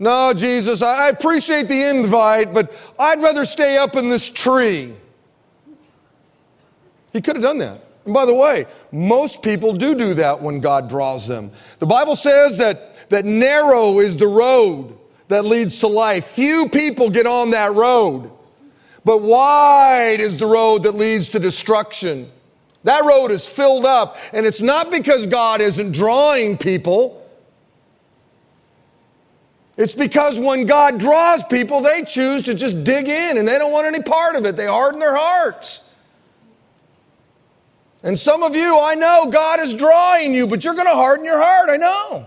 no, 0.00 0.32
Jesus, 0.34 0.82
I 0.82 1.08
appreciate 1.08 1.68
the 1.68 1.88
invite, 1.88 2.52
but 2.52 2.72
I'd 2.98 3.22
rather 3.22 3.44
stay 3.44 3.78
up 3.78 3.94
in 3.94 4.08
this 4.08 4.28
tree. 4.28 4.94
He 7.12 7.20
could 7.20 7.36
have 7.36 7.42
done 7.42 7.58
that. 7.58 7.80
And 8.04 8.14
by 8.14 8.24
the 8.24 8.34
way, 8.34 8.66
most 8.90 9.42
people 9.42 9.72
do 9.72 9.94
do 9.94 10.14
that 10.14 10.40
when 10.40 10.60
God 10.60 10.88
draws 10.88 11.28
them. 11.28 11.50
The 11.78 11.86
Bible 11.86 12.16
says 12.16 12.56
that, 12.58 12.87
that 13.08 13.24
narrow 13.24 14.00
is 14.00 14.16
the 14.16 14.26
road 14.26 14.96
that 15.28 15.44
leads 15.44 15.80
to 15.80 15.86
life. 15.86 16.26
Few 16.26 16.68
people 16.68 17.10
get 17.10 17.26
on 17.26 17.50
that 17.50 17.74
road, 17.74 18.30
but 19.04 19.22
wide 19.22 20.20
is 20.20 20.36
the 20.36 20.46
road 20.46 20.82
that 20.84 20.94
leads 20.94 21.30
to 21.30 21.38
destruction. 21.38 22.30
That 22.84 23.04
road 23.04 23.30
is 23.30 23.48
filled 23.48 23.84
up, 23.84 24.16
and 24.32 24.46
it's 24.46 24.60
not 24.60 24.90
because 24.90 25.26
God 25.26 25.60
isn't 25.60 25.92
drawing 25.92 26.56
people. 26.56 27.26
It's 29.76 29.94
because 29.94 30.40
when 30.40 30.66
God 30.66 30.98
draws 30.98 31.42
people, 31.44 31.80
they 31.80 32.02
choose 32.02 32.42
to 32.42 32.54
just 32.54 32.82
dig 32.82 33.08
in 33.08 33.38
and 33.38 33.46
they 33.46 33.58
don't 33.58 33.70
want 33.70 33.86
any 33.86 34.02
part 34.02 34.34
of 34.34 34.44
it. 34.44 34.56
They 34.56 34.66
harden 34.66 34.98
their 34.98 35.14
hearts. 35.14 35.94
And 38.02 38.18
some 38.18 38.42
of 38.42 38.56
you, 38.56 38.78
I 38.78 38.94
know 38.94 39.28
God 39.30 39.60
is 39.60 39.74
drawing 39.74 40.34
you, 40.34 40.48
but 40.48 40.64
you're 40.64 40.74
going 40.74 40.86
to 40.86 40.94
harden 40.94 41.24
your 41.24 41.40
heart. 41.40 41.70
I 41.70 41.76
know. 41.76 42.26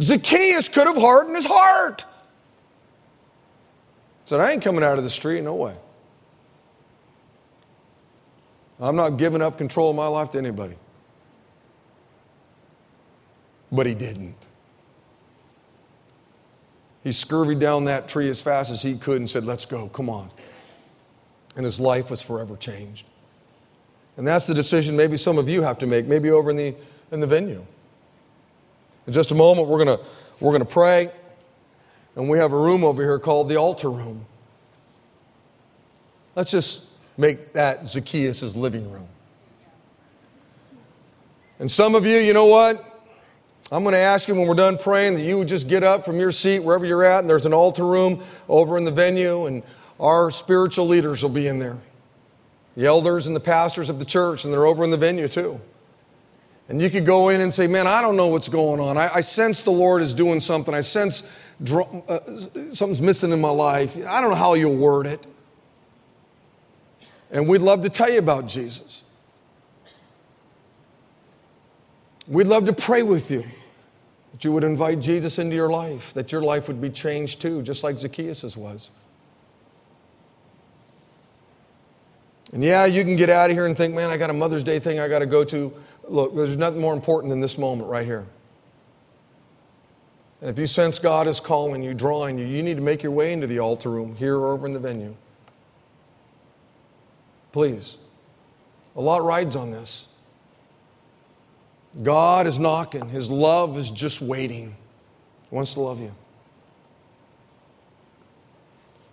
Zacchaeus 0.00 0.68
could 0.68 0.86
have 0.86 0.96
hardened 0.96 1.36
his 1.36 1.46
heart. 1.46 2.04
Said, 4.24 4.40
I 4.40 4.52
ain't 4.52 4.62
coming 4.62 4.82
out 4.82 4.98
of 4.98 5.04
the 5.04 5.10
street, 5.10 5.42
no 5.42 5.54
way. 5.54 5.74
I'm 8.80 8.96
not 8.96 9.10
giving 9.10 9.42
up 9.42 9.58
control 9.58 9.90
of 9.90 9.96
my 9.96 10.06
life 10.06 10.30
to 10.32 10.38
anybody. 10.38 10.76
But 13.70 13.86
he 13.86 13.94
didn't. 13.94 14.36
He 17.04 17.12
scurried 17.12 17.58
down 17.58 17.84
that 17.86 18.08
tree 18.08 18.28
as 18.28 18.40
fast 18.40 18.70
as 18.70 18.82
he 18.82 18.96
could 18.96 19.16
and 19.16 19.28
said, 19.28 19.44
Let's 19.44 19.66
go, 19.66 19.88
come 19.88 20.08
on 20.08 20.28
and 21.56 21.64
his 21.64 21.78
life 21.78 22.10
was 22.10 22.22
forever 22.22 22.56
changed. 22.56 23.06
And 24.16 24.26
that's 24.26 24.46
the 24.46 24.54
decision 24.54 24.96
maybe 24.96 25.16
some 25.16 25.38
of 25.38 25.48
you 25.48 25.62
have 25.62 25.78
to 25.78 25.86
make, 25.86 26.06
maybe 26.06 26.30
over 26.30 26.50
in 26.50 26.56
the, 26.56 26.74
in 27.10 27.20
the 27.20 27.26
venue. 27.26 27.64
In 29.06 29.12
just 29.12 29.30
a 29.30 29.34
moment, 29.34 29.68
we're 29.68 29.84
going 29.84 29.98
we're 30.40 30.50
going 30.50 30.60
to 30.60 30.64
pray, 30.64 31.10
and 32.16 32.28
we 32.28 32.38
have 32.38 32.52
a 32.52 32.58
room 32.58 32.84
over 32.84 33.02
here 33.02 33.18
called 33.18 33.48
the 33.48 33.56
altar 33.56 33.90
room. 33.90 34.26
Let's 36.34 36.50
just 36.50 36.90
make 37.16 37.52
that 37.52 37.88
Zacchaeus' 37.88 38.56
living 38.56 38.90
room. 38.90 39.08
And 41.58 41.70
some 41.70 41.94
of 41.94 42.06
you, 42.06 42.18
you 42.18 42.32
know 42.32 42.46
what? 42.46 42.88
I'm 43.70 43.84
going 43.84 43.92
to 43.92 43.98
ask 43.98 44.28
you 44.28 44.34
when 44.34 44.46
we're 44.46 44.54
done 44.54 44.76
praying 44.76 45.14
that 45.14 45.22
you 45.22 45.38
would 45.38 45.48
just 45.48 45.68
get 45.68 45.82
up 45.82 46.04
from 46.04 46.18
your 46.18 46.30
seat 46.30 46.58
wherever 46.58 46.84
you're 46.84 47.04
at, 47.04 47.20
and 47.20 47.30
there's 47.30 47.46
an 47.46 47.54
altar 47.54 47.86
room 47.86 48.22
over 48.48 48.76
in 48.76 48.84
the 48.84 48.90
venue, 48.90 49.46
and 49.46 49.62
our 50.00 50.30
spiritual 50.30 50.86
leaders 50.86 51.22
will 51.22 51.30
be 51.30 51.46
in 51.46 51.58
there. 51.58 51.78
The 52.76 52.86
elders 52.86 53.26
and 53.26 53.36
the 53.36 53.40
pastors 53.40 53.88
of 53.88 53.98
the 53.98 54.04
church, 54.04 54.44
and 54.44 54.52
they're 54.52 54.66
over 54.66 54.82
in 54.84 54.90
the 54.90 54.96
venue 54.96 55.28
too. 55.28 55.60
And 56.72 56.80
you 56.80 56.88
could 56.88 57.04
go 57.04 57.28
in 57.28 57.42
and 57.42 57.52
say, 57.52 57.66
Man, 57.66 57.86
I 57.86 58.00
don't 58.00 58.16
know 58.16 58.28
what's 58.28 58.48
going 58.48 58.80
on. 58.80 58.96
I, 58.96 59.16
I 59.16 59.20
sense 59.20 59.60
the 59.60 59.70
Lord 59.70 60.00
is 60.00 60.14
doing 60.14 60.40
something. 60.40 60.72
I 60.72 60.80
sense 60.80 61.38
dr- 61.62 62.02
uh, 62.08 62.18
something's 62.72 63.02
missing 63.02 63.30
in 63.30 63.42
my 63.42 63.50
life. 63.50 63.94
I 63.94 64.22
don't 64.22 64.30
know 64.30 64.36
how 64.36 64.54
you'll 64.54 64.76
word 64.76 65.06
it. 65.06 65.22
And 67.30 67.46
we'd 67.46 67.60
love 67.60 67.82
to 67.82 67.90
tell 67.90 68.10
you 68.10 68.18
about 68.18 68.46
Jesus. 68.46 69.02
We'd 72.26 72.46
love 72.46 72.64
to 72.64 72.72
pray 72.72 73.02
with 73.02 73.30
you 73.30 73.44
that 74.32 74.42
you 74.42 74.52
would 74.52 74.64
invite 74.64 75.00
Jesus 75.00 75.38
into 75.38 75.54
your 75.54 75.68
life, 75.68 76.14
that 76.14 76.32
your 76.32 76.40
life 76.40 76.68
would 76.68 76.80
be 76.80 76.88
changed 76.88 77.42
too, 77.42 77.60
just 77.60 77.84
like 77.84 77.98
Zacchaeus' 77.98 78.56
was. 78.56 78.88
And 82.52 82.64
yeah, 82.64 82.86
you 82.86 83.04
can 83.04 83.16
get 83.16 83.28
out 83.28 83.50
of 83.50 83.56
here 83.56 83.66
and 83.66 83.76
think, 83.76 83.94
man, 83.94 84.08
I 84.08 84.16
got 84.16 84.30
a 84.30 84.34
Mother's 84.34 84.64
Day 84.64 84.78
thing 84.78 85.00
I 85.00 85.08
got 85.08 85.18
to 85.18 85.26
go 85.26 85.44
to. 85.44 85.72
Look, 86.08 86.34
there's 86.34 86.56
nothing 86.56 86.80
more 86.80 86.94
important 86.94 87.30
than 87.30 87.40
this 87.40 87.56
moment 87.58 87.88
right 87.88 88.04
here. 88.04 88.26
And 90.40 90.50
if 90.50 90.58
you 90.58 90.66
sense 90.66 90.98
God 90.98 91.28
is 91.28 91.38
calling 91.38 91.82
you, 91.82 91.94
drawing 91.94 92.36
you, 92.38 92.44
you 92.44 92.62
need 92.62 92.74
to 92.74 92.82
make 92.82 93.02
your 93.02 93.12
way 93.12 93.32
into 93.32 93.46
the 93.46 93.60
altar 93.60 93.90
room 93.90 94.16
here 94.16 94.36
or 94.36 94.52
over 94.52 94.66
in 94.66 94.72
the 94.72 94.80
venue. 94.80 95.14
Please. 97.52 97.96
A 98.96 99.00
lot 99.00 99.22
rides 99.22 99.54
on 99.54 99.70
this. 99.70 100.08
God 102.02 102.46
is 102.46 102.58
knocking, 102.58 103.08
His 103.10 103.30
love 103.30 103.76
is 103.76 103.90
just 103.90 104.22
waiting. 104.22 104.74
He 105.48 105.54
wants 105.54 105.74
to 105.74 105.80
love 105.80 106.00
you. 106.00 106.14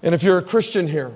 And 0.02 0.16
if 0.16 0.24
you're 0.24 0.38
a 0.38 0.44
Christian 0.44 0.88
here, 0.88 1.14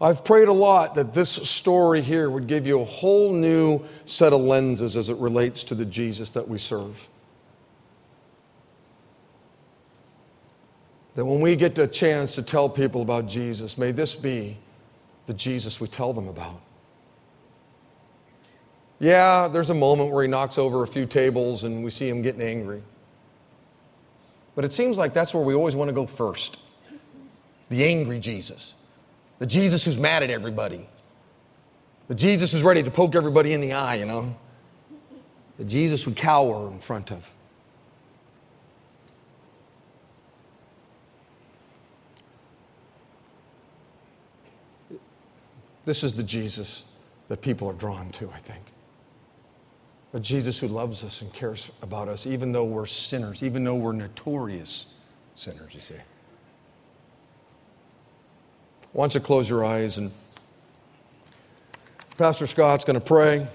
I've 0.00 0.24
prayed 0.24 0.48
a 0.48 0.52
lot 0.52 0.94
that 0.96 1.14
this 1.14 1.30
story 1.30 2.02
here 2.02 2.28
would 2.30 2.46
give 2.46 2.66
you 2.66 2.80
a 2.80 2.84
whole 2.84 3.32
new 3.32 3.82
set 4.04 4.32
of 4.32 4.42
lenses 4.42 4.96
as 4.96 5.08
it 5.08 5.16
relates 5.16 5.64
to 5.64 5.74
the 5.74 5.86
Jesus 5.86 6.30
that 6.30 6.46
we 6.46 6.58
serve. 6.58 7.08
That 11.14 11.24
when 11.24 11.40
we 11.40 11.56
get 11.56 11.78
a 11.78 11.86
chance 11.86 12.34
to 12.34 12.42
tell 12.42 12.68
people 12.68 13.00
about 13.00 13.26
Jesus, 13.26 13.78
may 13.78 13.90
this 13.90 14.14
be 14.14 14.58
the 15.24 15.32
Jesus 15.32 15.80
we 15.80 15.88
tell 15.88 16.12
them 16.12 16.28
about. 16.28 16.60
Yeah, 18.98 19.48
there's 19.48 19.70
a 19.70 19.74
moment 19.74 20.10
where 20.10 20.22
he 20.22 20.28
knocks 20.28 20.58
over 20.58 20.82
a 20.82 20.86
few 20.86 21.06
tables 21.06 21.64
and 21.64 21.82
we 21.82 21.90
see 21.90 22.08
him 22.08 22.20
getting 22.20 22.42
angry. 22.42 22.82
But 24.54 24.66
it 24.66 24.74
seems 24.74 24.98
like 24.98 25.14
that's 25.14 25.32
where 25.32 25.42
we 25.42 25.54
always 25.54 25.76
want 25.76 25.88
to 25.88 25.94
go 25.94 26.06
first 26.06 26.60
the 27.68 27.84
angry 27.84 28.20
Jesus, 28.20 28.74
the 29.38 29.46
Jesus 29.46 29.84
who's 29.84 29.98
mad 29.98 30.22
at 30.22 30.30
everybody, 30.30 30.88
the 32.08 32.14
Jesus 32.14 32.52
who's 32.52 32.62
ready 32.62 32.82
to 32.82 32.90
poke 32.90 33.14
everybody 33.14 33.52
in 33.52 33.60
the 33.60 33.72
eye, 33.72 33.96
you 33.96 34.06
know, 34.06 34.34
the 35.58 35.64
Jesus 35.64 36.06
we 36.06 36.14
cower 36.14 36.68
in 36.68 36.78
front 36.78 37.10
of. 37.10 37.30
This 45.84 46.02
is 46.02 46.14
the 46.14 46.22
Jesus 46.22 46.90
that 47.28 47.40
people 47.40 47.68
are 47.68 47.74
drawn 47.74 48.10
to, 48.10 48.30
I 48.34 48.38
think. 48.38 48.62
A 50.12 50.20
Jesus 50.20 50.58
who 50.58 50.68
loves 50.68 51.04
us 51.04 51.22
and 51.22 51.32
cares 51.32 51.70
about 51.82 52.08
us, 52.08 52.26
even 52.26 52.52
though 52.52 52.64
we're 52.64 52.86
sinners, 52.86 53.42
even 53.42 53.64
though 53.64 53.76
we're 53.76 53.92
notorious 53.92 54.98
sinners, 55.34 55.74
you 55.74 55.80
see. 55.80 55.94
Why 58.96 59.02
don't 59.02 59.14
you 59.14 59.20
close 59.20 59.50
your 59.50 59.62
eyes 59.62 59.98
and 59.98 60.10
Pastor 62.16 62.46
Scott's 62.46 62.86
going 62.86 62.98
to 62.98 63.04
pray. 63.04 63.46